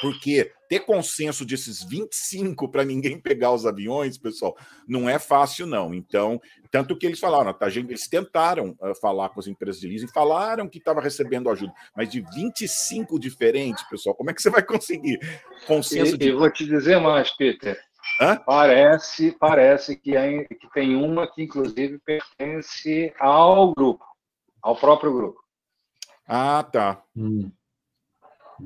[0.01, 5.95] Porque ter consenso desses 25 para ninguém pegar os aviões, pessoal, não é fácil, não.
[5.95, 6.40] Então,
[6.70, 10.09] tanto que eles falaram, tá, gente, eles tentaram uh, falar com as empresas de leasing,
[10.09, 14.62] falaram que estava recebendo ajuda, mas de 25 diferentes, pessoal, como é que você vai
[14.62, 15.19] conseguir
[15.66, 16.15] consenso?
[16.15, 16.28] E, de...
[16.28, 17.81] Eu vou te dizer mais, Peter.
[18.20, 18.36] Hã?
[18.36, 24.05] Parece, parece que, é, que tem uma que, inclusive, pertence ao grupo,
[24.62, 25.40] ao próprio grupo.
[26.27, 27.03] Ah, tá.
[27.16, 27.51] Hum.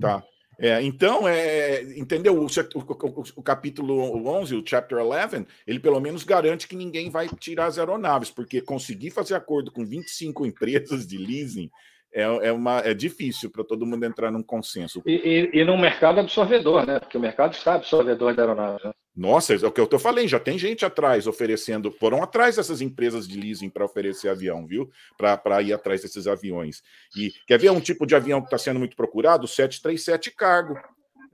[0.00, 0.22] Tá.
[0.64, 2.38] É, então, é, entendeu?
[2.38, 7.28] O, o, o, capítulo 11, o chapter 11, ele pelo menos garante que ninguém vai
[7.28, 11.68] tirar as aeronaves, porque conseguir fazer acordo com 25 empresas de leasing
[12.12, 15.02] é, é, uma, é difícil para todo mundo entrar num consenso.
[15.06, 17.00] E, e, e num mercado absorvedor, né?
[17.00, 18.84] Porque o mercado está absorvedor de aeronaves.
[18.84, 18.92] Né?
[19.14, 22.80] Nossa, é o que eu tô falando, já tem gente atrás oferecendo, foram atrás dessas
[22.80, 24.90] empresas de leasing para oferecer avião, viu?
[25.18, 26.82] Para ir atrás desses aviões.
[27.16, 29.44] E quer ver um tipo de avião que está sendo muito procurado?
[29.44, 30.78] O 737 Cargo.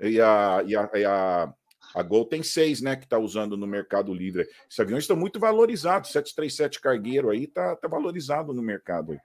[0.01, 1.53] E a, e a, e a,
[1.95, 2.97] a Gol tem seis, né?
[2.97, 4.43] Que está usando no Mercado Livre.
[4.69, 6.11] Esses aviões estão muito valorizados.
[6.11, 9.13] 737 Cargueiro aí está tá valorizado no mercado.
[9.13, 9.19] Aí.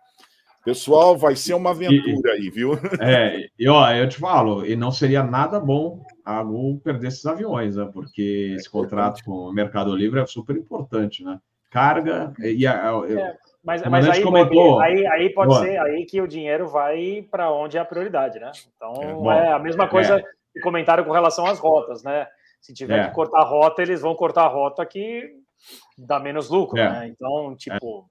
[0.63, 2.71] Pessoal, vai ser uma aventura aí, viu?
[3.01, 7.25] É, e ó, eu te falo, e não seria nada bom a Gol perder esses
[7.25, 7.89] aviões, né?
[7.91, 11.39] Porque esse contrato com o Mercado Livre é super importante, né?
[11.69, 15.61] Carga e a, é, mas, mas aí, comentou, aí, aí pode boa.
[15.61, 18.51] ser aí que o dinheiro vai para onde é a prioridade, né?
[18.75, 20.23] Então é, é a mesma coisa é.
[20.53, 22.27] que comentaram com relação às rotas, né?
[22.61, 23.07] Se tiver é.
[23.07, 25.33] que cortar a rota, eles vão cortar a rota que
[25.97, 26.89] dá menos lucro, é.
[26.89, 27.07] né?
[27.07, 28.09] Então, tipo.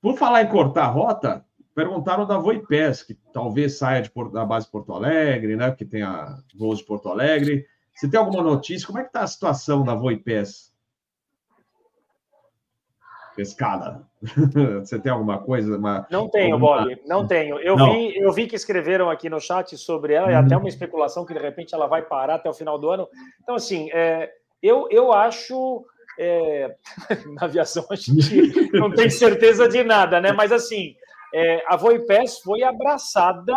[0.00, 1.44] Por falar em cortar a rota,
[1.74, 5.70] Perguntaram da Voipes, que talvez saia de, da base de Porto Alegre, né?
[5.70, 7.66] Que tenha voos de Porto Alegre.
[7.94, 8.86] Você tem alguma notícia?
[8.86, 10.72] Como é que está a situação da Voipes?
[13.34, 14.06] Pescada.
[14.80, 15.76] Você tem alguma coisa?
[15.76, 16.82] Uma, não tenho, alguma...
[16.82, 17.58] Bob, não tenho.
[17.58, 17.92] Eu, não.
[17.92, 21.32] Vi, eu vi que escreveram aqui no chat sobre ela, e até uma especulação que
[21.32, 23.08] de repente ela vai parar até o final do ano.
[23.42, 24.30] Então, assim, é,
[24.62, 25.84] eu, eu acho.
[26.18, 26.76] É,
[27.32, 30.30] na aviação a gente não tem certeza de nada, né?
[30.32, 30.94] Mas assim,
[31.34, 33.54] é, a Voipes foi abraçada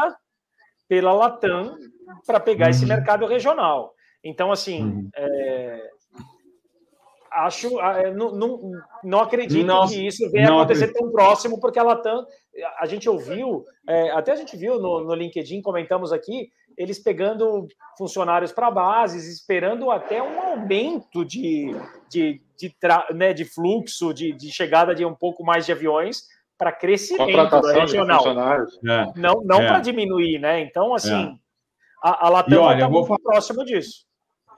[0.88, 1.78] pela Latam
[2.26, 2.72] para pegar uhum.
[2.72, 3.94] esse mercado regional.
[4.24, 5.10] Então, assim, uhum.
[5.16, 5.90] é,
[7.32, 8.72] acho, é, não, não,
[9.04, 11.04] não acredito não, que isso venha acontecer acredito.
[11.04, 12.26] tão próximo, porque a Latam,
[12.80, 17.68] a gente ouviu, é, até a gente viu no, no LinkedIn, comentamos aqui, eles pegando
[17.98, 21.72] funcionários para bases, esperando até um aumento de,
[22.10, 22.76] de, de,
[23.14, 26.24] né, de fluxo, de, de chegada de um pouco mais de aviões,
[26.58, 28.24] para crescimento da regional.
[28.88, 29.12] É.
[29.16, 29.68] Não, não é.
[29.68, 30.62] para diminuir, né?
[30.62, 31.34] Então, assim, é.
[32.04, 33.20] a, a Latam está muito falar...
[33.20, 34.06] próximo disso.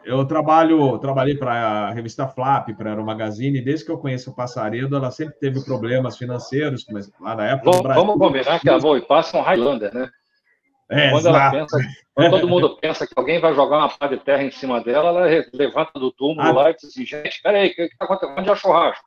[0.06, 4.32] Eu trabalho, trabalhei para a revista Flap, para a Magazine, e desde que eu conheço
[4.32, 7.72] o Passaredo, ela sempre teve problemas financeiros, mas lá na época.
[7.72, 8.06] Vamos, Brasil...
[8.06, 10.10] vamos combinar que a Voe passa um Highlander, né?
[10.90, 11.78] É, quando, ela pensa,
[12.14, 15.10] quando todo mundo pensa que alguém vai jogar uma pá de terra em cima dela,
[15.10, 16.54] ela levanta do túmulo ah.
[16.54, 18.40] lá e diz assim: gente, peraí, o que está acontecendo?
[18.40, 19.06] Onde é o churrasco?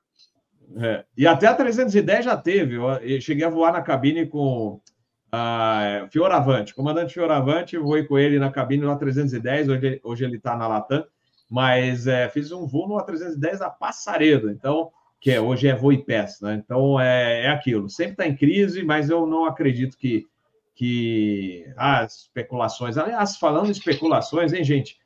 [0.76, 1.04] É.
[1.16, 2.76] E até a 310 já teve.
[2.76, 4.80] Eu cheguei a voar na cabine com
[5.32, 10.56] a Fioravante, comandante Fioravante, voei com ele na cabine no A310, hoje, hoje ele está
[10.56, 11.04] na Latam,
[11.48, 14.90] mas é, fiz um voo no A310 da Passaredo, então,
[15.20, 16.54] que é, hoje é voo pés, né?
[16.54, 20.26] Então é, é aquilo, sempre está em crise, mas eu não acredito que,
[20.74, 24.98] que as especulações, aliás, falando em especulações, hein, gente?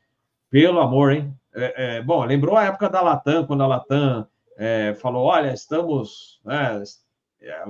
[0.50, 1.34] Pelo amor, hein?
[1.54, 6.40] É, é, bom, lembrou a época da Latam, quando a Latam é, falou: olha, estamos
[6.44, 6.82] né,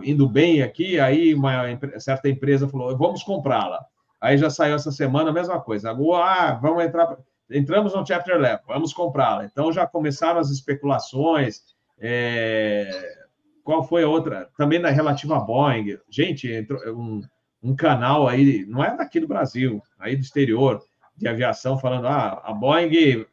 [0.03, 0.99] indo bem aqui.
[0.99, 1.63] Aí uma
[1.99, 3.85] certa empresa falou: vamos comprá-la.
[4.21, 5.91] Aí já saiu essa semana a mesma coisa.
[5.91, 7.17] Agora, ah, vamos entrar.
[7.51, 9.45] Entramos no Chapter 11, vamos comprá-la.
[9.45, 11.61] Então já começaram as especulações.
[12.01, 12.89] É,
[13.63, 14.49] qual foi a outra?
[14.57, 15.99] Também na relativa a Boeing.
[16.09, 17.21] Gente, entrou um,
[17.63, 20.83] um canal aí, não é daqui do Brasil, aí do exterior,
[21.17, 23.27] de aviação, falando: ah, a Boeing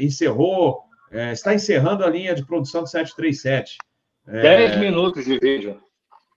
[0.00, 3.78] encerrou é, está encerrando a linha de produção do 737.
[4.26, 5.80] É, 10 minutos de vídeo.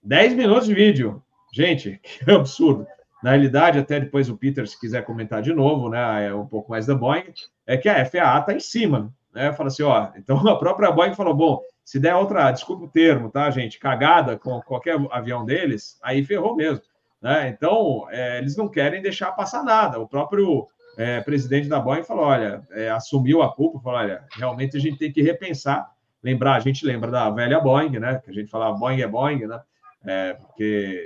[0.01, 1.23] 10 minutos de vídeo.
[1.53, 2.87] Gente, que absurdo.
[3.21, 6.69] Na realidade, até depois o Peter, se quiser comentar de novo, né, é um pouco
[6.69, 7.33] mais da Boeing,
[7.65, 9.13] é que a FAA está em cima.
[9.33, 9.53] Né?
[9.53, 13.29] Fala assim, ó, então a própria Boeing falou, bom, se der outra, desculpa o termo,
[13.29, 16.83] tá, gente, cagada com qualquer avião deles, aí ferrou mesmo.
[17.21, 17.47] Né?
[17.47, 19.99] Então, é, eles não querem deixar passar nada.
[19.99, 20.67] O próprio
[20.97, 24.97] é, presidente da Boeing falou: olha, é, assumiu a culpa, falou: olha, realmente a gente
[24.97, 25.91] tem que repensar.
[26.23, 28.21] Lembrar, a gente lembra da velha Boeing, né?
[28.23, 29.61] Que a gente falava Boeing é Boeing, né?
[30.05, 31.03] É, porque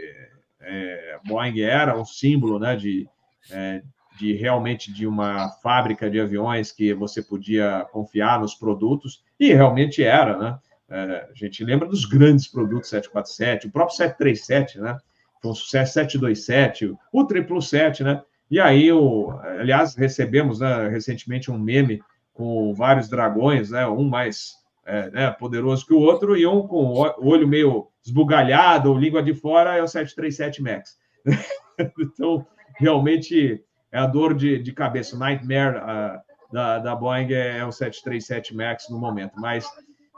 [0.61, 2.75] é, Boeing era um símbolo, né?
[2.75, 3.07] De,
[3.51, 3.81] é,
[4.19, 10.03] de realmente de uma fábrica de aviões que você podia confiar nos produtos, e realmente
[10.03, 10.59] era, né?
[10.89, 14.97] É, a gente lembra dos grandes produtos 747, o próprio 737, né?
[15.41, 18.21] Foi um sucesso 727, o 777, né?
[18.49, 22.01] E aí, o, aliás, recebemos né, recentemente um meme
[22.33, 24.53] com vários dragões, né, um mais
[24.85, 29.21] é, né, poderoso que o outro, e um com o olho meio esbugalhado, ou língua
[29.21, 30.97] de fora, é o 737 MAX.
[31.99, 32.45] então,
[32.77, 33.61] realmente,
[33.91, 36.21] é a dor de, de cabeça, nightmare uh,
[36.51, 39.33] da, da Boeing é, é, o 737 MAX no momento.
[39.35, 39.67] Mas,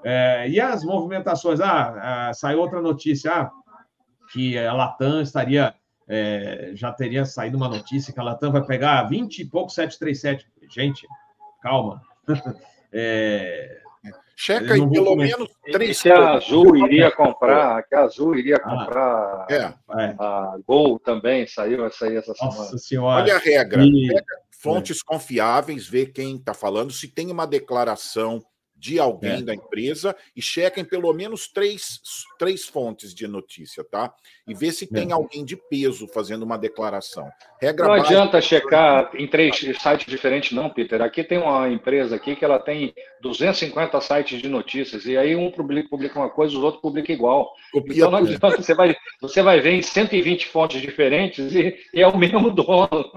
[0.03, 1.59] é, e as movimentações?
[1.59, 3.51] Ah, ah, saiu outra notícia, ah,
[4.31, 5.73] que a Latam estaria
[6.09, 10.47] é, já teria saído uma notícia que a Latam vai pegar 20 e pouco 737.
[10.69, 11.07] Gente,
[11.61, 12.01] calma.
[12.91, 13.81] É,
[14.35, 16.01] Checa aí pelo menos três.
[16.01, 20.15] Que a Azul iria comprar, que a Azul iria ah, comprar é, é.
[20.17, 22.57] a Gol também, saiu essa aí essa semana.
[22.57, 23.21] Nossa senhora.
[23.21, 23.83] Olha a regra.
[23.83, 24.07] E...
[24.07, 25.01] Pega fontes é.
[25.05, 28.43] confiáveis, vê quem está falando, se tem uma declaração
[28.79, 29.41] de alguém é.
[29.41, 31.99] da empresa e chequem pelo menos três,
[32.37, 34.13] três fontes de notícia, tá?
[34.47, 35.13] E vê se tem é.
[35.13, 37.29] alguém de peso fazendo uma declaração.
[37.61, 38.07] Regra não básica...
[38.07, 41.01] adianta checar em três sites diferentes, não, Peter.
[41.01, 45.51] Aqui tem uma empresa aqui que ela tem 250 sites de notícias, e aí um
[45.51, 47.51] publica, publica uma coisa, os outros publicam igual.
[47.73, 52.01] Copia então não adianta, você vai, você vai ver em 120 fontes diferentes e, e
[52.01, 53.11] é o mesmo dono.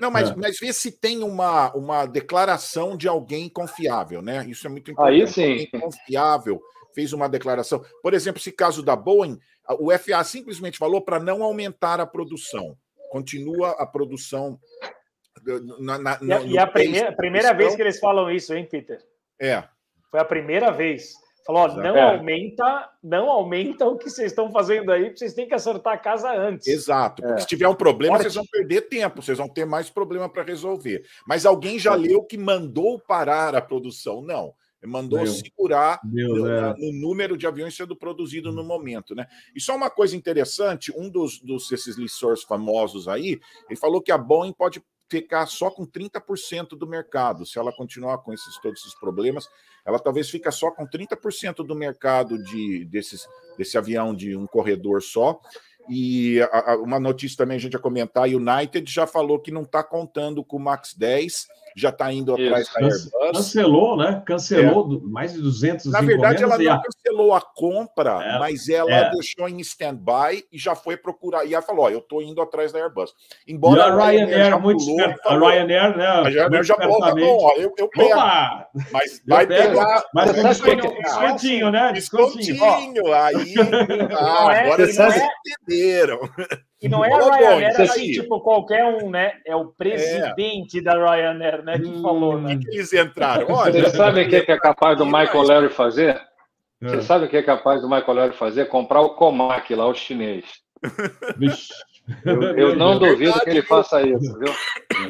[0.00, 0.34] Não, mas, é.
[0.36, 4.46] mas vê se tem uma, uma declaração de alguém confiável, né?
[4.48, 5.20] Isso é muito importante.
[5.20, 5.50] Aí sim.
[5.50, 6.62] Alguém confiável
[6.94, 7.84] fez uma declaração.
[8.02, 9.38] Por exemplo, esse caso da Boeing,
[9.78, 12.76] o FA simplesmente falou para não aumentar a produção.
[13.10, 14.58] Continua a produção.
[15.80, 18.98] Na, na, e a, e a primeira, primeira vez que eles falam isso, hein, Peter?
[19.40, 19.64] É.
[20.10, 21.14] Foi a primeira vez.
[21.44, 22.14] Falou, ó, não é.
[22.14, 25.98] aumenta, não aumenta o que vocês estão fazendo aí, porque vocês têm que acertar a
[25.98, 26.68] casa antes.
[26.68, 27.40] Exato, porque é.
[27.40, 28.24] se tiver um problema, Forte.
[28.24, 31.04] vocês vão perder tempo, vocês vão ter mais problema para resolver.
[31.26, 34.22] Mas alguém já leu que mandou parar a produção?
[34.22, 34.54] Não.
[34.84, 35.28] Mandou Meu.
[35.28, 36.74] segurar Meu, no, é.
[36.76, 39.26] no, número de aviões sendo produzido no momento, né?
[39.54, 41.96] E só uma coisa interessante, um dos, dos esses
[42.48, 44.82] famosos aí, ele falou que a Boeing pode
[45.12, 47.44] ficar só com 30% do mercado.
[47.44, 49.46] Se ela continuar com esses, todos esses problemas,
[49.84, 53.26] ela talvez fica só com 30% do mercado de, desses,
[53.56, 55.40] desse avião de um corredor só.
[55.88, 59.50] E a, a, uma notícia também a gente ia comentar: a United já falou que
[59.50, 62.74] não está contando com o Max 10 já está indo atrás Isso.
[62.74, 63.10] da Airbus.
[63.32, 64.22] Cancelou, né?
[64.26, 65.10] Cancelou é.
[65.10, 66.82] mais de 200 Na verdade, ela não a...
[66.82, 68.38] cancelou a compra, é.
[68.38, 69.10] mas ela é.
[69.10, 71.44] deixou em stand-by e já foi procurar.
[71.44, 73.14] E ela falou: Ó, eu estou indo atrás da Airbus.
[73.46, 76.06] Embora e a Ryanair, muito pulou, esperto, a Ryanair, né?
[76.06, 78.10] A Ryanair já falou: tá bom, ó, eu, eu pego.
[78.10, 78.68] Opa!
[78.92, 79.68] Mas vai pego.
[79.70, 80.04] pegar.
[80.14, 81.92] Mas com descontinho, né?
[81.92, 83.12] Descontinho.
[83.12, 83.54] Aí.
[84.12, 86.20] Ah, é, agora vocês é- entenderam.
[86.82, 89.34] E não é a Ryanair bom, assim, tipo qualquer um, né?
[89.46, 90.82] É o presidente é.
[90.82, 91.78] da Ryanair, né?
[91.78, 92.58] Que hum, falou, né?
[92.58, 93.46] Que eles entraram.
[93.48, 96.20] Olha, Você sabe o que é capaz do Michael Larry fazer?
[96.82, 96.88] É.
[96.88, 98.64] Você sabe o que é capaz do Michael Larry fazer?
[98.64, 100.44] Comprar o Comac lá, o chinês.
[102.24, 104.52] Eu, eu não duvido que ele faça isso, viu?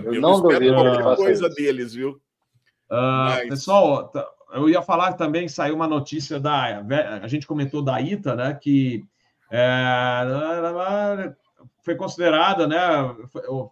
[0.04, 1.56] Eu, eu não duvido que ele faça coisa isso.
[1.56, 2.20] deles, viu?
[2.90, 4.12] Uh, pessoal,
[4.52, 6.84] eu ia falar também, saiu uma notícia da.
[7.22, 8.58] A gente comentou da ITA, né?
[8.60, 9.02] Que
[9.50, 10.24] é,
[11.82, 12.78] foi considerada, né,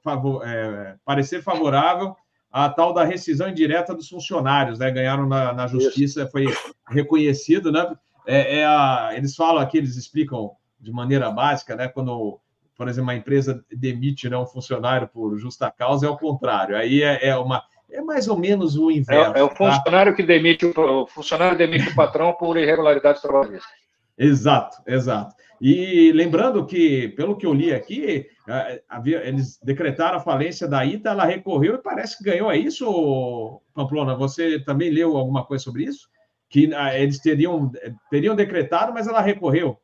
[0.03, 2.15] favor, é, parecer favorável
[2.53, 4.91] a tal da rescisão indireta dos funcionários, né?
[4.91, 6.47] Ganharam na, na justiça, foi
[6.89, 7.95] reconhecido, né?
[8.27, 10.51] É, é a, eles falam aqui, eles explicam
[10.81, 11.87] de maneira básica, né?
[11.87, 12.41] Quando,
[12.77, 16.77] por exemplo, uma empresa demite né, um funcionário por justa causa, é o contrário.
[16.77, 17.63] Aí é, é uma
[17.93, 19.37] é mais ou menos o inverso.
[19.37, 19.55] É, é o tá?
[19.55, 20.17] funcionário tá?
[20.17, 23.71] que demite o, o funcionário demite o patrão por irregularidades trabalhistas.
[24.19, 25.35] Exato, exato.
[25.61, 28.27] E lembrando que, pelo que eu li aqui,
[28.89, 32.51] havia, eles decretaram a falência da ITA, ela recorreu e parece que ganhou.
[32.51, 34.17] É isso, Pamplona?
[34.17, 36.09] Você também leu alguma coisa sobre isso?
[36.49, 37.71] Que ah, eles teriam,
[38.11, 39.79] teriam decretado, mas ela recorreu.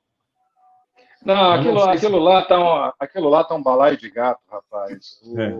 [1.22, 2.24] Não, aquilo, não aquilo, se...
[2.24, 5.20] lá tá um, aquilo lá tá um balaio de gato, rapaz.
[5.24, 5.54] O, é.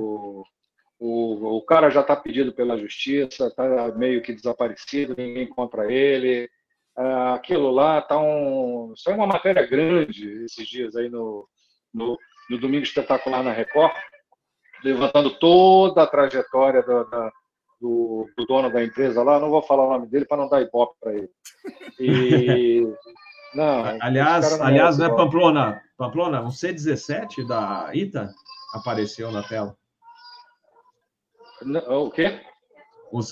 [0.99, 6.49] o, o cara já está pedido pela justiça, está meio que desaparecido, ninguém encontra ele.
[6.97, 8.93] Ah, aquilo lá tá um.
[8.97, 11.47] Isso é uma matéria grande esses dias aí no,
[11.93, 12.19] no,
[12.49, 13.93] no Domingo Espetacular na Record,
[14.83, 17.33] levantando toda a trajetória do, da,
[17.79, 19.39] do, do, dono da empresa lá.
[19.39, 21.31] Não vou falar o nome dele para não dar ibope para ele.
[22.01, 22.83] E.
[23.55, 25.81] Não, aliás, não aliás, né, Pamplona?
[25.97, 28.31] Pamplona, um C17 da ITA
[28.75, 29.75] apareceu na tela.
[31.89, 32.39] O quê?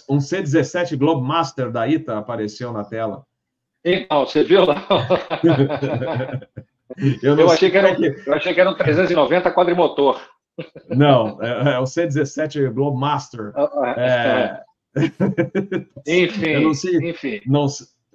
[0.08, 3.26] Um C17 Globemaster da ITA apareceu na tela.
[3.84, 4.86] Então, você viu lá?
[7.22, 10.20] eu, eu, achei que era, eu achei que era um 390 quadrimotor.
[10.88, 13.52] Não, é, é o C17 Globemaster.
[13.54, 14.62] Ah, ah, é...
[16.06, 17.40] enfim, eu não sei, enfim.
[17.46, 17.66] Não,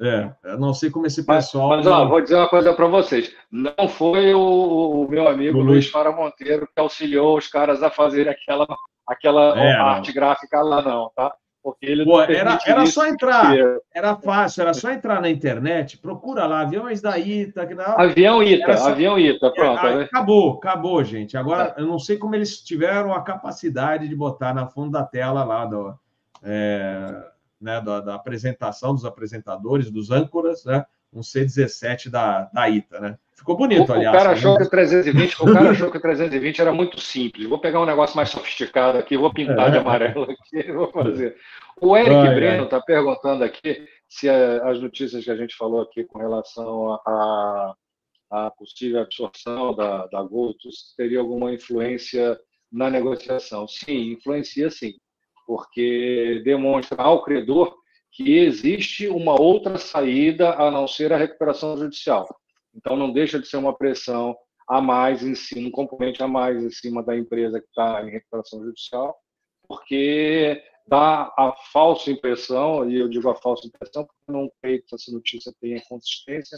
[0.01, 1.69] é, não sei como esse pessoal.
[1.69, 5.59] Mas, mas ó, vou dizer uma coisa para vocês: não foi o, o meu amigo
[5.59, 8.65] o Luiz Fara Monteiro que auxiliou os caras a fazer aquela,
[9.05, 10.13] aquela é, arte não.
[10.15, 11.33] gráfica lá, não, tá?
[11.61, 13.53] Porque ele Pô, era, era só entrar,
[13.94, 17.65] era fácil, era só entrar na internet, procura lá, aviões da ITA.
[17.76, 19.86] Não, avião ITA, só, avião ITA, pronto.
[19.86, 20.03] É, né?
[20.03, 21.36] Acabou, acabou, gente.
[21.36, 21.81] Agora, tá.
[21.81, 25.65] eu não sei como eles tiveram a capacidade de botar na fundo da tela lá
[25.65, 25.94] do,
[26.41, 27.23] é,
[27.60, 33.18] né, da, da, apresentação dos apresentadores, dos âncoras, né, um C-17 da, da ITA, né?
[33.40, 34.15] Ficou bonito, o, aliás.
[34.15, 37.48] O cara, achou que 320, o cara achou que o 320 era muito simples.
[37.48, 39.72] Vou pegar um negócio mais sofisticado aqui, vou pintar é.
[39.72, 41.38] de amarelo aqui, vou fazer.
[41.81, 46.03] O Eric ai, Breno está perguntando aqui se as notícias que a gente falou aqui
[46.03, 47.73] com relação a,
[48.30, 52.38] a possível absorção da, da Gotos teria alguma influência
[52.69, 53.68] na negociação.
[53.68, 54.95] Sim, influencia sim,
[55.48, 57.73] porque demonstra ao credor
[58.11, 62.27] que existe uma outra saída a não ser a recuperação judicial.
[62.76, 64.36] Então, não deixa de ser uma pressão
[64.68, 68.11] a mais em cima, um componente a mais em cima da empresa que está em
[68.11, 69.18] recuperação judicial,
[69.68, 74.95] porque dá a falsa impressão, e eu digo a falsa impressão porque não creio que
[74.95, 76.57] essa notícia tenha consistência,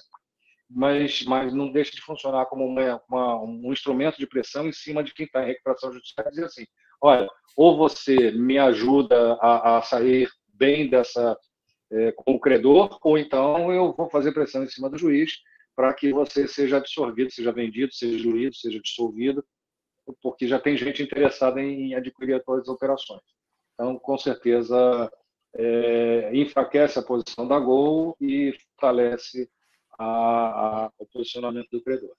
[0.70, 5.04] mas, mas não deixa de funcionar como uma, uma, um instrumento de pressão em cima
[5.04, 6.66] de quem está em recuperação judicial, dizer assim,
[7.02, 10.30] olha, ou você me ajuda a, a sair
[10.62, 11.36] bem dessa
[11.92, 15.40] é, como credor, ou então eu vou fazer pressão em cima do juiz
[15.76, 19.44] para que você seja absorvido, seja vendido, seja diluído, seja dissolvido,
[20.22, 23.24] porque já tem gente interessada em adquirir todas as operações.
[23.74, 25.12] Então, com certeza,
[25.56, 29.50] é, enfraquece a posição da Gol e fortalece
[29.98, 32.14] a, a, o posicionamento do credor.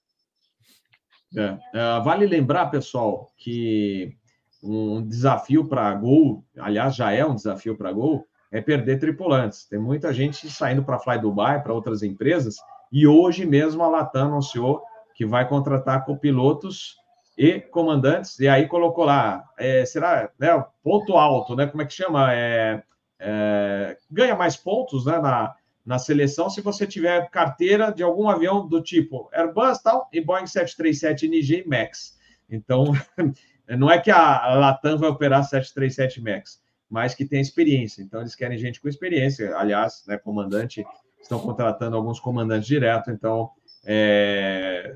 [1.37, 4.17] É, é, vale lembrar, pessoal, que
[4.63, 9.01] um desafio para a Gol, aliás, já é um desafio para a Gol, é perder
[9.01, 9.65] tripulantes.
[9.65, 12.57] Tem muita gente saindo para Fly Dubai, para outras empresas,
[12.93, 14.83] e hoje mesmo a Latam anunciou
[15.15, 16.97] que vai contratar copilotos
[17.37, 21.67] e comandantes, e aí colocou lá, é, será né, ponto alto, né?
[21.67, 22.33] Como é que chama?
[22.35, 22.83] É,
[23.19, 25.55] é, ganha mais pontos né, na,
[25.85, 30.47] na seleção se você tiver carteira de algum avião do tipo Airbus tal, e Boeing
[30.47, 32.19] 737 NG Max.
[32.51, 32.85] Então,
[33.67, 36.62] não é que a Latam vai operar 737 Max,
[36.93, 38.03] mas que tem experiência.
[38.03, 39.57] Então, eles querem gente com experiência.
[39.57, 40.85] Aliás, né, comandante,
[41.23, 43.49] estão contratando alguns comandantes direto, então
[43.83, 44.95] é,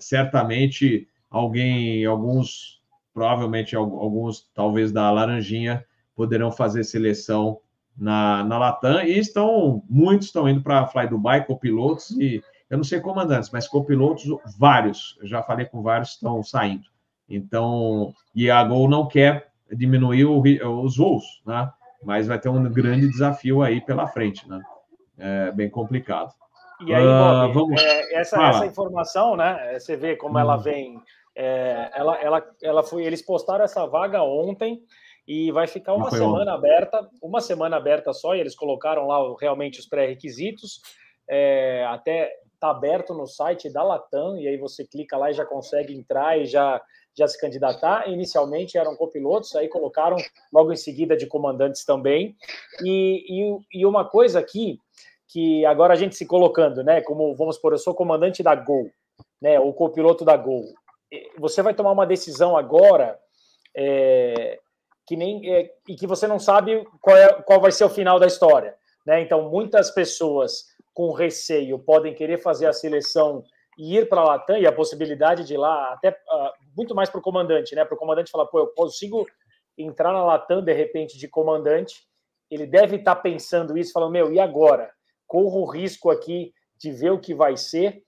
[0.00, 2.82] certamente alguém, alguns,
[3.12, 5.84] provavelmente alguns, talvez da Laranjinha,
[6.16, 7.60] poderão fazer seleção
[7.96, 12.82] na, na Latam e estão, muitos estão indo para Fly Dubai, copilotos e eu não
[12.82, 14.24] sei comandantes, mas copilotos,
[14.58, 16.88] vários, eu já falei com vários, estão saindo.
[17.28, 20.42] Então, e a Gol não quer diminuir o,
[20.82, 21.70] os voos, né?
[22.02, 24.60] Mas vai ter um grande desafio aí pela frente, né?
[25.18, 26.32] É bem complicado.
[26.86, 27.82] E aí, Bob, uh, vamos...
[27.82, 29.78] É, essa, essa informação, né?
[29.78, 30.40] Você vê como hum.
[30.40, 31.00] ela vem
[31.36, 34.82] é, ela, ela, ela foi, eles postaram essa vaga ontem
[35.26, 36.68] e vai ficar uma semana ontem.
[36.70, 40.80] aberta, uma semana aberta só, e eles colocaram lá realmente os pré-requisitos.
[41.28, 42.30] É, até
[42.60, 46.38] tá aberto no site da Latam, e aí você clica lá e já consegue entrar
[46.38, 46.80] e já,
[47.16, 48.08] já se candidatar.
[48.08, 50.16] Inicialmente eram copilotos, aí colocaram
[50.52, 52.36] logo em seguida de comandantes também.
[52.82, 54.78] E, e, e uma coisa aqui,
[55.28, 57.00] que agora a gente se colocando, né?
[57.00, 58.90] Como vamos por, eu sou comandante da Gol,
[59.40, 59.58] né?
[59.58, 60.64] O copiloto da Gol
[61.38, 63.18] você vai tomar uma decisão agora
[63.76, 64.58] é,
[65.06, 68.18] que nem é, e que você não sabe qual, é, qual vai ser o final
[68.18, 68.74] da história.
[69.06, 69.20] Né?
[69.20, 73.44] Então, muitas pessoas com receio podem querer fazer a seleção
[73.78, 77.08] e ir para a Latam e a possibilidade de ir lá, até uh, muito mais
[77.08, 77.84] para o comandante, né?
[77.84, 79.26] Para o comandante falar, pô, eu consigo
[79.76, 82.06] entrar na Latam de repente de comandante.
[82.50, 84.92] Ele deve estar tá pensando isso, falando, meu, e agora?
[85.26, 88.02] Corro o risco aqui de ver o que vai ser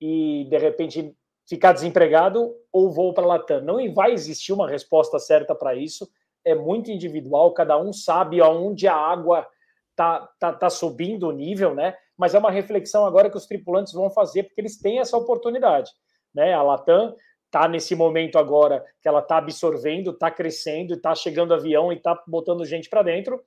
[0.00, 1.14] e de repente
[1.48, 3.60] ficar desempregado ou vou para a Latam.
[3.60, 6.08] Não vai existir uma resposta certa para isso.
[6.44, 9.46] É muito individual, cada um sabe aonde a água
[9.94, 11.96] tá, tá, tá subindo o nível, né?
[12.16, 15.90] Mas é uma reflexão agora que os tripulantes vão fazer, porque eles têm essa oportunidade.
[16.34, 16.54] Né?
[16.54, 17.14] A Latam
[17.44, 22.20] está nesse momento agora que ela está absorvendo, está crescendo, está chegando avião e está
[22.26, 23.42] botando gente para dentro,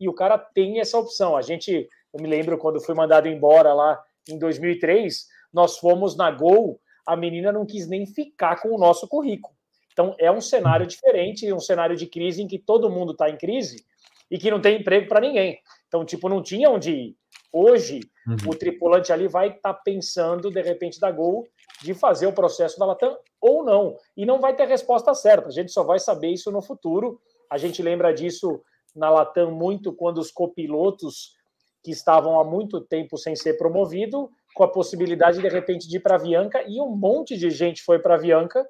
[0.00, 1.36] e o cara tem essa opção.
[1.36, 6.30] A gente, eu me lembro quando fui mandado embora lá em 2003, nós fomos na
[6.30, 9.54] Gol a menina não quis nem ficar com o nosso currículo.
[9.92, 13.36] Então, é um cenário diferente, um cenário de crise em que todo mundo está em
[13.36, 13.84] crise
[14.30, 15.60] e que não tem emprego para ninguém.
[15.86, 17.16] Então, tipo, não tinha onde ir.
[17.56, 18.50] Hoje, uhum.
[18.50, 21.46] o tripulante ali vai estar tá pensando, de repente, da Gol,
[21.80, 23.96] de fazer o processo da Latam ou não.
[24.16, 25.46] E não vai ter resposta certa.
[25.46, 27.20] A gente só vai saber isso no futuro.
[27.48, 28.60] A gente lembra disso
[28.92, 31.36] na Latam muito quando os copilotos
[31.84, 36.00] que estavam há muito tempo sem ser promovido com a possibilidade de repente de ir
[36.00, 38.66] para a Avianca e um monte de gente foi para a Avianca,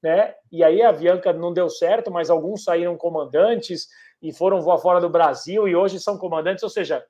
[0.00, 0.34] né?
[0.52, 3.88] E aí a Avianca não deu certo, mas alguns saíram comandantes
[4.22, 7.04] e foram voar fora do Brasil e hoje são comandantes, ou seja,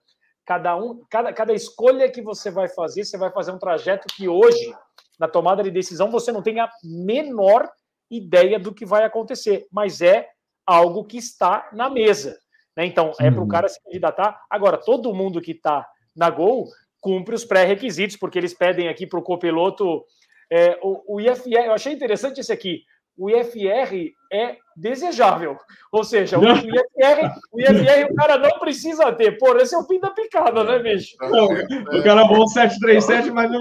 [0.45, 4.29] cada um, cada, cada escolha que você vai fazer, você vai fazer um trajeto que
[4.29, 4.75] hoje,
[5.19, 7.71] na tomada de decisão, você não tem a menor
[8.11, 10.29] ideia do que vai acontecer, mas é
[10.67, 12.39] algo que está na mesa.
[12.77, 12.87] Né?
[12.87, 14.41] Então, é para o cara se candidatar.
[14.49, 15.87] Agora, todo mundo que está
[16.17, 16.69] na Gol
[17.01, 20.05] cumpre os pré-requisitos, porque eles pedem aqui para o copiloto.
[20.51, 22.83] É, o, o IFR, eu achei interessante esse aqui.
[23.21, 25.59] O IFR é desejável.
[25.93, 29.37] Ou seja, o IFR, o IFR o cara não precisa ter.
[29.37, 31.19] Pô, esse é o fim da picada, né, bicho?
[31.21, 33.61] Não, o cara bom 737, mas não.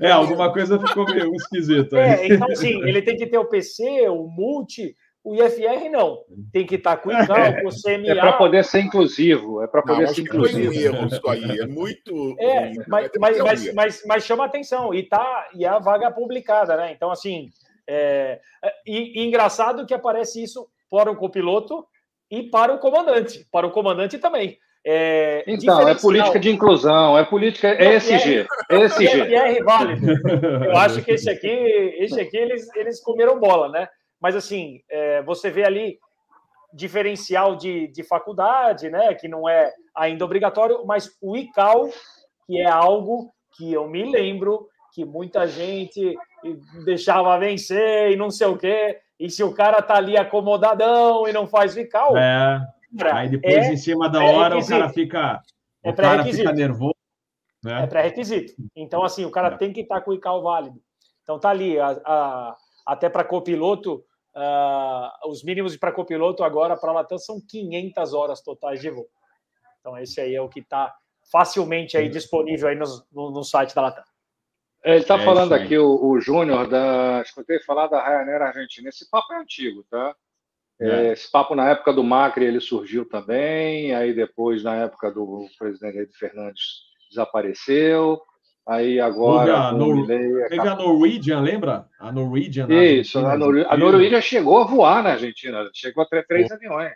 [0.00, 1.96] É, alguma coisa ficou meio esquisito.
[1.96, 4.96] É, então, sim, ele tem que ter o PC, o multi.
[5.22, 6.20] O IFR não.
[6.50, 8.12] Tem que estar com o ICAO, com o CMA.
[8.12, 9.62] É para poder ser inclusivo.
[9.62, 10.72] É para poder não, ser inclusivo.
[11.28, 11.60] Aí.
[11.60, 12.34] É muito.
[12.38, 14.94] É, mas, mas, mas, mas, mas chama atenção.
[14.94, 16.92] E, tá, e é a vaga publicada, né?
[16.92, 17.50] Então, assim.
[17.88, 18.40] É,
[18.86, 21.86] e, e engraçado que aparece isso para o copiloto
[22.30, 23.46] e para o comandante.
[23.50, 24.58] Para o comandante também.
[24.86, 28.46] É, então, é política de inclusão, é política é ESG.
[28.70, 29.34] É ESG.
[29.34, 30.06] É válido.
[30.64, 33.88] Eu acho que esse aqui, esse aqui eles, eles comeram bola, né?
[34.20, 35.98] Mas assim, é, você vê ali
[36.72, 39.14] diferencial de, de faculdade, né?
[39.14, 41.90] Que não é ainda obrigatório, mas o ICAO,
[42.46, 46.16] que é algo que eu me lembro que muita gente
[46.84, 48.98] deixava vencer e não sei o quê.
[49.18, 52.16] E se o cara tá ali acomodadão e não faz ICAO.
[52.16, 52.60] É.
[53.12, 55.42] Aí depois, é, em cima da hora, o cara fica.
[55.82, 56.94] É o cara fica nervoso.
[57.62, 57.82] Né?
[57.82, 58.54] É pré-requisito.
[58.74, 59.58] Então, assim, o cara é.
[59.58, 60.80] tem que estar tá com o ICAO válido.
[61.22, 61.78] Então, tá ali.
[61.78, 62.56] A, a,
[62.86, 64.04] até para copiloto,
[64.34, 69.06] uh, os mínimos para copiloto agora para a Latam são 500 horas totais de voo.
[69.80, 70.94] Então, esse aí é o que está
[71.30, 74.04] facilmente aí disponível aí no, no, no site da Latam.
[74.84, 77.22] É, ele está é falando aqui, o, o Júnior, da.
[77.22, 78.88] Escutei falar da Ryanair Argentina.
[78.88, 80.14] Esse papo é antigo, tá?
[80.80, 80.88] É.
[80.88, 81.12] é.
[81.12, 85.98] Esse papo na época do Macri ele surgiu também, aí depois, na época do presidente
[85.98, 86.62] Edu Fernandes,
[87.10, 88.20] desapareceu.
[88.66, 89.72] Aí agora.
[89.72, 90.06] Nor...
[90.06, 91.88] Teve a Norwegian, lembra?
[91.98, 92.68] A Norwegian.
[92.68, 93.66] Isso, a, Nor...
[93.66, 96.92] a Norwegian chegou a voar na Argentina, chegou a ter três aviões.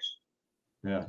[0.85, 1.07] É.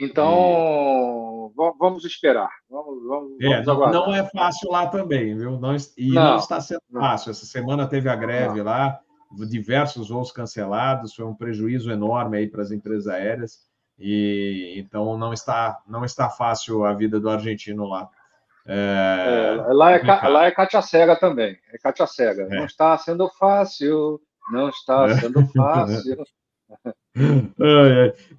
[0.00, 2.50] Então, vamos esperar.
[2.70, 5.58] Vamos, vamos, é, vamos não, é fácil lá também, viu?
[5.58, 7.00] Não, e não, não está sendo não.
[7.00, 7.30] fácil.
[7.30, 8.98] Essa semana teve a greve lá,
[9.48, 13.68] diversos voos cancelados, foi um prejuízo enorme aí para as empresas aéreas.
[13.98, 18.08] E então não está não está fácil a vida do argentino lá.
[18.66, 21.58] É, é, lá, é, lá é Cátia Cega também.
[21.72, 22.42] É Cátia Cega.
[22.44, 22.58] É.
[22.58, 24.18] Não está sendo fácil.
[24.50, 25.16] Não está é.
[25.16, 26.24] sendo fácil.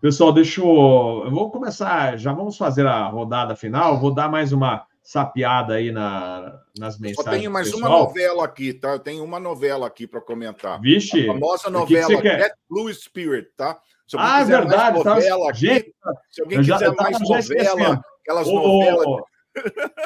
[0.02, 1.24] Pessoal, deixa eu.
[1.26, 4.00] Eu vou começar, já vamos fazer a rodada final.
[4.00, 7.26] Vou dar mais uma sapiada aí na, nas mensagens.
[7.26, 8.94] Só tenho mais uma novela aqui, tá?
[8.94, 10.80] Eu tenho uma novela aqui para comentar.
[10.80, 11.30] Vixe!
[11.30, 13.78] A famosa novela Jet Blue Spirit, tá?
[14.16, 15.04] Ah, é verdade.
[15.04, 15.16] Tá...
[15.16, 15.94] Novela aqui, Gente,
[16.30, 19.22] se alguém quiser já, mais novela, aquelas novelas.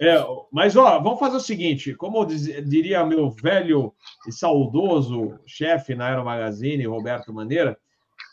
[0.00, 0.16] É,
[0.50, 3.94] mas ó, vamos fazer o seguinte: como diria meu velho
[4.26, 7.78] e saudoso chefe na Aero Magazine, Roberto Maneira,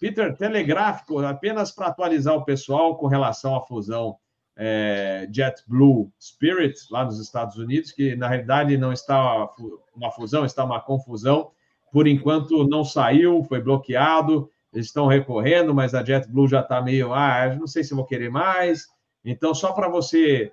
[0.03, 4.17] Peter, telegráfico, apenas para atualizar o pessoal com relação à fusão
[4.53, 9.47] é, JetBlue Spirit, lá nos Estados Unidos, que na realidade não está
[9.95, 11.51] uma fusão, está uma confusão.
[11.89, 17.13] Por enquanto não saiu, foi bloqueado, eles estão recorrendo, mas a JetBlue já está meio,
[17.13, 18.89] ah, não sei se vou querer mais.
[19.23, 20.51] Então, só para você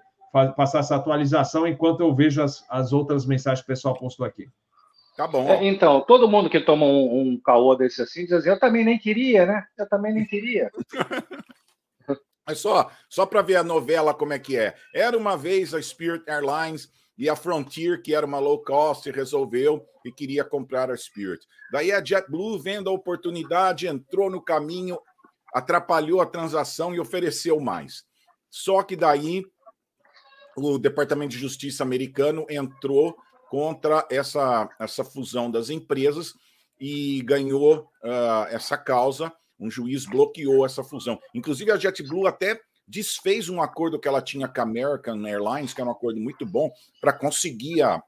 [0.57, 4.49] passar essa atualização enquanto eu vejo as, as outras mensagens que o pessoal postou aqui.
[5.21, 5.47] Tá bom.
[5.51, 8.83] É, então, todo mundo que toma um, um caô desse assim diz assim, eu também
[8.83, 9.67] nem queria, né?
[9.79, 10.71] Eu também nem queria.
[12.49, 14.75] Mas só, só para ver a novela como é que é.
[14.95, 16.89] Era uma vez a Spirit Airlines
[17.19, 21.47] e a Frontier, que era uma low cost, resolveu e queria comprar a Spirit.
[21.71, 24.99] Daí a JetBlue, vendo a oportunidade, entrou no caminho,
[25.53, 28.05] atrapalhou a transação e ofereceu mais.
[28.49, 29.45] Só que daí
[30.57, 33.15] o Departamento de Justiça americano entrou
[33.51, 36.35] contra essa, essa fusão das empresas
[36.79, 39.33] e ganhou uh, essa causa.
[39.59, 41.19] Um juiz bloqueou essa fusão.
[41.35, 45.81] Inclusive, a JetBlue até desfez um acordo que ela tinha com a American Airlines, que
[45.81, 46.71] era um acordo muito bom,
[47.01, 48.01] para conseguir a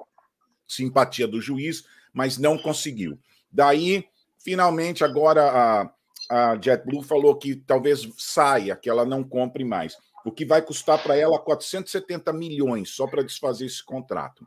[0.67, 3.19] simpatia do juiz, mas não conseguiu.
[3.51, 4.05] Daí,
[4.39, 5.91] finalmente, agora
[6.31, 10.63] a, a JetBlue falou que talvez saia, que ela não compre mais o que vai
[10.63, 14.47] custar para ela 470 milhões só para desfazer esse contrato.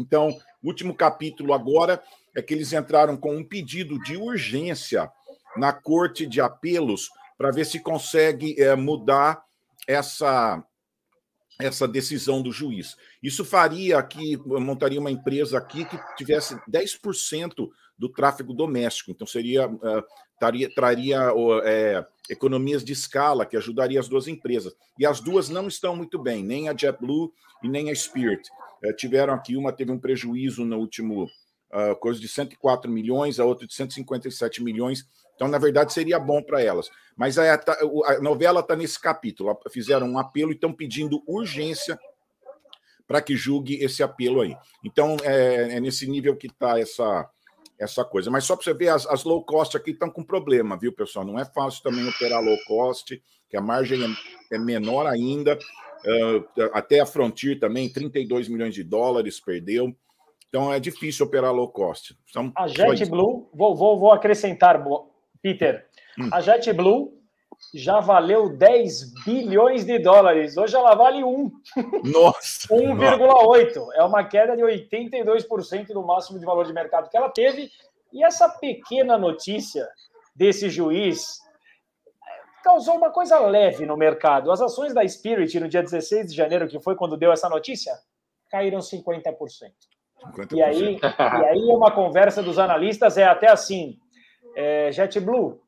[0.00, 2.02] Então, último capítulo agora
[2.34, 5.10] é que eles entraram com um pedido de urgência
[5.56, 9.42] na Corte de Apelos para ver se consegue é, mudar
[9.86, 10.62] essa
[11.58, 12.96] essa decisão do juiz.
[13.22, 17.68] Isso faria que montaria uma empresa aqui que tivesse 10%
[17.98, 19.10] do tráfego doméstico.
[19.10, 20.02] Então seria uh,
[20.38, 21.20] taria, traria
[21.64, 24.74] é, economias de escala que ajudaria as duas empresas.
[24.98, 27.32] E as duas não estão muito bem, nem a JetBlue
[27.62, 28.48] e nem a Spirit.
[28.82, 33.44] É, tiveram aqui, uma teve um prejuízo no último uh, coisa de 104 milhões, a
[33.44, 35.06] outra de 157 milhões.
[35.34, 36.88] Então, na verdade, seria bom para elas.
[37.16, 39.58] Mas a, a novela está nesse capítulo.
[39.70, 41.98] Fizeram um apelo e estão pedindo urgência
[43.06, 44.54] para que julgue esse apelo aí.
[44.84, 47.28] Então, é, é nesse nível que está essa,
[47.80, 48.30] essa coisa.
[48.30, 51.24] Mas só para você ver, as, as, low cost aqui estão com problema, viu, pessoal?
[51.24, 55.58] Não é fácil também operar low cost, que a margem é, é menor ainda.
[56.04, 59.94] Uh, até a Frontier também, 32 milhões de dólares perdeu.
[60.48, 62.14] Então é difícil operar low cost.
[62.28, 64.82] Então, a JetBlue, vou, vou, vou acrescentar,
[65.40, 65.86] Peter.
[66.18, 66.28] Hum.
[66.32, 67.19] A JetBlue
[67.74, 70.56] já valeu 10 bilhões de dólares.
[70.56, 71.50] Hoje ela vale 1.
[72.04, 72.68] Nossa!
[72.74, 73.88] 1,8.
[73.94, 77.70] É uma queda de 82% do máximo de valor de mercado que ela teve.
[78.12, 79.88] E essa pequena notícia
[80.34, 81.38] desse juiz
[82.62, 84.50] causou uma coisa leve no mercado.
[84.50, 87.92] As ações da Spirit no dia 16 de janeiro, que foi quando deu essa notícia,
[88.50, 89.34] caíram 50%.
[90.34, 90.52] 50%.
[90.52, 93.98] E, aí, e aí uma conversa dos analistas é até assim:
[94.54, 95.60] é, JetBlue,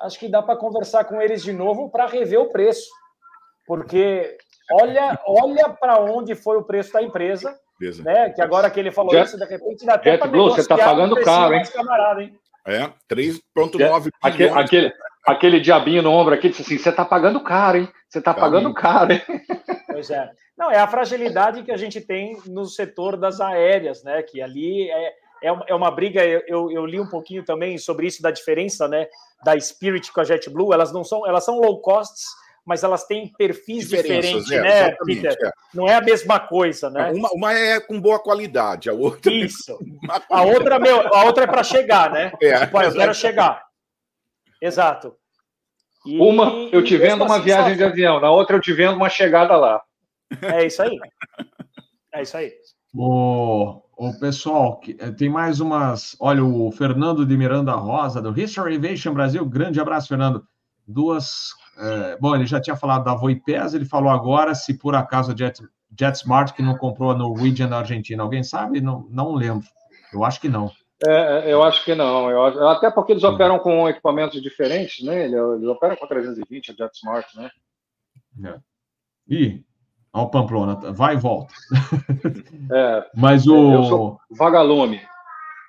[0.00, 2.88] acho que dá para conversar com eles de novo para rever o preço.
[3.66, 4.36] Porque
[4.72, 7.58] olha, olha para onde foi o preço da empresa,
[8.02, 8.30] né?
[8.30, 11.16] Que agora que ele falou Jet, isso, de repente dá até para Você está pagando
[11.22, 11.62] caro, hein?
[11.72, 12.38] Camarada, hein?
[12.66, 14.92] É, 3,9 aquele, aquele,
[15.26, 17.88] aquele diabinho no ombro aqui disse assim: você está pagando caro, hein?
[18.08, 19.22] Você está pagando caro, hein?
[19.86, 20.30] Pois é.
[20.58, 24.22] Não, é a fragilidade que a gente tem no setor das aéreas, né?
[24.22, 26.24] Que ali é, é, uma, é uma briga.
[26.24, 29.06] Eu, eu li um pouquinho também sobre isso da diferença, né?
[29.44, 30.72] Da Spirit com a JetBlue.
[30.72, 32.24] Elas não são, elas são low costs,
[32.64, 35.32] mas elas têm perfis diferentes, é, né, Peter?
[35.32, 35.52] É.
[35.74, 37.10] Não é a mesma coisa, né?
[37.12, 39.32] Uma, uma, é com boa qualidade, a outra.
[39.32, 39.78] Isso.
[40.30, 42.32] a outra, meu, a outra é para chegar, né?
[42.40, 43.64] É, tipo, eu quero chegar.
[44.60, 45.16] Exato.
[46.06, 48.94] E, uma eu te vendo uma assim, viagem de avião, na outra eu te vendo
[48.94, 49.82] uma chegada lá.
[50.42, 50.98] É isso aí.
[52.12, 52.52] É isso aí.
[52.94, 56.16] O, o pessoal, eh, tem mais umas.
[56.18, 59.44] Olha, o Fernando de Miranda Rosa, do History Aviation Brasil.
[59.44, 60.44] Grande abraço, Fernando.
[60.86, 61.50] Duas.
[61.78, 65.36] É, bom, ele já tinha falado da Voipes, ele falou agora se por acaso a
[65.36, 65.62] Jet,
[65.98, 68.22] JetSmart que não comprou a Norwegian na Argentina.
[68.22, 68.80] Alguém sabe?
[68.80, 69.66] Não, não lembro.
[70.12, 70.70] Eu acho que não.
[71.06, 72.30] É, é eu acho que não.
[72.30, 75.26] Eu, até porque eles operam com equipamentos diferentes, né?
[75.26, 77.50] Eles operam com 320, a JetSmart, né?
[78.44, 78.58] É.
[79.28, 79.64] E
[80.12, 81.54] ao Pamplona, vai e volta.
[82.72, 83.72] É, Mas o.
[83.72, 85.00] Eu sou vagalume.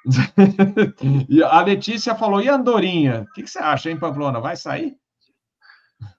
[1.27, 3.21] e a Letícia falou: e a Andorinha?
[3.21, 4.39] O que, que, você acha, hein, Pamplona?
[4.39, 4.95] Vai sair?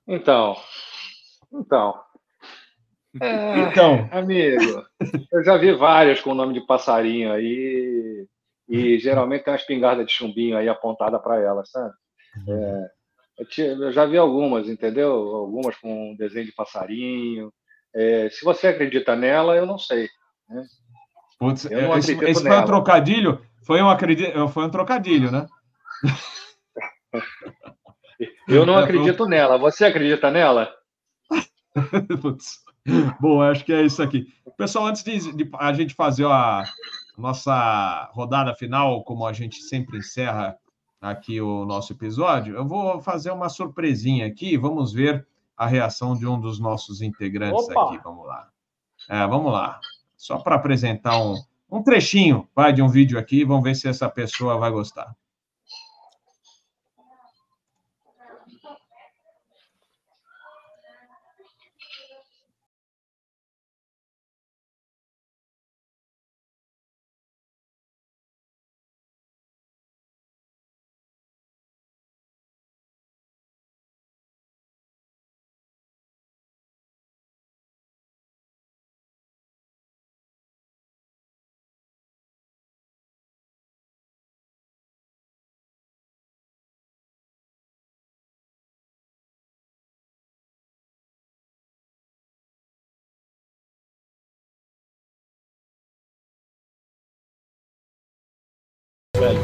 [0.09, 0.57] Então.
[1.53, 2.01] Então.
[3.21, 4.09] É, então.
[4.11, 4.85] Amigo,
[5.31, 8.27] eu já vi várias com o nome de passarinho aí.
[8.69, 11.93] E geralmente tem uma espingarda de chumbinho aí apontada para elas, sabe?
[12.49, 12.91] É,
[13.39, 15.13] eu já vi algumas, entendeu?
[15.13, 17.53] Algumas com desenho de passarinho.
[17.95, 20.09] É, se você acredita nela, eu não sei.
[20.49, 20.65] Né?
[21.39, 23.41] Putz, eu não esse, esse foi um trocadilho?
[23.65, 25.47] Foi um, acredito, foi um trocadilho, né?
[28.49, 29.59] eu não acredito nela.
[29.59, 30.73] Você acredita nela?
[32.21, 32.63] Putz.
[33.21, 34.27] Bom, acho que é isso aqui.
[34.57, 36.65] Pessoal, antes de, de a gente fazer a
[37.17, 40.57] nossa rodada final, como a gente sempre encerra
[41.01, 44.57] aqui o nosso episódio, eu vou fazer uma surpresinha aqui.
[44.57, 45.27] Vamos ver
[45.63, 47.87] a reação de um dos nossos integrantes Opa.
[47.87, 48.03] aqui.
[48.03, 48.49] Vamos lá.
[49.09, 49.81] É, vamos lá.
[50.17, 51.41] Só para apresentar um,
[51.71, 53.45] um trechinho, vai, de um vídeo aqui.
[53.45, 55.15] Vamos ver se essa pessoa vai gostar.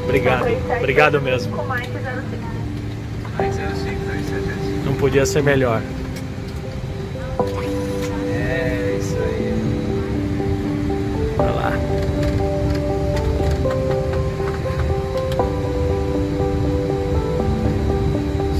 [0.09, 0.47] Obrigado.
[0.79, 1.55] Obrigado mesmo.
[4.85, 5.83] Não podia ser melhor.
[8.35, 9.55] É, isso aí.
[11.39, 11.73] Olha lá.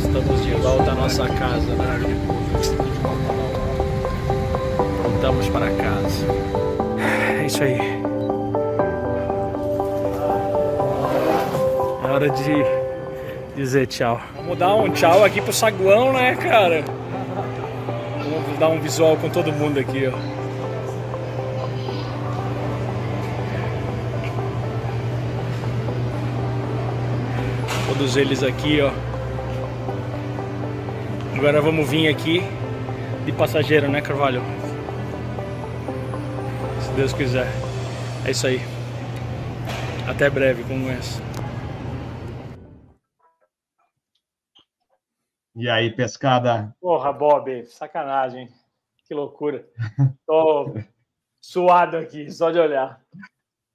[0.05, 2.19] Estamos de volta à nossa casa, né?
[5.03, 6.27] Voltamos para casa.
[7.41, 8.08] É isso aí.
[12.19, 12.65] Hora de
[13.55, 14.21] dizer tchau.
[14.35, 16.83] Vamos dar um tchau aqui pro saguão, né, cara?
[16.83, 20.19] Vamos dar um visual com todo mundo aqui, ó.
[27.87, 28.91] Todos eles aqui, ó.
[31.37, 32.43] Agora vamos vir aqui
[33.25, 34.43] de passageiro, né, Carvalho?
[36.97, 37.47] Deus quiser.
[38.25, 38.61] É isso aí.
[40.09, 41.28] Até breve, como essa.
[45.59, 46.73] E aí, pescada?
[46.81, 48.49] Porra, Bob, sacanagem.
[49.05, 49.69] Que loucura.
[50.25, 50.73] Tô
[51.43, 53.03] suado aqui, só de olhar.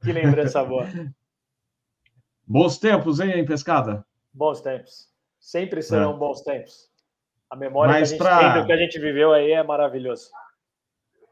[0.01, 0.87] Que lembrança boa.
[2.47, 4.05] Bons tempos, hein, pescada?
[4.33, 5.09] Bons tempos.
[5.37, 6.17] Sempre serão é.
[6.17, 6.89] bons tempos.
[7.49, 8.53] A memória Mas que a gente pra...
[8.53, 10.29] tem do que a gente viveu aí é maravilhoso.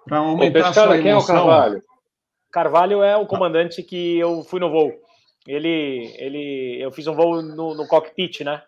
[0.03, 1.83] Para aumentar pescada, a sua quem é o Carvalho?
[2.51, 4.91] Carvalho é o comandante que eu fui no voo.
[5.47, 8.61] Ele, ele, eu fiz um voo no, no cockpit, né?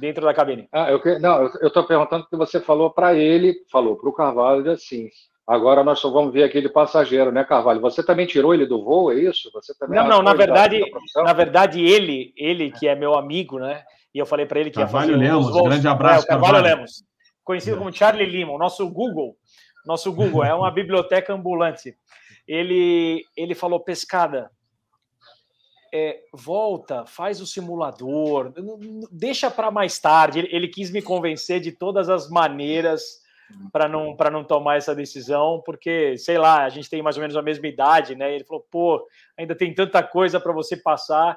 [0.00, 0.68] Dentro da cabine.
[0.72, 4.70] Ah, eu, não, eu estou perguntando que você falou para ele, falou para o Carvalho
[4.70, 5.08] assim.
[5.46, 7.80] Agora nós só vamos ver aquele passageiro, né, Carvalho?
[7.80, 9.50] Você também tirou ele do voo, é isso?
[9.52, 10.22] Você também não, não.
[10.22, 10.80] Na verdade,
[11.16, 13.82] na verdade ele, ele que é meu amigo, né?
[14.14, 15.62] E eu falei para ele que Carvalho ia fazer Lemos, voos.
[15.68, 17.02] grande abraço, é, Carvalho, Carvalho Lemos,
[17.44, 19.36] conhecido como Charlie Lima, o nosso Google.
[19.84, 21.94] Nosso Google é uma biblioteca ambulante.
[22.46, 24.50] Ele, ele falou pescada.
[25.92, 28.52] É, volta, faz o simulador,
[29.10, 30.38] deixa para mais tarde.
[30.38, 33.20] Ele, ele quis me convencer de todas as maneiras
[33.72, 37.20] para não para não tomar essa decisão, porque sei lá, a gente tem mais ou
[37.20, 38.34] menos a mesma idade, né?
[38.34, 39.06] Ele falou, pô,
[39.36, 41.36] ainda tem tanta coisa para você passar,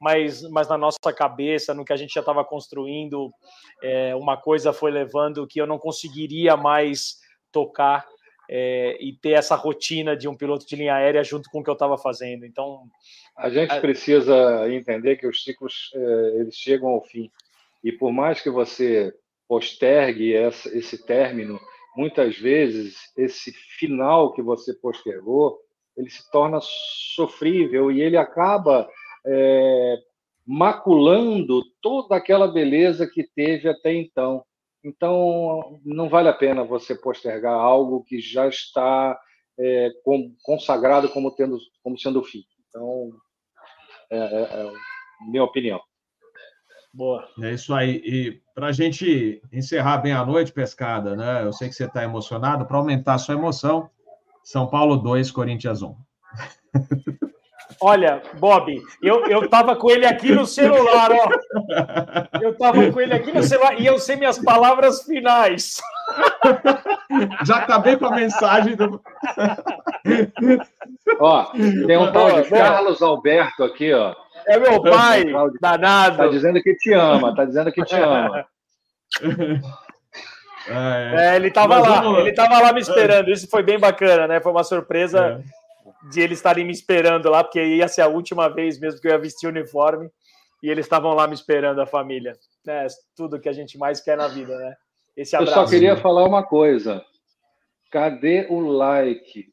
[0.00, 3.30] mas mas na nossa cabeça, no que a gente já estava construindo,
[3.82, 7.18] é, uma coisa foi levando que eu não conseguiria mais
[7.52, 8.06] tocar
[8.52, 11.70] é, e ter essa rotina de um piloto de linha aérea junto com o que
[11.70, 12.44] eu estava fazendo.
[12.44, 12.82] Então
[13.36, 13.80] a gente a...
[13.80, 17.30] precisa entender que os ciclos é, eles chegam ao fim
[17.84, 19.14] e por mais que você
[19.46, 21.60] postergue essa, esse término,
[21.96, 25.56] muitas vezes esse final que você postergou
[25.96, 28.88] ele se torna sofrível e ele acaba
[29.24, 29.96] é,
[30.44, 34.44] maculando toda aquela beleza que teve até então.
[34.82, 39.18] Então, não vale a pena você postergar algo que já está
[39.58, 39.90] é,
[40.42, 42.42] consagrado como, tendo, como sendo o fim.
[42.68, 43.10] Então,
[44.10, 44.72] é, é, é
[45.28, 45.80] minha opinião.
[46.92, 47.28] Boa.
[47.42, 48.02] É isso aí.
[48.04, 51.44] E para a gente encerrar bem a noite, pescada, né?
[51.44, 52.66] Eu sei que você está emocionado.
[52.66, 53.88] Para aumentar a sua emoção,
[54.42, 55.94] São Paulo 2, Corinthians 1.
[57.82, 61.30] Olha, Bob, eu, eu tava com ele aqui no celular, ó.
[62.40, 65.80] Eu tava com ele aqui no celular e eu sei minhas palavras finais.
[67.46, 69.00] Já acabei com a mensagem do.
[71.18, 71.44] Ó,
[71.86, 74.14] tem um tal de Carlos Alberto aqui, ó.
[74.46, 75.24] É meu pai,
[75.60, 76.16] danado.
[76.18, 78.46] Tá dizendo que te ama, tá dizendo que te ama.
[80.68, 83.30] É, ele tava lá, ele tava lá me esperando.
[83.30, 84.40] Isso foi bem bacana, né?
[84.40, 85.42] Foi uma surpresa.
[85.42, 85.59] É
[86.08, 89.12] de eles estarem me esperando lá, porque ia ser a última vez mesmo que eu
[89.12, 90.10] ia vestir o uniforme,
[90.62, 92.32] e eles estavam lá me esperando, a família.
[92.66, 92.86] É,
[93.16, 94.74] tudo que a gente mais quer na vida, né?
[95.16, 95.58] Esse abraço.
[95.58, 97.04] Eu só queria falar uma coisa.
[97.90, 99.46] Cadê o like?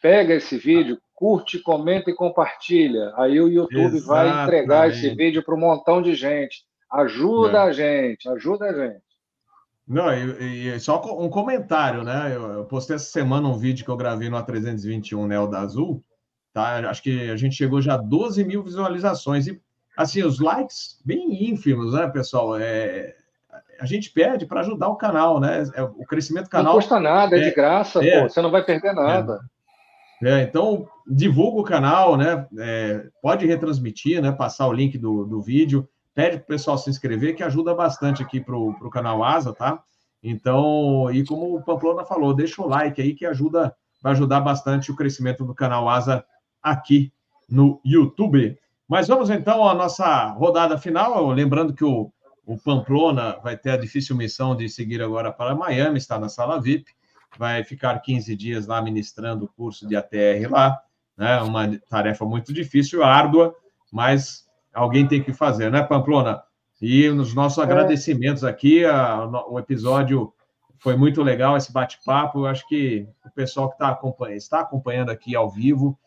[0.00, 3.12] Pega esse vídeo, curte, comenta e compartilha.
[3.16, 4.06] Aí o YouTube Exatamente.
[4.06, 6.64] vai entregar esse vídeo para um montão de gente.
[6.90, 7.62] Ajuda é.
[7.62, 9.09] a gente, ajuda a gente.
[9.90, 12.32] Não, e, e, só um comentário, né?
[12.32, 16.00] Eu, eu, postei essa semana um vídeo que eu gravei no A321 Neo da Azul,
[16.52, 16.78] tá?
[16.88, 19.48] Acho que a gente chegou já a 12 mil visualizações.
[19.48, 19.60] E,
[19.96, 22.56] assim, os likes bem ínfimos, né, pessoal?
[22.56, 23.16] É,
[23.80, 25.64] a gente pede para ajudar o canal, né?
[25.74, 26.74] É, o crescimento do canal.
[26.74, 29.40] Não custa nada, é, é de graça, é, pô, você não vai perder nada.
[30.22, 32.46] É, é então, divulga o canal, né?
[32.60, 34.30] É, pode retransmitir, né?
[34.30, 35.88] Passar o link do, do vídeo
[36.20, 39.82] pede para o pessoal se inscrever, que ajuda bastante aqui para o canal Asa, tá?
[40.22, 44.90] Então, e como o Pamplona falou, deixa o like aí que ajuda, vai ajudar bastante
[44.90, 46.22] o crescimento do canal Asa
[46.62, 47.10] aqui
[47.48, 48.58] no YouTube.
[48.86, 52.12] Mas vamos então à nossa rodada final, lembrando que o,
[52.44, 56.60] o Pamplona vai ter a difícil missão de seguir agora para Miami, está na sala
[56.60, 56.92] VIP,
[57.38, 60.78] vai ficar 15 dias lá ministrando o curso de ATR lá,
[61.16, 61.40] né?
[61.40, 63.54] Uma tarefa muito difícil, árdua,
[63.90, 66.42] mas alguém tem que fazer, né, Pamplona?
[66.80, 67.62] E nos nossos é.
[67.62, 70.32] agradecimentos aqui, a, o episódio
[70.78, 72.40] foi muito legal, esse bate-papo.
[72.40, 75.98] Eu acho que o pessoal que tá acompanhando, está acompanhando aqui ao vivo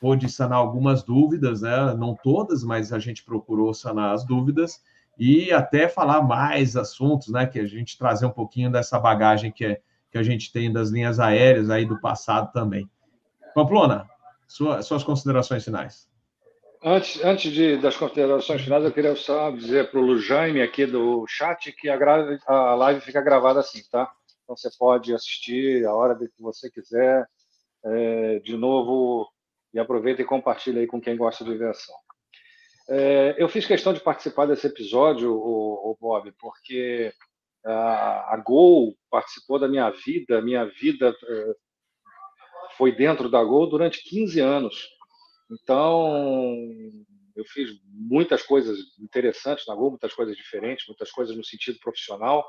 [0.00, 1.94] pôde sanar algumas dúvidas, né?
[1.94, 4.82] Não todas, mas a gente procurou sanar as dúvidas
[5.16, 7.46] e até falar mais assuntos, né?
[7.46, 9.80] Que a gente trazer um pouquinho dessa bagagem que, é,
[10.10, 12.90] que a gente tem das linhas aéreas aí do passado também.
[13.54, 14.08] Pamplona,
[14.48, 16.10] sua, suas considerações finais.
[16.84, 21.24] Antes, antes de, das considerações finais, eu queria só dizer para o Jaime aqui do
[21.28, 24.12] chat que a, grave, a live fica gravada assim, tá?
[24.42, 27.24] Então você pode assistir a hora que você quiser,
[27.84, 29.30] é, de novo,
[29.72, 31.94] e aproveita e compartilha aí com quem gosta de aviação.
[32.88, 37.12] É, eu fiz questão de participar desse episódio, o, o Bob, porque
[37.64, 41.54] a, a Gol participou da minha vida, minha vida é,
[42.76, 44.88] foi dentro da Gol durante 15 anos.
[45.52, 46.56] Então,
[47.36, 52.44] eu fiz muitas coisas interessantes na Gol, muitas coisas diferentes, muitas coisas no sentido profissional.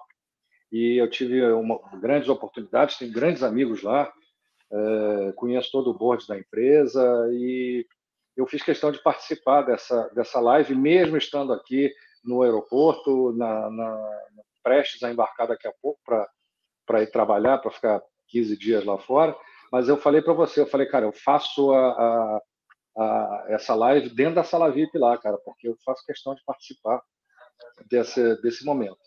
[0.72, 4.12] E eu tive uma, grandes oportunidades, tenho grandes amigos lá,
[4.72, 7.86] é, conheço todo o board da empresa e
[8.36, 11.94] eu fiz questão de participar dessa, dessa live, mesmo estando aqui
[12.24, 14.20] no aeroporto, na, na
[14.64, 16.00] prestes a embarcar daqui a pouco
[16.86, 19.36] para ir trabalhar, para ficar 15 dias lá fora.
[19.72, 22.42] Mas eu falei para você, eu falei, cara, eu faço a, a,
[22.98, 27.02] a, essa live dentro da sala VIP lá, cara, porque eu faço questão de participar
[27.90, 28.98] desse, desse momento.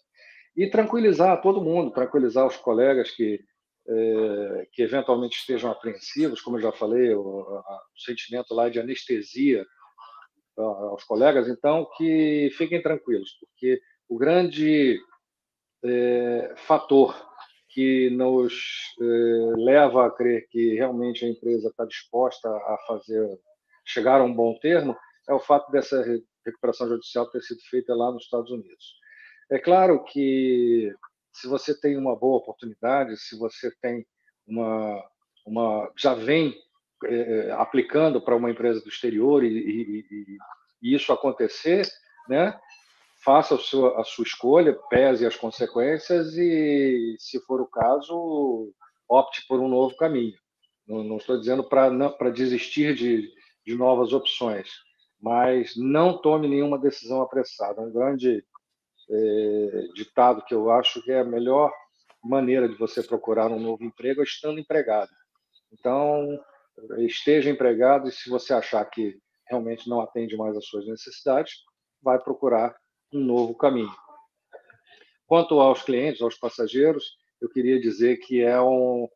[0.57, 3.41] E tranquilizar todo mundo, tranquilizar os colegas que,
[3.89, 7.63] é, que eventualmente estejam apreensivos, como eu já falei, o, o
[7.97, 9.65] sentimento lá de anestesia
[10.57, 14.99] aos colegas, então que fiquem tranquilos, porque o grande
[15.85, 17.15] é, fator
[17.69, 18.55] que nos
[18.99, 19.05] é,
[19.59, 23.39] leva a crer que realmente a empresa está disposta a fazer
[23.87, 24.97] chegar a um bom termo
[25.29, 26.05] é o fato dessa
[26.45, 28.97] recuperação judicial ter sido feita lá nos Estados Unidos.
[29.51, 30.93] É claro que
[31.33, 34.07] se você tem uma boa oportunidade, se você tem
[34.47, 35.03] uma,
[35.47, 36.55] uma já vem
[37.05, 40.39] é, aplicando para uma empresa do exterior e, e,
[40.83, 41.87] e isso acontecer,
[42.29, 42.59] né?
[43.27, 48.73] faça a sua, a sua escolha, pese as consequências e, se for o caso,
[49.09, 50.39] opte por um novo caminho.
[50.87, 53.29] Não, não estou dizendo para desistir de,
[53.67, 54.71] de novas opções,
[55.21, 57.81] mas não tome nenhuma decisão apressada.
[57.81, 58.45] Um grande
[59.11, 61.73] é, ditado que eu acho que é a melhor
[62.23, 65.11] maneira de você procurar um novo emprego é estando empregado.
[65.73, 66.39] Então,
[66.99, 69.19] esteja empregado e se você achar que
[69.49, 71.55] realmente não atende mais às suas necessidades,
[72.03, 72.77] vai procurar
[73.13, 73.93] um novo caminho.
[75.27, 79.09] Quanto aos clientes, aos passageiros, eu queria dizer que é um,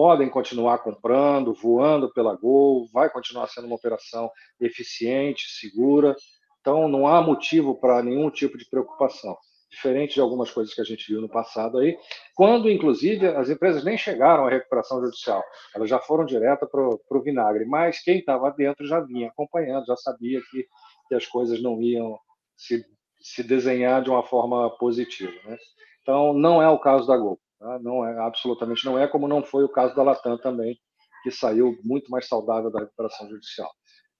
[0.00, 6.16] podem continuar comprando, voando pela Gol, vai continuar sendo uma operação eficiente, segura.
[6.62, 9.36] Então, não há motivo para nenhum tipo de preocupação,
[9.70, 11.98] diferente de algumas coisas que a gente viu no passado aí,
[12.34, 15.44] quando, inclusive, as empresas nem chegaram à recuperação judicial,
[15.74, 19.96] elas já foram direto para o vinagre, mas quem estava dentro já vinha acompanhando, já
[19.96, 20.66] sabia que,
[21.08, 22.18] que as coisas não iam
[22.56, 22.82] se
[23.20, 25.34] se desenhar de uma forma positiva.
[25.44, 25.58] Né?
[26.00, 27.38] Então, não é o caso da Gol.
[27.60, 27.78] Tá?
[27.78, 30.80] Não é, absolutamente não é, como não foi o caso da Latam também,
[31.22, 33.70] que saiu muito mais saudável da recuperação judicial.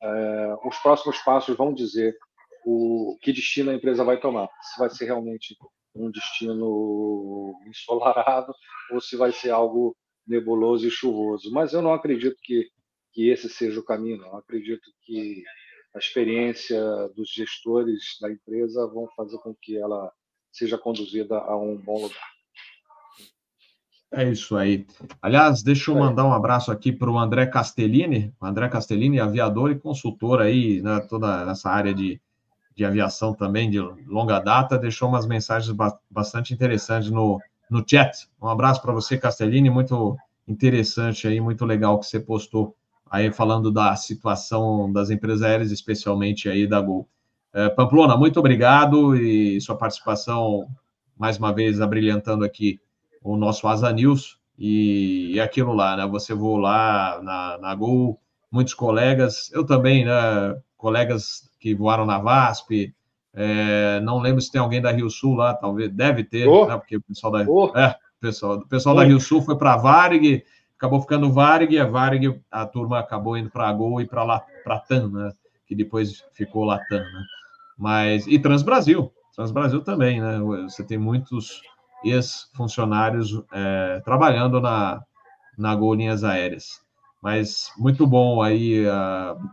[0.02, 2.14] É, os próximos passos vão dizer
[2.66, 4.48] o que destino a empresa vai tomar.
[4.60, 5.56] Se vai ser realmente
[5.94, 8.52] um destino ensolarado
[8.92, 9.96] ou se vai ser algo
[10.26, 11.50] nebuloso e chuvoso.
[11.50, 12.68] Mas eu não acredito que,
[13.12, 14.22] que esse seja o caminho.
[14.22, 15.42] Eu acredito que
[15.94, 16.80] a experiência
[17.16, 20.12] dos gestores da empresa vão fazer com que ela
[20.52, 22.39] seja conduzida a um bom lugar.
[24.12, 24.86] É isso aí.
[25.22, 28.34] Aliás, deixa eu mandar um abraço aqui para o André Castellini.
[28.40, 32.20] O André Castellini, aviador e consultor aí, né, toda essa área de,
[32.74, 35.74] de aviação também, de longa data, deixou umas mensagens
[36.10, 38.28] bastante interessantes no, no chat.
[38.42, 40.16] Um abraço para você, Castellini, muito
[40.46, 42.74] interessante aí, muito legal que você postou
[43.08, 47.08] aí falando da situação das empresas aéreas, especialmente aí da Gol.
[47.52, 50.66] É, Pamplona, muito obrigado e sua participação,
[51.16, 52.80] mais uma vez, abrilhantando aqui
[53.22, 56.06] o nosso Asa News e, e aquilo lá, né?
[56.06, 58.20] Você voou lá na, na Gol,
[58.50, 60.56] muitos colegas, eu também, né?
[60.76, 62.94] Colegas que voaram na VASP,
[63.32, 66.66] é, não lembro se tem alguém da Rio Sul lá, talvez, deve ter, oh.
[66.66, 66.76] né?
[66.76, 67.76] Porque o pessoal da, oh.
[67.76, 68.98] é, pessoal, o pessoal oh.
[68.98, 70.44] da Rio Sul foi para Varig,
[70.76, 74.80] acabou ficando Varig, e a Varig, a turma acabou indo para a Gol e para
[74.88, 75.32] TAM, né?
[75.66, 77.24] Que depois ficou Latam, né?
[77.78, 80.38] Mas, e Transbrasil, Transbrasil também, né?
[80.64, 81.62] Você tem muitos
[82.04, 85.02] ex-funcionários é, trabalhando na,
[85.56, 86.80] na Gol Linhas Aéreas.
[87.22, 88.84] Mas muito bom aí,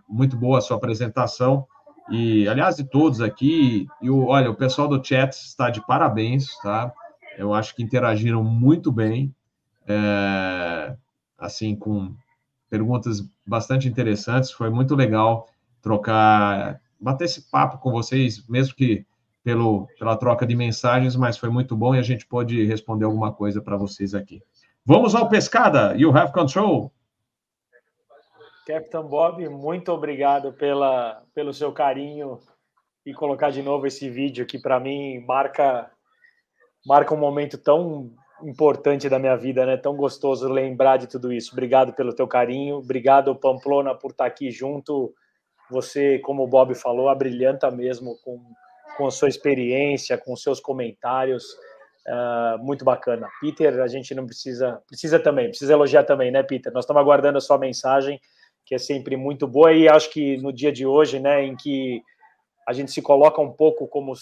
[0.07, 1.67] muito boa a sua apresentação.
[2.09, 6.93] E, aliás, de todos aqui, e olha, o pessoal do chat está de parabéns, tá?
[7.37, 9.35] Eu acho que interagiram muito bem.
[9.85, 10.95] É,
[11.37, 12.15] assim, com
[12.69, 14.51] perguntas bastante interessantes.
[14.51, 15.47] Foi muito legal
[15.81, 19.05] trocar, bater esse papo com vocês, mesmo que
[19.47, 23.31] pelo, pela troca de mensagens, mas foi muito bom e a gente pôde responder alguma
[23.31, 24.43] coisa para vocês aqui.
[24.85, 26.91] Vamos ao Pescada, you have control.
[28.67, 32.41] Capitão Bob, muito obrigado pela, pelo seu carinho
[33.05, 35.89] e colocar de novo esse vídeo que para mim marca
[36.85, 38.11] marca um momento tão
[38.43, 39.77] importante da minha vida, né?
[39.77, 41.53] Tão gostoso lembrar de tudo isso.
[41.53, 45.13] Obrigado pelo teu carinho, obrigado Pamplona por estar aqui junto.
[45.71, 48.41] Você, como o Bob falou, abrilhanta mesmo com,
[48.97, 51.45] com a sua experiência, com seus comentários.
[52.07, 53.27] Uh, muito bacana.
[53.41, 56.71] Peter, a gente não precisa, precisa também, precisa elogiar também, né, Peter?
[56.71, 58.19] Nós estamos aguardando a sua mensagem,
[58.65, 62.01] que é sempre muito boa, e acho que no dia de hoje, né, em que
[62.65, 64.13] a gente se coloca um pouco como,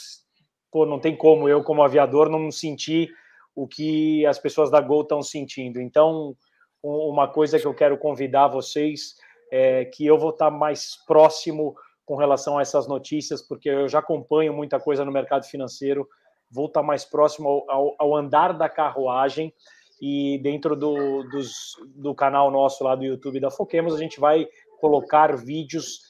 [0.71, 3.09] pô, não tem como eu, como aviador, não sentir
[3.55, 5.79] o que as pessoas da Gol estão sentindo.
[5.79, 6.35] Então,
[6.83, 9.15] uma coisa que eu quero convidar vocês
[9.51, 13.99] é que eu vou estar mais próximo com relação a essas notícias, porque eu já
[13.99, 16.07] acompanho muita coisa no mercado financeiro,
[16.51, 19.53] vou estar mais próximo ao, ao, ao andar da carruagem
[20.01, 24.47] e dentro do, dos, do canal nosso lá do YouTube da Foquemos, a gente vai
[24.79, 26.01] colocar vídeos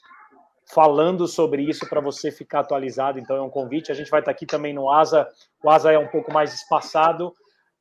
[0.73, 3.19] falando sobre isso para você ficar atualizado.
[3.19, 3.91] Então é um convite.
[3.91, 5.27] A gente vai estar aqui também no Asa.
[5.63, 7.31] O Asa é um pouco mais espaçado.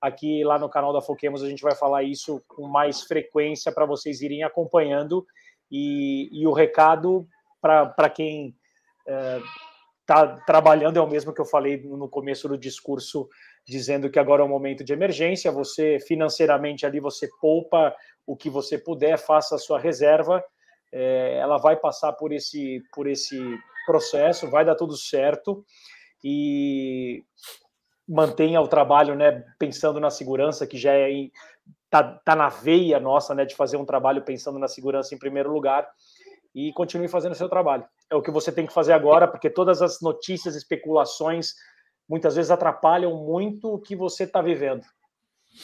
[0.00, 3.86] Aqui lá no canal da Foquemos a gente vai falar isso com mais frequência para
[3.86, 5.26] vocês irem acompanhando.
[5.70, 7.26] E, e o recado
[7.64, 8.54] para quem
[9.06, 9.40] é,
[10.02, 13.26] está trabalhando é o mesmo que eu falei no começo do discurso,
[13.66, 15.50] dizendo que agora é um momento de emergência.
[15.50, 17.96] Você financeiramente ali você poupa
[18.26, 20.44] o que você puder, faça a sua reserva.
[20.92, 23.40] É, ela vai passar por esse por esse
[23.86, 25.64] processo, vai dar tudo certo
[26.22, 27.24] e
[28.06, 31.08] mantenha o trabalho, né, pensando na segurança que já é
[31.88, 35.50] tá, tá na veia nossa, né, de fazer um trabalho pensando na segurança em primeiro
[35.50, 35.88] lugar
[36.54, 37.84] e continue fazendo o seu trabalho.
[38.08, 41.54] É o que você tem que fazer agora, porque todas as notícias, especulações,
[42.08, 44.84] muitas vezes atrapalham muito o que você está vivendo.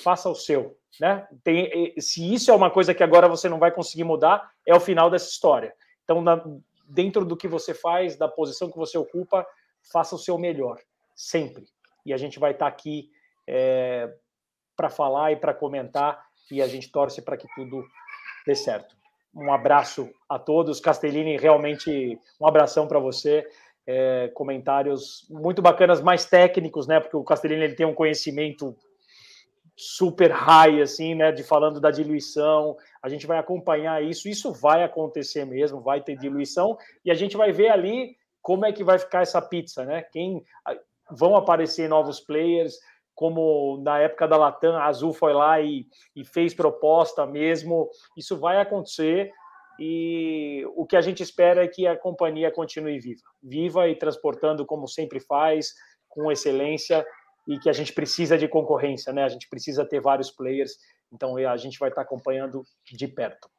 [0.03, 1.27] Faça o seu, né?
[1.45, 4.81] Tem, se isso é uma coisa que agora você não vai conseguir mudar, é o
[4.81, 5.75] final dessa história.
[6.03, 6.43] Então, na,
[6.87, 9.47] dentro do que você faz, da posição que você ocupa,
[9.93, 10.81] faça o seu melhor,
[11.15, 11.67] sempre.
[12.05, 13.11] E a gente vai estar tá aqui
[13.47, 14.13] é,
[14.77, 17.85] para falar e para comentar, e a gente torce para que tudo
[18.45, 19.00] dê certo
[19.35, 20.81] um abraço a todos.
[20.81, 23.47] Castellini, realmente um abração para você.
[23.87, 27.01] É, comentários muito bacanas, mais técnicos, né?
[27.01, 28.77] Porque o Castellini ele tem um conhecimento
[29.77, 31.33] super high, assim, né?
[31.33, 32.77] De falando da diluição.
[33.03, 34.29] A gente vai acompanhar isso.
[34.29, 38.73] Isso vai acontecer mesmo, vai ter diluição e a gente vai ver ali como é
[38.73, 40.03] que vai ficar essa pizza, né?
[40.03, 40.45] Quem
[41.11, 42.79] vão aparecer novos players,
[43.21, 45.87] como na época da Latam, a Azul foi lá e,
[46.17, 47.91] e fez proposta mesmo.
[48.17, 49.31] Isso vai acontecer
[49.79, 54.65] e o que a gente espera é que a companhia continue viva, viva e transportando
[54.65, 55.75] como sempre faz,
[56.09, 57.05] com excelência
[57.47, 59.23] e que a gente precisa de concorrência, né?
[59.23, 60.73] A gente precisa ter vários players,
[61.13, 63.51] então a gente vai estar acompanhando de perto.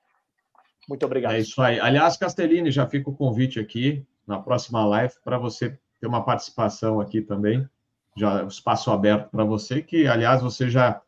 [0.90, 1.36] Muito obrigado.
[1.36, 1.80] É isso aí.
[1.80, 7.00] Aliás, Castellini, já fica o convite aqui na próxima live para você ter uma participação
[7.00, 7.70] aqui também
[8.18, 11.02] já espaço aberto para você, que, aliás, você já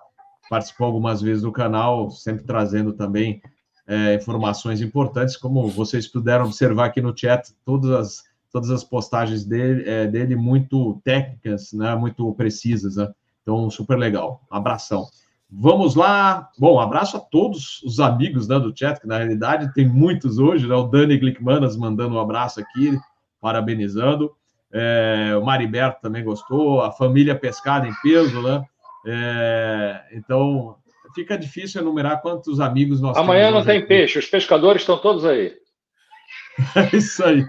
[0.49, 3.41] participou algumas vezes do canal, sempre trazendo também
[3.87, 9.43] é, informações importantes, como vocês puderam observar aqui no chat, todas as, todas as postagens
[9.43, 13.11] dele, é, dele muito técnicas, né, muito precisas, né?
[13.41, 14.41] Então, super legal.
[14.49, 15.05] abração.
[15.49, 16.49] Vamos lá.
[16.57, 20.67] Bom, abraço a todos os amigos né, do chat, que na realidade tem muitos hoje,
[20.67, 20.73] né?
[20.73, 22.97] O Dani Glickmanas mandando um abraço aqui,
[23.39, 24.31] parabenizando.
[24.73, 28.63] É, o Mariberto também gostou, a família Pescada em peso, né?
[29.05, 30.75] É, então,
[31.13, 33.87] fica difícil enumerar quantos amigos nós Amanhã não tem aqui.
[33.87, 35.53] peixe, os pescadores estão todos aí.
[36.75, 37.45] É isso aí.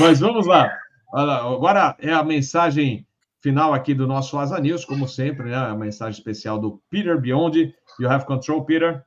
[0.00, 0.70] Mas vamos lá.
[1.12, 3.06] Agora é a mensagem
[3.42, 5.56] final aqui do nosso Asa News, como sempre, né?
[5.56, 7.72] A mensagem especial do Peter Beyond.
[8.00, 9.02] You have control, Peter.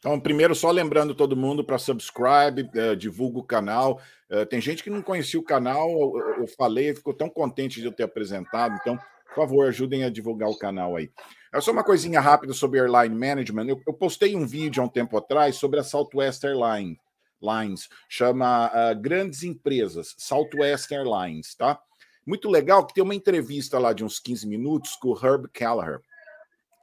[0.00, 4.00] Então, primeiro, só lembrando todo mundo para subscribe, uh, divulga o canal.
[4.30, 7.86] Uh, tem gente que não conhecia o canal, eu, eu falei, ficou tão contente de
[7.86, 8.78] eu ter apresentado.
[8.80, 8.96] Então,
[9.28, 11.10] por favor, ajudem a divulgar o canal aí.
[11.52, 13.66] É só uma coisinha rápida sobre airline management.
[13.68, 16.96] Eu, eu postei um vídeo há um tempo atrás sobre a Southwest Airlines,
[17.42, 21.80] Lines, chama uh, Grandes Empresas, Southwest Airlines, tá?
[22.26, 26.00] Muito legal que tem uma entrevista lá de uns 15 minutos com o Herb Callagher,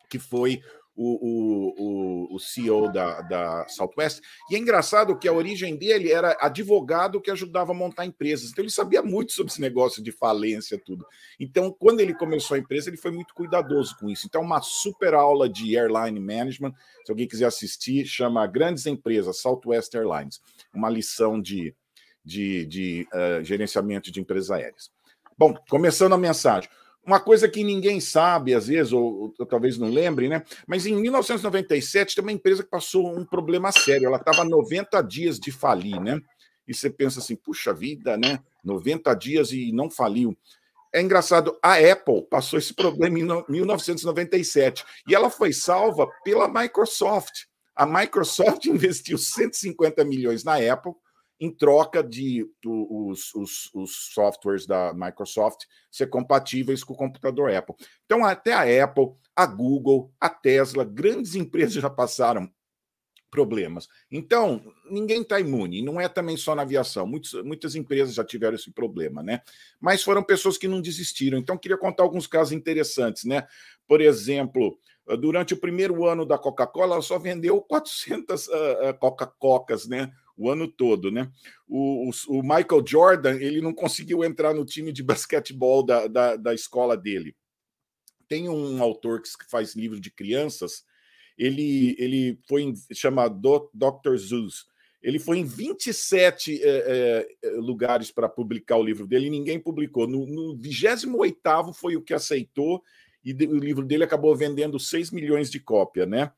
[0.09, 0.61] que foi
[0.97, 4.19] o, o, o, CEO da, da Southwest.
[4.49, 8.49] E é engraçado que a origem dele era advogado que ajudava a montar empresas.
[8.49, 11.05] Então ele sabia muito sobre esse negócio de falência, tudo.
[11.39, 14.25] Então, quando ele começou a empresa, ele foi muito cuidadoso com isso.
[14.25, 16.73] Então, uma super aula de airline management.
[17.05, 20.41] Se alguém quiser assistir, chama Grandes Empresas, Southwest Airlines.
[20.73, 21.75] Uma lição de,
[22.25, 24.89] de, de uh, gerenciamento de empresas aéreas.
[25.37, 26.67] Bom, começando a mensagem.
[27.07, 30.43] Uma coisa que ninguém sabe, às vezes, ou, ou, talvez não lembre, né?
[30.67, 34.07] Mas em 1997 tem uma empresa que passou um problema sério.
[34.07, 36.19] Ela estava 90 dias de falir, né?
[36.67, 38.41] E você pensa assim, puxa vida, né?
[38.61, 40.37] 90 dias e não faliu.
[40.93, 47.45] É engraçado, a Apple passou esse problema em 1997 e ela foi salva pela Microsoft.
[47.73, 50.91] A Microsoft investiu 150 milhões na Apple
[51.39, 57.75] em troca de os, os, os, softwares da Microsoft ser compatíveis com o computador Apple.
[58.05, 62.51] Então, até a Apple, a Google, a Tesla, grandes empresas já passaram
[63.29, 63.87] problemas.
[64.09, 67.05] Então, ninguém está imune, não é também só na aviação.
[67.05, 69.41] Muitos, muitas empresas já tiveram esse problema, né?
[69.79, 71.37] Mas foram pessoas que não desistiram.
[71.37, 73.45] Então, queria contar alguns casos interessantes, né?
[73.85, 74.79] Por exemplo,
[75.19, 80.11] durante o primeiro ano da Coca-Cola, ela só vendeu 400 uh, uh, Coca-Cocas, né?
[80.37, 81.31] O ano todo, né?
[81.67, 86.35] O, o, o, Michael Jordan, ele não conseguiu entrar no time de basquetebol da, da,
[86.35, 87.35] da escola dele.
[88.27, 90.85] Tem um autor que faz livro de crianças,
[91.37, 94.15] ele, ele foi chamado Dr.
[94.17, 94.65] Zeus.
[95.01, 100.07] Ele foi em 27 é, é, lugares para publicar o livro dele e ninguém publicou.
[100.07, 102.81] No, no 28 foi o que aceitou
[103.23, 106.31] e de, o livro dele acabou vendendo 6 milhões de cópias, né?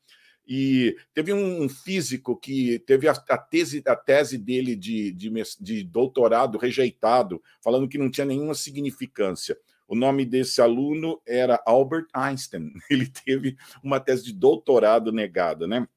[0.51, 5.31] E teve um físico que teve a, a tese, a tese dele de, de,
[5.61, 9.55] de doutorado rejeitado, falando que não tinha nenhuma significância.
[9.88, 12.73] O nome desse aluno era Albert Einstein.
[12.89, 15.88] Ele teve uma tese de doutorado negada, né?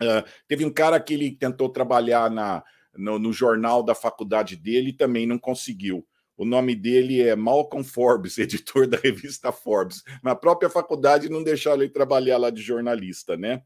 [0.00, 2.64] Uh, teve um cara que ele tentou trabalhar na,
[2.96, 6.04] no, no, jornal da faculdade dele e também não conseguiu.
[6.36, 10.02] O nome dele é Malcolm Forbes, editor da revista Forbes.
[10.22, 13.62] Na própria faculdade não deixaram ele trabalhar lá de jornalista, né?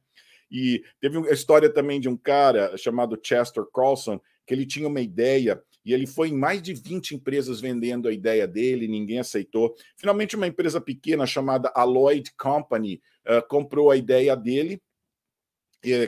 [0.51, 5.01] E teve a história também de um cara chamado Chester Carlson, que ele tinha uma
[5.01, 9.75] ideia e ele foi em mais de 20 empresas vendendo a ideia dele, ninguém aceitou.
[9.97, 14.83] Finalmente, uma empresa pequena chamada Alloyd Company uh, comprou a ideia dele,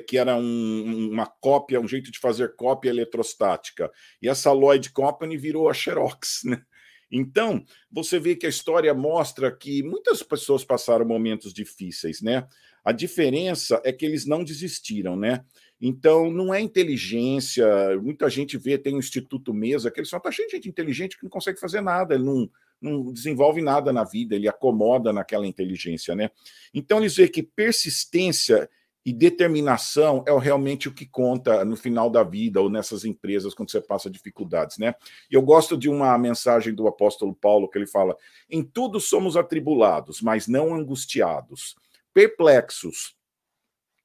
[0.06, 3.90] que era um, uma cópia, um jeito de fazer cópia eletrostática.
[4.20, 6.62] E essa Alloyd Company virou a Xerox, né?
[7.10, 12.46] Então, você vê que a história mostra que muitas pessoas passaram momentos difíceis, né?
[12.84, 15.44] A diferença é que eles não desistiram, né?
[15.80, 17.66] Então, não é inteligência.
[18.00, 21.16] Muita gente vê, tem um Instituto Mesa, que ele só está cheio de gente inteligente
[21.16, 22.48] que não consegue fazer nada, ele não,
[22.80, 26.30] não desenvolve nada na vida, ele acomoda naquela inteligência, né?
[26.72, 28.70] Então, eles veem que persistência
[29.04, 33.70] e determinação é realmente o que conta no final da vida ou nessas empresas quando
[33.70, 34.94] você passa dificuldades, né?
[35.30, 38.16] E eu gosto de uma mensagem do apóstolo Paulo que ele fala:
[38.50, 41.74] em tudo somos atribulados, mas não angustiados,
[42.12, 43.14] perplexos,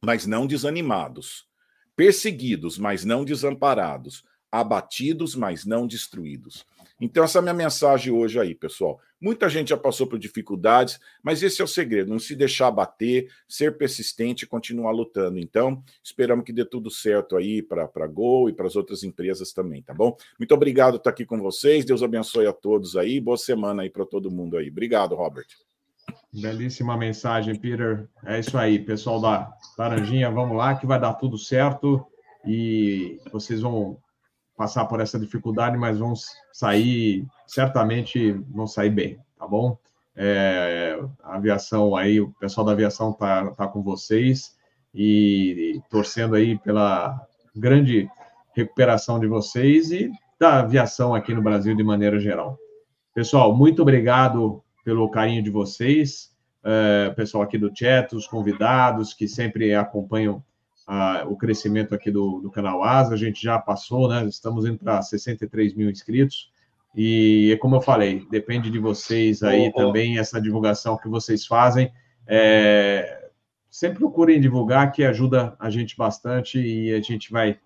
[0.01, 1.45] mas não desanimados
[1.95, 6.65] perseguidos, mas não desamparados, abatidos, mas não destruídos.
[6.99, 8.99] Então, essa é a minha mensagem hoje aí, pessoal.
[9.19, 13.29] Muita gente já passou por dificuldades, mas esse é o segredo: não se deixar bater,
[13.47, 15.37] ser persistente e continuar lutando.
[15.37, 19.51] Então, esperamos que dê tudo certo aí para a Gol e para as outras empresas
[19.51, 20.15] também, tá bom?
[20.39, 21.83] Muito obrigado por estar aqui com vocês.
[21.83, 23.19] Deus abençoe a todos aí.
[23.19, 24.69] Boa semana aí para todo mundo aí.
[24.69, 25.47] Obrigado, Robert.
[26.31, 28.07] Belíssima mensagem, Peter.
[28.25, 32.05] É isso aí, pessoal da Laranjinha, vamos lá, que vai dar tudo certo
[32.45, 33.97] e vocês vão
[34.55, 36.13] passar por essa dificuldade, mas vão
[36.51, 39.77] sair, certamente vão sair bem, tá bom?
[40.15, 44.55] É, a aviação aí, o pessoal da aviação tá, tá com vocês
[44.93, 47.19] e, e torcendo aí pela
[47.53, 48.09] grande
[48.53, 50.09] recuperação de vocês e
[50.39, 52.57] da aviação aqui no Brasil de maneira geral.
[53.13, 56.31] Pessoal, muito obrigado pelo carinho de vocês,
[56.63, 60.43] uh, pessoal aqui do chat, os convidados que sempre acompanham
[61.27, 63.13] o crescimento aqui do, do, canal Asa.
[63.13, 64.25] A gente já passou, né?
[64.25, 66.51] Estamos indo para 63 mil inscritos.
[66.95, 69.85] E, como eu falei, depende de vocês aí oh, oh.
[69.85, 71.91] também, essa divulgação que vocês fazem.
[72.27, 73.29] É,
[73.69, 77.59] sempre procurem divulgar, que ajuda a gente bastante e a gente vai,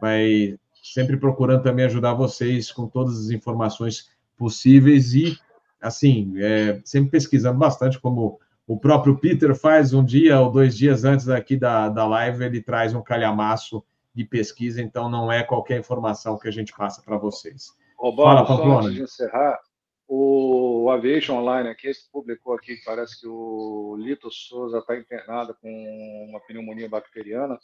[0.00, 4.08] vai sempre procurando também ajudar vocês com todas as informações
[4.38, 5.36] possíveis e
[5.80, 11.04] assim, é, sempre pesquisando bastante, como o próprio Peter faz um dia ou dois dias
[11.04, 15.78] antes aqui da, da live, ele traz um calhamaço de pesquisa, então não é qualquer
[15.78, 17.68] informação que a gente passa para vocês.
[17.98, 18.82] Fala, Pamplona.
[18.82, 19.60] Só antes de encerrar,
[20.08, 26.26] o Aviation Online aqui publicou aqui que parece que o Lito Souza está internado com
[26.28, 27.58] uma pneumonia bacteriana,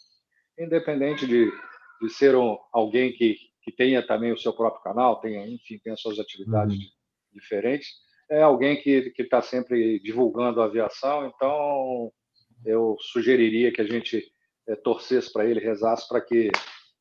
[0.58, 1.50] independente de,
[2.00, 6.00] de ser um, alguém que, que tenha também o seu próprio canal, tenha, enfim, as
[6.00, 6.84] suas atividades uhum.
[7.32, 7.88] diferentes,
[8.30, 12.10] é alguém que está sempre divulgando a aviação, então
[12.64, 14.22] eu sugeriria que a gente
[14.68, 16.50] é, torcesse para ele, rezasse para que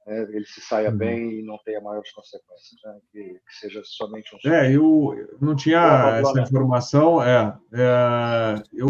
[0.08, 0.98] é, ele se saia uhum.
[0.98, 2.98] bem e não tenha maiores consequências, né?
[3.12, 4.52] que, que, seja somente um.
[4.52, 7.22] É, eu não tinha essa informação.
[7.24, 8.88] É, é, eu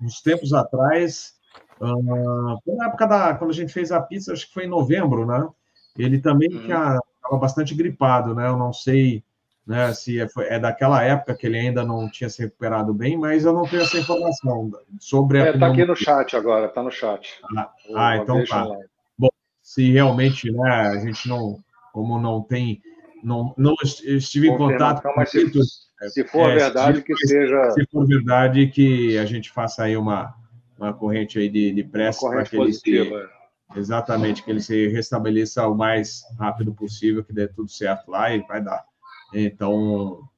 [0.00, 1.34] uns tempos atrás,
[1.80, 5.26] uh, na época da quando a gente fez a pizza, acho que foi em novembro,
[5.26, 5.48] né?
[5.96, 7.00] Ele também estava
[7.30, 7.38] uhum.
[7.38, 8.48] bastante gripado, né?
[8.48, 9.22] Eu não sei
[9.66, 9.92] né?
[9.92, 13.52] Se é, é, daquela época que ele ainda não tinha se recuperado bem, mas eu
[13.52, 14.70] não tenho essa informação
[15.00, 15.50] sobre a.
[15.50, 17.40] Está é, aqui no chat agora, está no chat.
[17.56, 18.68] Ah, ah então tá.
[19.18, 19.28] Bom,
[19.62, 21.58] se realmente né, a gente não,
[21.92, 22.82] como não tem,
[23.22, 25.50] não, não estive em contato com se,
[26.10, 27.70] se for é, verdade, se, que seja.
[27.70, 30.34] Se for verdade, que a gente faça aí uma,
[30.78, 33.28] uma corrente aí de, de pressa para que ele se, é.
[33.76, 38.40] exatamente que ele se restabeleça o mais rápido possível, que dê tudo certo lá e
[38.42, 38.84] vai dar.
[39.34, 40.28] Então,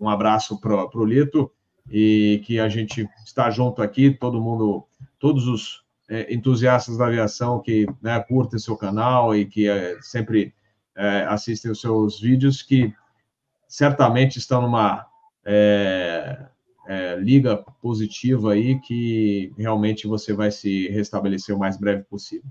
[0.00, 1.50] um abraço para o Lito
[1.90, 4.84] e que a gente está junto aqui, todo mundo,
[5.18, 10.52] todos os é, entusiastas da aviação que né, curtem seu canal e que é, sempre
[10.94, 12.92] é, assistem os seus vídeos, que
[13.66, 15.06] certamente estão numa
[15.44, 16.46] é,
[16.86, 22.50] é, liga positiva aí, que realmente você vai se restabelecer o mais breve possível.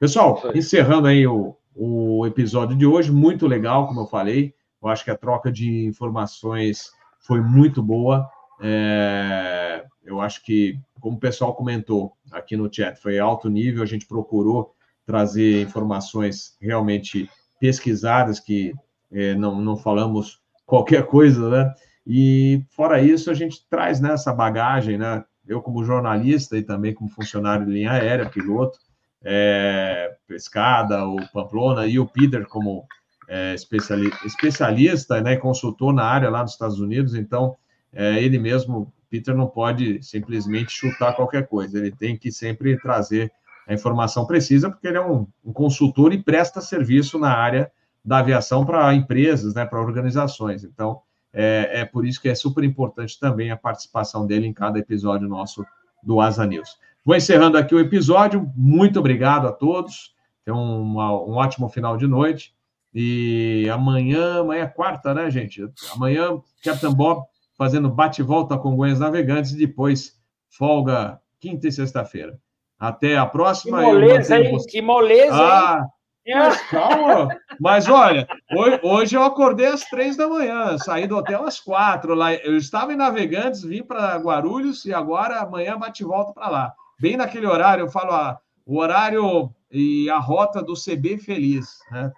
[0.00, 4.54] Pessoal, encerrando aí o, o episódio de hoje, muito legal, como eu falei,
[4.84, 8.28] eu acho que a troca de informações foi muito boa.
[8.60, 13.86] É, eu acho que, como o pessoal comentou aqui no chat, foi alto nível, a
[13.86, 14.74] gente procurou
[15.06, 18.74] trazer informações realmente pesquisadas, que
[19.10, 21.74] é, não, não falamos qualquer coisa, né?
[22.06, 25.24] E, fora isso, a gente traz né, essa bagagem, né?
[25.46, 28.78] Eu, como jornalista e também como funcionário de linha aérea, piloto,
[29.22, 32.86] é, pescada, o Pamplona, e o Peter, como
[33.28, 37.56] é, especialista, né, consultor na área lá nos Estados Unidos, então
[37.92, 43.32] é, ele mesmo, Peter, não pode simplesmente chutar qualquer coisa, ele tem que sempre trazer
[43.66, 47.70] a informação precisa, porque ele é um, um consultor e presta serviço na área
[48.04, 50.64] da aviação para empresas, né, para organizações.
[50.64, 51.00] Então,
[51.32, 55.26] é, é, por isso que é super importante também a participação dele em cada episódio
[55.26, 55.64] nosso
[56.02, 56.78] do Asa News.
[57.04, 58.50] Vou encerrando aqui o episódio.
[58.54, 60.14] Muito obrigado a todos.
[60.44, 62.54] Tenham uma, um ótimo final de noite.
[62.94, 65.68] E amanhã, amanhã é quarta, né, gente?
[65.94, 67.24] Amanhã, Captain Bob
[67.58, 70.12] fazendo bate-volta com Goiás Navegantes e depois
[70.48, 72.38] folga quinta e sexta-feira.
[72.78, 73.78] Até a próxima.
[73.78, 74.58] Que moleza, hein?
[74.68, 75.86] Que moleza, ah,
[76.26, 76.36] hein?
[76.36, 77.28] Mas calma.
[77.60, 78.26] Mas olha,
[78.56, 82.14] hoje, hoje, eu acordei às três da manhã, saí do hotel às quatro.
[82.14, 86.74] Lá, eu estava em Navegantes, vim para Guarulhos e agora amanhã bate-volta para lá.
[87.00, 92.12] Bem naquele horário, eu falo ah, o horário e a rota do CB Feliz, né?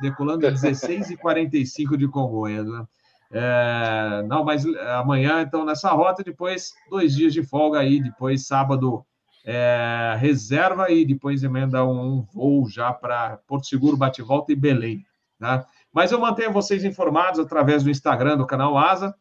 [0.00, 2.66] decolando às 16h45 de Congonhas.
[2.66, 2.86] Né?
[3.30, 4.64] É, não, mas
[4.96, 9.04] amanhã, então, nessa rota, depois dois dias de folga aí, depois sábado
[9.44, 15.04] é, reserva e depois emenda um voo já para Porto Seguro, Bate-Volta e Belém.
[15.38, 15.66] Tá?
[15.92, 19.14] Mas eu mantenho vocês informados através do Instagram do canal Asa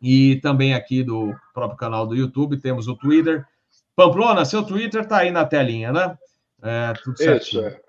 [0.00, 3.44] e também aqui do próprio canal do YouTube, temos o Twitter.
[3.96, 6.16] Pamplona, seu Twitter está aí na telinha, né?
[6.62, 7.42] É, tudo certo.
[7.42, 7.80] Isso, é.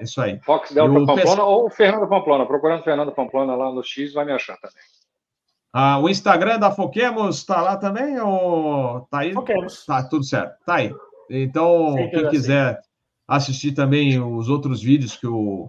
[0.00, 0.40] Isso aí.
[0.40, 2.46] Fox Delta Pamplona ou o Fernando Pamplona.
[2.46, 4.82] Procurando Fernando Pamplona lá no X, vai me achar também.
[5.72, 8.18] Ah, o Instagram da Foquemos está lá também?
[8.18, 9.32] Ou tá aí?
[9.32, 9.84] Foquemos.
[9.84, 10.56] Tá, tudo certo.
[10.64, 10.94] Tá aí.
[11.30, 12.80] Então, Sim, quem quiser assim.
[13.28, 15.68] assistir também os outros vídeos que o,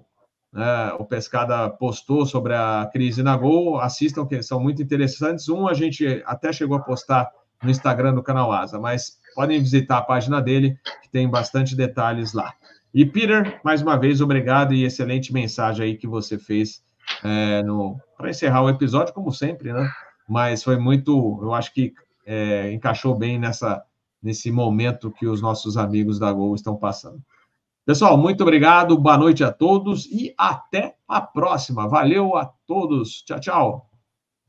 [0.54, 5.50] né, o Pescada postou sobre a crise na Gol, assistam, que são muito interessantes.
[5.50, 7.30] Um a gente até chegou a postar
[7.62, 12.34] no Instagram do canal Asa, mas podem visitar a página dele, que tem bastante detalhes
[12.34, 12.54] lá.
[12.94, 16.84] E Peter, mais uma vez, obrigado e excelente mensagem aí que você fez
[17.24, 17.64] é,
[18.18, 19.90] para encerrar o episódio, como sempre, né?
[20.28, 21.94] Mas foi muito, eu acho que
[22.26, 23.84] é, encaixou bem nessa,
[24.22, 27.22] nesse momento que os nossos amigos da Gol estão passando.
[27.86, 31.88] Pessoal, muito obrigado, boa noite a todos e até a próxima.
[31.88, 33.24] Valeu a todos.
[33.24, 33.89] Tchau, tchau.